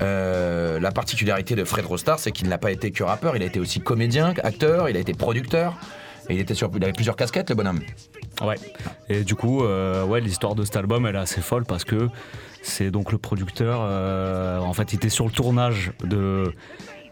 La 0.00 0.92
particularité 0.92 1.54
de 1.54 1.64
Fred 1.64 1.86
Rostar, 1.86 2.18
c'est 2.18 2.32
qu'il 2.32 2.48
n'a 2.48 2.58
pas 2.58 2.72
été 2.72 2.90
que 2.90 3.02
rappeur, 3.02 3.36
il 3.36 3.42
a 3.42 3.46
été 3.46 3.60
aussi 3.60 3.80
comédien, 3.80 4.34
acteur, 4.42 4.88
il 4.88 4.96
a 4.96 5.00
été 5.00 5.14
producteur. 5.14 5.78
Et 6.28 6.34
il, 6.34 6.40
était 6.40 6.54
sur, 6.54 6.70
avait 6.74 6.92
plusieurs 6.92 7.16
casquettes, 7.16 7.50
le 7.50 7.54
bonhomme. 7.54 7.80
Ouais. 8.40 8.56
Et 9.10 9.24
du 9.24 9.34
coup, 9.34 9.62
ouais, 9.62 10.20
l'histoire 10.20 10.54
de 10.54 10.64
cet 10.64 10.76
album, 10.76 11.06
elle 11.06 11.16
est 11.16 11.18
assez 11.18 11.42
folle 11.42 11.64
parce 11.64 11.84
que 11.84 12.08
c'est 12.62 12.90
donc 12.90 13.12
le 13.12 13.18
producteur. 13.18 13.80
en 13.80 14.72
fait, 14.72 14.92
il 14.92 14.96
était 14.96 15.10
sur 15.10 15.26
le 15.26 15.32
tournage 15.32 15.92
de 16.02 16.52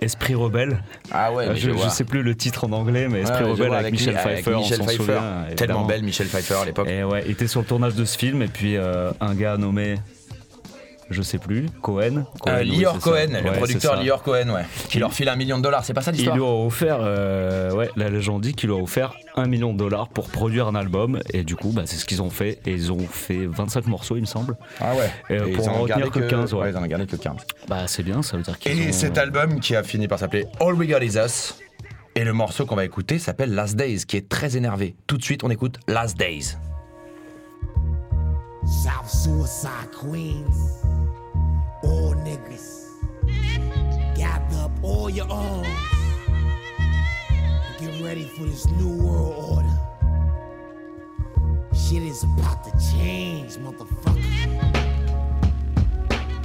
Esprit 0.03 0.35
Rebelle. 0.35 0.83
Ah 1.11 1.33
ouais, 1.33 1.49
mais 1.49 1.57
je, 1.57 1.71
je 1.71 1.89
sais 1.89 2.05
plus 2.05 2.23
le 2.23 2.35
titre 2.35 2.65
en 2.65 2.73
anglais, 2.73 3.09
mais 3.09 3.21
Esprit 3.21 3.45
Rebelle 3.45 3.75
avec, 3.75 3.93
Michel 3.93 4.17
avec 4.17 4.43
Pfeiffer. 4.43 4.57
Michel 4.57 4.79
on 4.81 4.85
s'en 4.85 4.85
Pfeiffer. 4.89 4.97
souvient, 5.05 5.45
Tellement 5.57 5.85
belle 5.85 6.03
Michel 6.03 6.27
Pfeiffer 6.27 6.55
à 6.63 6.65
l'époque. 6.65 6.89
Et 6.89 7.05
ouais, 7.05 7.23
il 7.27 7.33
était 7.33 7.47
sur 7.47 7.61
le 7.61 7.67
tournage 7.67 7.95
de 7.95 8.05
ce 8.05 8.17
film 8.19 8.43
et 8.43 8.49
puis 8.49 8.77
euh, 8.77 9.11
un 9.21 9.35
gars 9.35 9.57
nommé. 9.57 9.97
Je 11.11 11.21
sais 11.23 11.39
plus, 11.39 11.67
Cohen. 11.83 12.25
Euh, 12.47 12.61
oui, 12.61 12.79
Lior 12.79 12.95
ça. 12.95 13.01
Cohen, 13.01 13.27
le 13.43 13.51
Ouais, 13.51 13.57
producteur. 13.57 14.03
Lior 14.03 14.23
Cohen, 14.23 14.49
ouais, 14.51 14.65
qui 14.89 14.99
leur 14.99 15.13
file 15.13 15.29
un 15.29 15.37
million 15.37 15.59
de 15.59 15.63
dollars, 15.63 15.85
c'est 15.85 15.93
pas 15.95 16.01
ça 16.01 16.11
Il 16.11 16.17
l'histoire 16.17 16.37
lui 16.37 16.45
a 16.45 16.47
offert, 16.49 16.99
euh, 17.01 17.71
ouais, 17.73 17.91
la 17.97 18.09
légende 18.09 18.43
dit 18.43 18.55
qu'il 18.55 18.71
lui 18.71 18.77
a 18.77 18.81
offert 18.81 19.13
un 19.37 19.47
million 19.47 19.73
de 19.73 19.79
dollars 19.79 20.09
pour 20.09 20.29
produire 20.29 20.67
un 20.69 20.75
album 20.75 21.21
et 21.33 21.45
du 21.45 21.57
coup, 21.57 21.71
bah, 21.73 21.83
c'est 21.87 21.97
ce 21.97 22.05
qu'ils 22.05 22.23
ont 22.23 22.31
fait 22.31 22.61
et 22.67 22.73
ils 22.73 22.93
ont 22.93 22.99
fait 23.07 23.47
25 23.47 23.87
morceaux, 23.87 24.17
il 24.17 24.23
me 24.23 24.27
semble. 24.27 24.57
Ah 24.81 24.95
ouais. 24.95 25.11
Et, 25.29 25.35
euh, 25.39 25.47
Et 25.49 25.53
pour 25.53 25.65
ils 25.65 25.69
en 25.69 25.73
en 25.73 25.77
ont 25.77 25.83
retenir 25.83 25.99
gardé 26.11 26.21
que 26.21 26.27
15, 26.31 26.55
ouais. 26.55 26.71
ils 26.71 26.77
en 26.77 26.83
ont 26.83 26.87
gardé 26.87 27.07
que 27.07 27.17
15. 27.17 27.37
Bah 27.69 27.87
c'est 27.87 28.03
bien, 28.03 28.23
ça 28.23 28.37
veut 28.37 28.43
dire 28.43 28.59
qu'ils 28.59 28.81
Et 28.81 28.89
ont... 28.89 28.93
cet 28.93 29.19
album 29.19 29.61
qui 29.61 29.77
a 29.77 29.83
fini 29.83 30.09
par 30.09 30.19
s'appeler 30.19 30.47
All 30.61 30.75
We 30.75 30.89
Got 30.89 31.01
Is 31.01 31.19
Us, 31.19 31.55
et 32.15 32.25
le 32.25 32.33
morceau 32.33 32.67
qu'on 32.67 32.77
va 32.77 32.85
écouter 32.85 33.19
s'appelle 33.19 33.55
Last 33.55 33.75
Days, 33.77 34.05
qui 34.07 34.17
est 34.19 34.29
très 34.29 34.57
énervé. 34.57 34.97
Tout 35.07 35.17
de 35.17 35.23
suite, 35.25 35.45
on 35.45 35.51
écoute 35.51 35.79
Last 35.89 36.19
Days. 36.19 36.57
South 38.65 39.09
Suicide 39.09 39.91
Queens. 40.01 40.82
Your. 45.29 45.63
Get 47.79 48.01
ready 48.03 48.25
for 48.25 48.45
this 48.45 48.67
new 48.69 49.03
world 49.03 49.57
order. 49.57 49.79
Shit 51.75 52.03
is 52.03 52.25
about 52.25 52.65
to 52.65 52.71
change, 52.93 53.57
motherfucker. 53.57 54.72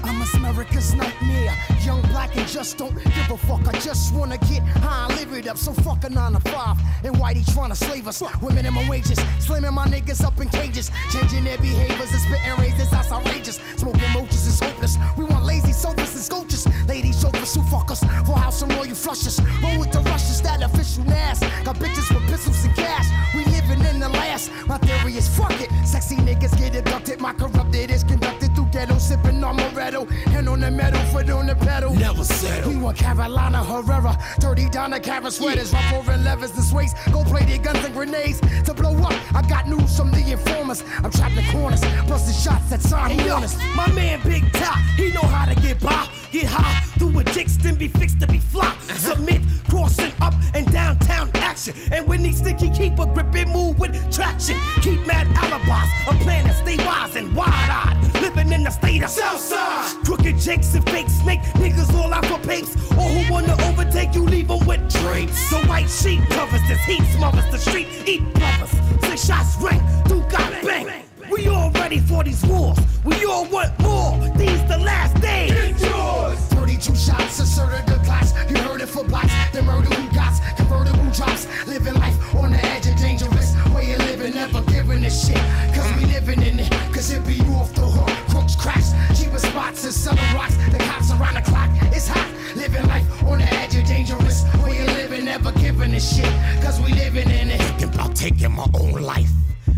I'm 0.07 0.21
America's 0.35 0.93
nightmare. 0.95 1.53
Young, 1.83 2.01
black, 2.03 2.35
and 2.37 2.47
just 2.47 2.77
don't 2.77 2.95
give 2.95 3.31
a 3.31 3.37
fuck. 3.37 3.67
I 3.67 3.77
just 3.79 4.13
wanna 4.13 4.37
get 4.37 4.63
high 4.79 5.07
and 5.07 5.19
live 5.19 5.33
it 5.33 5.47
up. 5.47 5.57
So 5.57 5.73
fuck 5.73 6.03
a 6.05 6.09
nine 6.09 6.33
to 6.33 6.39
five. 6.39 6.77
And 7.03 7.15
whitey 7.15 7.43
trying 7.53 7.69
to 7.69 7.75
slave 7.75 8.07
us 8.07 8.21
with 8.41 8.53
minimum 8.55 8.87
wages. 8.87 9.19
Slamming 9.39 9.73
my 9.73 9.85
niggas 9.85 10.23
up 10.23 10.39
in 10.39 10.47
cages. 10.49 10.91
Changing 11.11 11.43
their 11.43 11.57
behaviors 11.57 12.11
and 12.11 12.21
spitting 12.21 12.55
razors. 12.57 12.89
That's 12.89 13.11
outrageous. 13.11 13.59
Smoking 13.75 14.11
moches 14.13 14.47
is 14.47 14.59
hopeless. 14.59 14.97
We 15.17 15.25
want 15.25 15.45
lazy 15.45 15.73
sofas 15.73 16.15
and 16.15 16.23
sculptures. 16.23 16.65
Ladies, 16.87 17.19
chauffeurs 17.21 17.53
who 17.53 17.61
fuck 17.63 17.91
us. 17.91 17.99
For 17.99 18.37
house 18.37 18.61
and 18.61 18.73
royal 18.73 18.95
flushes. 18.95 19.41
Roll 19.61 19.79
with 19.79 19.91
the 19.91 19.99
rushes. 19.99 20.41
That 20.41 20.63
official 20.63 21.03
nass. 21.03 21.39
Got 21.65 21.75
bitches 21.75 22.13
with 22.13 22.25
pistols 22.29 22.63
and 22.63 22.75
cash. 22.75 23.07
We 23.35 23.43
living 23.45 23.85
in 23.85 23.99
the 23.99 24.09
last. 24.09 24.51
My 24.67 24.77
theory 24.77 25.17
is 25.17 25.27
fuck 25.27 25.59
it. 25.59 25.69
Sexy 25.85 26.15
niggas 26.15 26.57
get 26.57 26.75
abducted. 26.75 27.19
My 27.19 27.33
corrupted 27.33 27.91
is 27.91 28.03
conducted 28.03 28.46
ghetto. 28.77 28.97
Sipping 28.97 29.43
on 29.43 29.57
Moretto. 29.57 30.09
Hand 30.33 30.49
on 30.49 30.59
the 30.59 30.69
metal, 30.69 30.99
foot 31.11 31.29
on 31.29 31.47
the 31.47 31.55
pedal. 31.55 31.93
Never 31.95 32.23
settle. 32.23 32.71
We 32.71 32.77
want 32.77 32.97
Carolina 32.97 33.63
Herrera. 33.63 34.13
Dirty 34.39 34.69
down 34.69 34.91
the 34.91 34.99
Karen 34.99 35.31
sweaters. 35.31 35.73
Rough 35.73 35.93
over 35.93 36.17
levers 36.17 36.51
and 36.51 36.63
sways. 36.63 36.93
Go 37.11 37.23
play 37.23 37.43
their 37.45 37.57
guns 37.57 37.83
and 37.85 37.93
grenades. 37.93 38.39
To 38.65 38.73
blow 38.73 38.95
up, 38.97 39.15
I 39.35 39.41
got 39.47 39.67
news 39.67 39.95
from 39.97 40.11
the 40.11 40.23
informers. 40.31 40.83
I'm 41.03 41.11
trapped 41.11 41.37
in 41.37 41.45
corners. 41.51 41.81
Busting 42.07 42.35
shots 42.43 42.69
that 42.69 42.81
sign 42.81 43.11
Hey, 43.11 43.29
warners. 43.29 43.55
my 43.75 43.87
man 43.93 44.19
Big 44.23 44.43
Top, 44.53 44.77
he 44.95 45.11
know 45.11 45.21
how 45.21 45.45
to 45.51 45.55
get 45.61 45.79
by, 45.81 46.07
get 46.31 46.45
high, 46.45 46.81
through 46.99 47.19
a 47.19 47.23
dicks, 47.23 47.57
then 47.57 47.75
be 47.75 47.87
fixed 47.87 48.19
to 48.19 48.27
be 48.27 48.39
flop. 48.39 48.75
Uh-huh. 48.75 48.93
Submit, 49.15 49.41
crossing 49.69 50.11
up 50.21 50.33
and 50.53 50.69
downtown 50.71 51.29
action. 51.35 51.73
And 51.91 52.07
when 52.07 52.19
he 52.23 52.31
sticky, 52.31 52.69
keep 52.71 52.99
a 52.99 53.05
grip 53.05 53.33
and 53.35 53.51
move 53.51 53.79
with 53.79 53.93
traction. 54.13 54.57
Keep 54.81 55.05
mad 55.07 55.27
alibis, 55.37 55.89
a 56.09 56.13
plan 56.23 56.45
to 56.45 56.53
stay 56.53 56.77
wise 56.85 57.15
and 57.15 57.35
wide-eyed. 57.35 57.97
Living 58.21 58.51
in 58.51 58.66
the 58.67 58.73
state 58.73 59.03
of 59.03 59.09
Southside. 59.09 60.03
Crooked 60.03 60.37
jakes 60.39 60.73
and 60.75 60.83
fake 60.89 61.09
snake 61.09 61.41
niggas 61.55 61.93
all 61.93 62.13
out 62.13 62.25
for 62.25 62.39
papes. 62.39 62.75
Or 62.91 63.07
who 63.07 63.31
wanna 63.31 63.55
overtake 63.63 64.13
you, 64.13 64.23
leave 64.23 64.49
leave 64.49 64.51
'em 64.51 64.67
with 64.67 64.83
drapes. 64.89 65.37
So 65.49 65.57
white 65.67 65.89
sheet 65.89 66.21
covers 66.29 66.61
this 66.67 66.83
heat, 66.85 67.03
smothers 67.15 67.49
the 67.51 67.59
street, 67.59 67.87
eat 68.05 68.23
brothers. 68.33 68.71
Six 69.05 69.25
shots 69.25 69.55
ring, 69.61 69.81
two 70.09 70.21
got 70.29 70.51
bang. 70.63 70.87
We 71.31 71.47
all 71.47 71.71
ready 71.71 71.99
for 71.99 72.23
these 72.23 72.43
wars. 72.45 72.77
We 73.05 73.25
all 73.25 73.45
want 73.45 73.71
more. 73.79 74.19
These 74.35 74.63
the 74.73 74.79
last 74.79 75.15
days. 75.21 75.81
Yours. 75.81 76.39
32 76.57 76.95
shots, 76.95 77.39
asserted 77.39 77.85
the 77.87 77.99
class. 78.07 78.33
You 78.49 78.57
heard 78.57 78.81
it 78.81 78.89
for 78.89 79.03
blocks. 79.05 79.33
The 79.53 79.61
murder 79.63 79.91
who 79.95 80.03
got 80.13 80.33
convertible 80.57 81.09
drops. 81.17 81.47
Living 81.67 81.95
life 82.03 82.17
on 82.35 82.51
the 82.51 82.61
edge 82.73 82.87
of 82.87 82.97
dangerous. 82.97 83.49
Way 83.73 83.93
of 83.93 83.99
living, 84.09 84.33
never 84.33 84.61
giving 84.63 85.05
a 85.05 85.09
shit. 85.09 85.43
Cause 85.73 85.89
we 85.97 86.05
living 86.05 86.41
in 86.41 86.59
it. 86.59 86.71
Cause 86.93 87.11
it 87.11 87.25
be 87.25 87.35
you 87.35 87.53
off 87.53 87.73
the 87.73 87.87
hook. 87.97 88.26
Crooks 88.47 88.55
crash. 88.55 89.19
Cheaper 89.19 89.39
spots 89.39 89.83
and 89.83 89.93
selling 89.93 90.33
rocks. 90.33 90.55
The 90.71 90.77
cops 90.77 91.11
around 91.11 91.35
the 91.35 91.41
clock. 91.41 91.69
It's 91.93 92.07
hot. 92.07 92.27
Living 92.55 92.85
life 92.87 93.23
on 93.23 93.39
the 93.39 93.53
edge 93.55 93.75
of 93.75 93.85
dangerous. 93.85 94.43
Way 94.63 94.79
of 94.79 94.87
living, 94.95 95.25
never 95.25 95.51
giving 95.53 95.93
a 95.93 95.99
shit. 95.99 96.31
Cause 96.63 96.79
we 96.79 96.93
living 96.93 97.29
in 97.29 97.49
it. 97.49 97.59
Thinking 97.61 97.93
about 97.93 98.15
taking 98.15 98.53
my 98.53 98.67
own 98.75 99.01
life. 99.01 99.29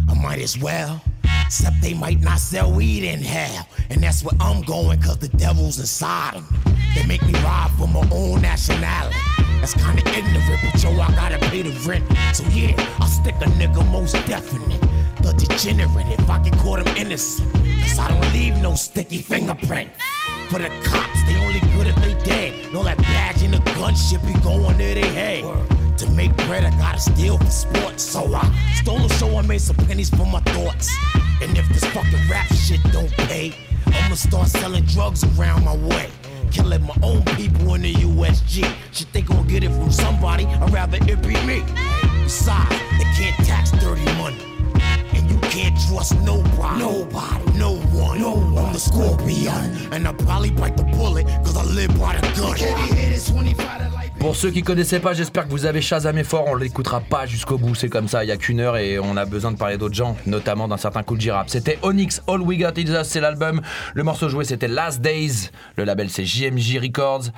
I 0.07 0.13
might 0.13 0.39
as 0.39 0.59
well. 0.59 1.01
Except 1.45 1.81
they 1.81 1.95
might 1.95 2.21
not 2.21 2.37
sell 2.37 2.71
weed 2.71 3.03
in 3.03 3.23
hell. 3.23 3.67
And 3.89 4.03
that's 4.03 4.23
where 4.23 4.37
I'm 4.39 4.61
going, 4.61 5.01
cause 5.01 5.17
the 5.17 5.29
devil's 5.29 5.79
inside 5.79 6.35
'em. 6.35 6.45
They 6.93 7.03
make 7.07 7.23
me 7.23 7.33
ride 7.41 7.71
for 7.75 7.87
my 7.87 8.07
own 8.11 8.41
nationality. 8.41 9.17
That's 9.59 9.73
kinda 9.73 10.03
ignorant, 10.15 10.61
but 10.61 10.83
yo, 10.83 10.91
I 11.01 11.11
gotta 11.15 11.39
pay 11.49 11.63
the 11.63 11.71
rent. 11.89 12.05
So 12.33 12.43
yeah, 12.53 12.75
I'll 12.99 13.07
stick 13.07 13.35
a 13.41 13.45
nigga 13.45 13.83
most 13.91 14.13
definite. 14.27 14.81
The 15.23 15.33
degenerate, 15.33 16.07
if 16.19 16.29
I 16.29 16.37
can 16.37 16.55
call 16.59 16.75
I'm 16.75 16.87
innocent. 16.95 17.58
Cause 17.89 17.99
I 17.99 18.07
don't 18.09 18.33
leave 18.33 18.55
no 18.61 18.75
sticky 18.75 19.17
fingerprint. 19.17 19.89
For 20.49 20.59
the 20.59 20.69
cops, 20.83 21.23
they 21.25 21.35
only 21.37 21.59
good 21.73 21.87
if 21.87 21.95
they 21.95 22.13
dead. 22.23 22.75
All 22.75 22.83
that 22.83 22.97
badge 22.99 23.41
and 23.41 23.53
the 23.53 23.59
gun 23.73 23.95
shit 23.95 24.21
be 24.25 24.33
going 24.41 24.77
to 24.77 24.93
their 24.93 25.05
head. 25.05 25.43
To 25.97 26.09
make 26.11 26.35
bread, 26.45 26.63
I 26.65 26.69
gotta 26.77 26.99
steal 26.99 27.39
for 27.39 27.49
sports. 27.49 28.03
So 28.03 28.33
I 28.33 28.45
stole 28.75 29.03
a 29.03 29.09
show 29.09 29.35
and 29.39 29.47
made 29.47 29.61
some 29.61 29.75
pennies 29.75 30.11
for 30.11 30.25
my 30.25 30.39
thoughts. 30.41 30.95
And 31.41 31.57
if 31.57 31.67
this 31.69 31.83
fucking 31.85 32.29
rap 32.29 32.47
shit 32.53 32.83
don't 32.91 33.11
pay, 33.27 33.55
I'ma 33.87 34.15
start 34.15 34.49
selling 34.49 34.83
drugs 34.85 35.23
around 35.37 35.65
my 35.65 35.75
way. 35.75 36.09
Killing 36.51 36.83
my 36.83 36.95
own 37.01 37.23
people 37.37 37.73
in 37.73 37.81
the 37.81 37.93
USG. 37.93 38.71
Shit, 38.91 39.11
they 39.13 39.21
gon' 39.21 39.47
get 39.47 39.63
it 39.63 39.71
from 39.71 39.91
somebody, 39.91 40.45
I'd 40.45 40.71
rather 40.71 40.97
it 41.01 41.21
be 41.23 41.35
me. 41.45 41.63
Besides, 42.23 42.69
they 42.99 43.05
can't 43.17 43.35
tax 43.47 43.71
dirty 43.71 44.05
money. 44.17 44.58
Can't 45.49 45.75
trust 45.87 46.13
nobody. 46.21 46.79
Nobody. 46.79 47.57
No 47.57 47.71
one. 47.93 48.19
No 48.19 48.33
one. 48.33 48.65
I'm 48.65 48.73
the 48.73 48.79
scorpion. 48.79 49.51
And 49.91 50.05
I'll 50.07 50.13
probably 50.13 50.51
bite 50.51 50.77
the 50.77 50.83
bullet, 50.83 51.25
cause 51.43 51.57
I 51.57 51.63
live 51.63 51.89
by 51.99 52.15
the 52.17 52.27
gun. 52.35 52.49
Pour 54.19 54.35
ceux 54.35 54.51
qui 54.51 54.61
connaissaient 54.61 54.99
pas, 54.99 55.13
j'espère 55.13 55.45
que 55.45 55.49
vous 55.49 55.65
avez 55.65 55.81
Shazamé 55.81 56.23
fort. 56.23 56.45
On 56.47 56.55
l'écoutera 56.55 56.99
pas 56.99 57.25
jusqu'au 57.25 57.57
bout, 57.57 57.73
c'est 57.73 57.89
comme 57.89 58.07
ça. 58.07 58.23
Il 58.23 58.27
y 58.27 58.31
a 58.31 58.37
qu'une 58.37 58.59
heure 58.59 58.77
et 58.77 58.99
on 58.99 59.15
a 59.17 59.25
besoin 59.25 59.51
de 59.51 59.57
parler 59.57 59.77
d'autres 59.77 59.95
gens, 59.95 60.17
notamment 60.27 60.67
d'un 60.67 60.77
certain 60.77 61.03
Cool 61.03 61.21
J 61.21 61.31
Rap. 61.31 61.49
C'était 61.49 61.79
Onyx, 61.81 62.21
All 62.27 62.41
We 62.41 62.59
Got 62.59 62.73
Is 62.79 62.91
Us, 62.91 63.07
c'est 63.07 63.21
l'album. 63.21 63.61
Le 63.93 64.03
morceau 64.03 64.29
joué, 64.29 64.43
c'était 64.43 64.67
Last 64.67 65.01
Days. 65.01 65.49
Le 65.77 65.85
label, 65.85 66.09
c'est 66.09 66.25
JMJ 66.25 66.79
Records. 66.79 67.29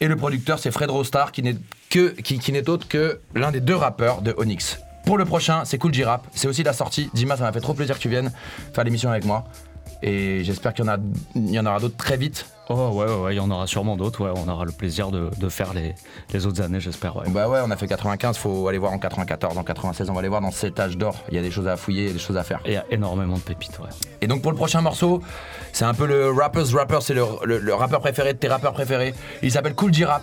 Et 0.00 0.06
le 0.06 0.16
producteur, 0.16 0.58
c'est 0.60 0.70
Fred 0.70 0.90
Rostar, 0.90 1.32
qui 1.32 1.42
n'est 1.42 1.56
que, 1.90 2.08
qui, 2.08 2.38
qui 2.38 2.52
n'est 2.52 2.70
autre 2.70 2.86
que 2.88 3.18
l'un 3.34 3.50
des 3.50 3.60
deux 3.60 3.76
rappeurs 3.76 4.22
de 4.22 4.32
Onyx. 4.38 4.78
Pour 5.06 5.18
le 5.18 5.24
prochain, 5.24 5.64
c'est 5.64 5.78
Cool 5.78 5.92
J 5.94 6.04
Rap. 6.04 6.26
C'est 6.34 6.48
aussi 6.48 6.62
la 6.62 6.72
sortie. 6.72 7.10
Dima, 7.14 7.36
ça 7.36 7.44
m'a 7.44 7.52
fait 7.52 7.60
trop 7.60 7.74
plaisir 7.74 7.96
que 7.96 8.00
tu 8.02 8.08
viennes 8.08 8.30
faire 8.74 8.84
l'émission 8.84 9.10
avec 9.10 9.24
moi. 9.24 9.44
Et 10.02 10.44
j'espère 10.44 10.72
qu'il 10.72 10.84
y 10.84 10.88
en, 10.88 10.92
a, 10.92 10.96
il 11.34 11.50
y 11.50 11.58
en 11.58 11.66
aura 11.66 11.78
d'autres 11.78 11.96
très 11.96 12.16
vite. 12.16 12.46
Oh 12.70 12.90
ouais, 12.94 13.04
ouais, 13.04 13.14
ouais, 13.22 13.34
il 13.34 13.36
y 13.36 13.40
en 13.40 13.50
aura 13.50 13.66
sûrement 13.66 13.96
d'autres. 13.96 14.24
Ouais, 14.24 14.30
on 14.34 14.48
aura 14.48 14.64
le 14.64 14.72
plaisir 14.72 15.10
de, 15.10 15.28
de 15.36 15.48
faire 15.50 15.74
les, 15.74 15.94
les 16.32 16.46
autres 16.46 16.62
années, 16.62 16.80
j'espère. 16.80 17.16
Ouais. 17.16 17.24
Bah 17.28 17.48
ouais, 17.48 17.58
on 17.62 17.70
a 17.70 17.76
fait 17.76 17.86
95, 17.88 18.38
faut 18.38 18.66
aller 18.68 18.78
voir 18.78 18.92
en 18.92 18.98
94, 18.98 19.58
en 19.58 19.62
96, 19.64 20.08
on 20.08 20.14
va 20.14 20.20
aller 20.20 20.28
voir 20.28 20.40
dans 20.40 20.52
cet 20.52 20.80
âge 20.80 20.96
d'or. 20.96 21.16
Il 21.28 21.34
y 21.34 21.38
a 21.38 21.42
des 21.42 21.50
choses 21.50 21.68
à 21.68 21.76
fouiller, 21.76 22.02
il 22.04 22.06
y 22.06 22.10
a 22.10 22.12
des 22.14 22.18
choses 22.18 22.38
à 22.38 22.44
faire. 22.44 22.60
Et 22.64 22.70
il 22.70 22.74
y 22.74 22.78
a 22.78 22.86
énormément 22.90 23.34
de 23.36 23.40
pépites, 23.42 23.78
ouais. 23.80 23.90
Et 24.22 24.26
donc 24.26 24.40
pour 24.40 24.52
le 24.52 24.56
prochain 24.56 24.80
morceau, 24.80 25.20
c'est 25.72 25.84
un 25.84 25.92
peu 25.92 26.06
le 26.06 26.30
rapper's 26.30 26.72
rapper, 26.72 26.98
c'est 27.02 27.14
le, 27.14 27.24
le- 27.44 27.58
le 27.58 27.74
rappeur 27.74 28.00
préféré 28.00 28.32
de 28.32 28.38
tes 28.38 28.48
rappeurs 28.48 28.72
préférés. 28.72 29.12
Il 29.42 29.50
s'appelle 29.52 29.74
Cool 29.74 29.92
J 29.92 30.04
Rap. 30.06 30.22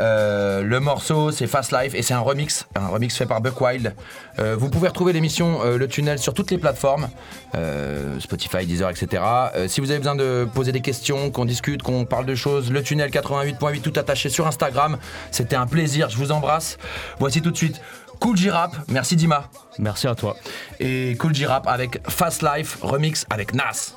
Euh, 0.00 0.62
le 0.62 0.80
morceau 0.80 1.30
c'est 1.30 1.46
Fast 1.46 1.72
Life 1.72 1.94
et 1.94 2.02
c'est 2.02 2.14
un 2.14 2.20
remix, 2.20 2.66
un 2.74 2.88
remix 2.88 3.14
fait 3.16 3.26
par 3.26 3.40
Buck 3.40 3.60
Wild. 3.60 3.94
Euh, 4.38 4.56
vous 4.58 4.70
pouvez 4.70 4.88
retrouver 4.88 5.12
l'émission 5.12 5.60
euh, 5.62 5.76
Le 5.76 5.88
Tunnel 5.88 6.18
sur 6.18 6.32
toutes 6.32 6.50
les 6.50 6.58
plateformes, 6.58 7.08
euh, 7.54 8.18
Spotify, 8.18 8.66
Deezer, 8.66 8.88
etc. 8.88 9.22
Euh, 9.54 9.68
si 9.68 9.80
vous 9.80 9.90
avez 9.90 9.98
besoin 9.98 10.14
de 10.16 10.48
poser 10.52 10.72
des 10.72 10.80
questions, 10.80 11.30
qu'on 11.30 11.44
discute, 11.44 11.82
qu'on 11.82 12.06
parle 12.06 12.24
de 12.24 12.34
choses, 12.34 12.70
Le 12.70 12.82
Tunnel 12.82 13.10
88.8 13.10 13.80
tout 13.82 13.92
attaché 13.96 14.30
sur 14.30 14.46
Instagram. 14.46 14.96
C'était 15.30 15.56
un 15.56 15.66
plaisir, 15.66 16.08
je 16.08 16.16
vous 16.16 16.32
embrasse. 16.32 16.78
Voici 17.18 17.42
tout 17.42 17.50
de 17.50 17.56
suite 17.56 17.80
Cool 18.20 18.36
J 18.36 18.50
Rap. 18.50 18.74
Merci 18.88 19.16
Dima. 19.16 19.48
Merci 19.78 20.06
à 20.06 20.14
toi. 20.14 20.36
Et 20.78 21.16
Cool 21.18 21.34
J 21.34 21.46
Rap 21.46 21.66
avec 21.66 22.00
Fast 22.08 22.42
Life 22.42 22.78
remix 22.80 23.26
avec 23.30 23.54
Nas. 23.54 23.94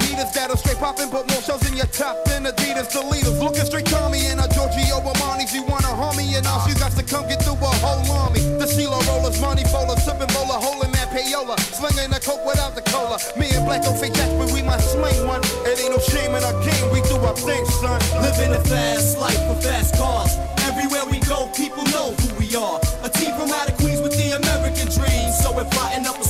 Heaters 0.00 0.32
that'll 0.32 0.56
straight 0.56 0.78
poppin', 0.78 1.10
put 1.10 1.28
more 1.28 1.42
shells 1.42 1.66
in 1.68 1.76
your 1.76 1.90
top 1.92 2.24
than 2.24 2.44
Adidas. 2.44 2.88
The 2.92 3.02
leaders 3.04 3.36
looking 3.42 3.66
straight 3.66 3.86
Tommy 3.86 4.24
and 4.30 4.40
a 4.40 4.48
Giorgio 4.54 5.02
Armani's. 5.02 5.52
You 5.52 5.62
wanna 5.64 5.92
harm 5.92 6.16
me 6.16 6.34
and 6.36 6.46
all 6.46 6.64
you 6.68 6.74
got 6.76 6.92
to 6.92 7.02
come 7.02 7.28
get 7.28 7.42
through 7.42 7.60
a 7.60 7.72
whole 7.84 8.04
army. 8.12 8.40
The 8.56 8.64
CeeLo 8.64 9.00
rollers, 9.08 9.40
money 9.40 9.64
folders, 9.68 10.02
sipping 10.04 10.30
bowler, 10.32 10.56
holding 10.56 10.92
that 10.92 11.10
payola, 11.10 11.58
slinging 11.60 12.10
the 12.10 12.20
coke 12.20 12.44
without 12.46 12.74
the 12.74 12.82
cola. 12.88 13.18
Me 13.36 13.50
and 13.52 13.66
Black 13.66 13.82
don't 13.82 13.98
fake 13.98 14.14
that, 14.14 14.30
but 14.38 14.52
we 14.52 14.62
might 14.62 14.80
sling 14.80 15.26
one. 15.26 15.42
It 15.68 15.76
ain't 15.82 15.92
no 15.92 16.00
shame 16.00 16.32
in 16.32 16.42
our 16.44 16.56
game. 16.64 16.86
We 16.92 17.02
do 17.02 17.16
our 17.20 17.36
thing, 17.36 17.64
son. 17.82 18.00
Living 18.22 18.54
a 18.54 18.62
fast 18.64 19.18
life 19.18 19.42
with 19.48 19.62
fast 19.62 19.96
cars. 19.96 20.38
Everywhere 20.68 21.04
we 21.10 21.18
go, 21.26 21.50
people 21.52 21.84
know 21.92 22.14
who 22.16 22.28
we 22.38 22.48
are. 22.56 22.80
A 23.04 23.10
team 23.10 23.34
from 23.36 23.50
out 23.50 23.68
of 23.68 23.76
Queens 23.76 24.00
with 24.00 24.16
the 24.16 24.36
American 24.38 24.88
dream. 24.88 25.28
So 25.32 25.52
we're 25.52 25.68
plotting 25.68 26.06
up 26.06 26.16
a 26.20 26.24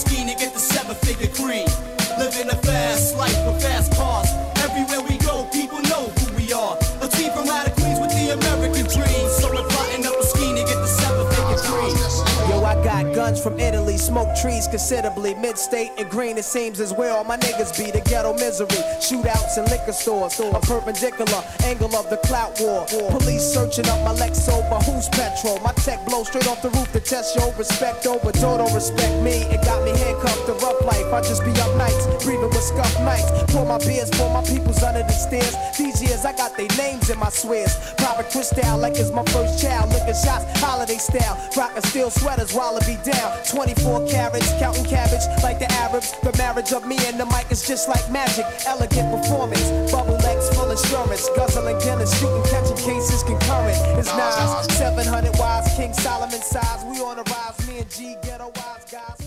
from 13.43 13.59
Italy, 13.59 13.82
smoke 14.03 14.35
trees 14.35 14.67
considerably. 14.67 15.35
Mid 15.35 15.57
state 15.57 15.93
and 15.99 16.11
green, 16.11 16.37
it 16.37 16.45
seems 16.45 16.81
as 16.81 16.93
where 16.93 17.13
all 17.13 17.25
my 17.25 17.37
niggas 17.37 17.77
be. 17.79 17.91
The 17.91 18.01
ghetto 18.09 18.35
misery, 18.35 18.83
shootouts 18.99 19.59
in 19.59 19.65
liquor 19.67 19.93
stores. 19.93 20.39
A 20.41 20.61
perpendicular 20.61 21.43
angle 21.65 21.95
of 21.95 22.11
the 22.11 22.19
clout 22.19 22.59
war. 22.61 22.85
Police 23.11 23.47
searching 23.55 23.89
up 23.89 24.01
my 24.05 24.13
Lexo, 24.15 24.59
but 24.69 24.83
who's 24.83 25.09
petrol? 25.09 25.59
My 25.61 25.73
tech 25.87 26.05
blow 26.07 26.25
straight 26.25 26.49
off 26.49 26.63
the 26.63 26.71
roof 26.71 26.91
to 26.93 27.01
test 27.01 27.37
your 27.37 27.53
respect 27.55 28.07
over. 28.07 28.33
Don't 28.33 28.75
respect 28.75 29.23
me, 29.23 29.47
it 29.55 29.65
got 29.65 29.85
me 29.85 29.91
handcuffed 29.97 30.47
to 30.47 30.55
rough 30.65 30.81
life. 30.85 31.07
I 31.13 31.21
just 31.21 31.45
be 31.45 31.53
up 31.61 31.75
nights, 31.77 32.07
breathing 32.25 32.51
with 32.51 32.63
scuff 32.63 32.95
nights. 33.01 33.31
Pour 33.53 33.65
my 33.65 33.79
beers 33.79 34.11
for 34.17 34.29
my 34.31 34.43
peoples 34.43 34.83
under 34.83 35.03
the 35.03 35.13
stairs. 35.13 35.55
These 35.79 36.03
years 36.03 36.25
I 36.25 36.33
got 36.33 36.57
their 36.57 36.69
names 36.77 37.11
in 37.11 37.19
my 37.19 37.31
swears. 37.31 37.77
Popping 37.99 38.31
crystal 38.31 38.79
like 38.79 38.97
it's 38.97 39.11
my 39.11 39.25
first 39.27 39.63
child. 39.63 39.91
Licking 39.93 40.19
shots, 40.19 40.45
holiday 40.61 40.99
style. 40.99 41.39
Rocking 41.57 41.83
steel 41.83 42.11
sweaters 42.11 42.53
be 42.87 42.97
down. 43.11 43.31
24 43.45 43.92
24 43.93 44.09
carats, 44.09 44.53
counting 44.59 44.85
cabbage 44.85 45.21
like 45.43 45.59
the 45.59 45.71
Arabs. 45.73 46.13
The 46.23 46.33
marriage 46.39 46.73
of 46.73 46.87
me 46.87 46.97
and 47.07 47.21
the 47.21 47.27
mic 47.27 47.51
is 47.51 47.67
just 47.67 47.89
like 47.89 48.11
magic. 48.11 48.47
Elegant 48.67 49.13
performance, 49.13 49.93
bubble 49.93 50.17
legs 50.25 50.49
full 50.57 50.71
assurance. 50.71 51.29
Guzzling 51.37 51.79
Guinness, 51.81 52.19
shooting, 52.19 52.43
catching 52.45 52.77
cases 52.77 53.23
concurrent. 53.23 53.77
It's 53.99 54.09
Nas, 54.17 54.79
700 54.79 55.39
wise, 55.39 55.69
King 55.77 55.93
Solomon 55.93 56.41
size. 56.41 56.85
We 56.85 57.01
on 57.03 57.17
the 57.17 57.25
rise, 57.25 57.69
me 57.69 57.79
and 57.81 57.91
G, 57.91 58.17
ghetto 58.23 58.51
wise 58.57 58.85
guys. 58.91 59.22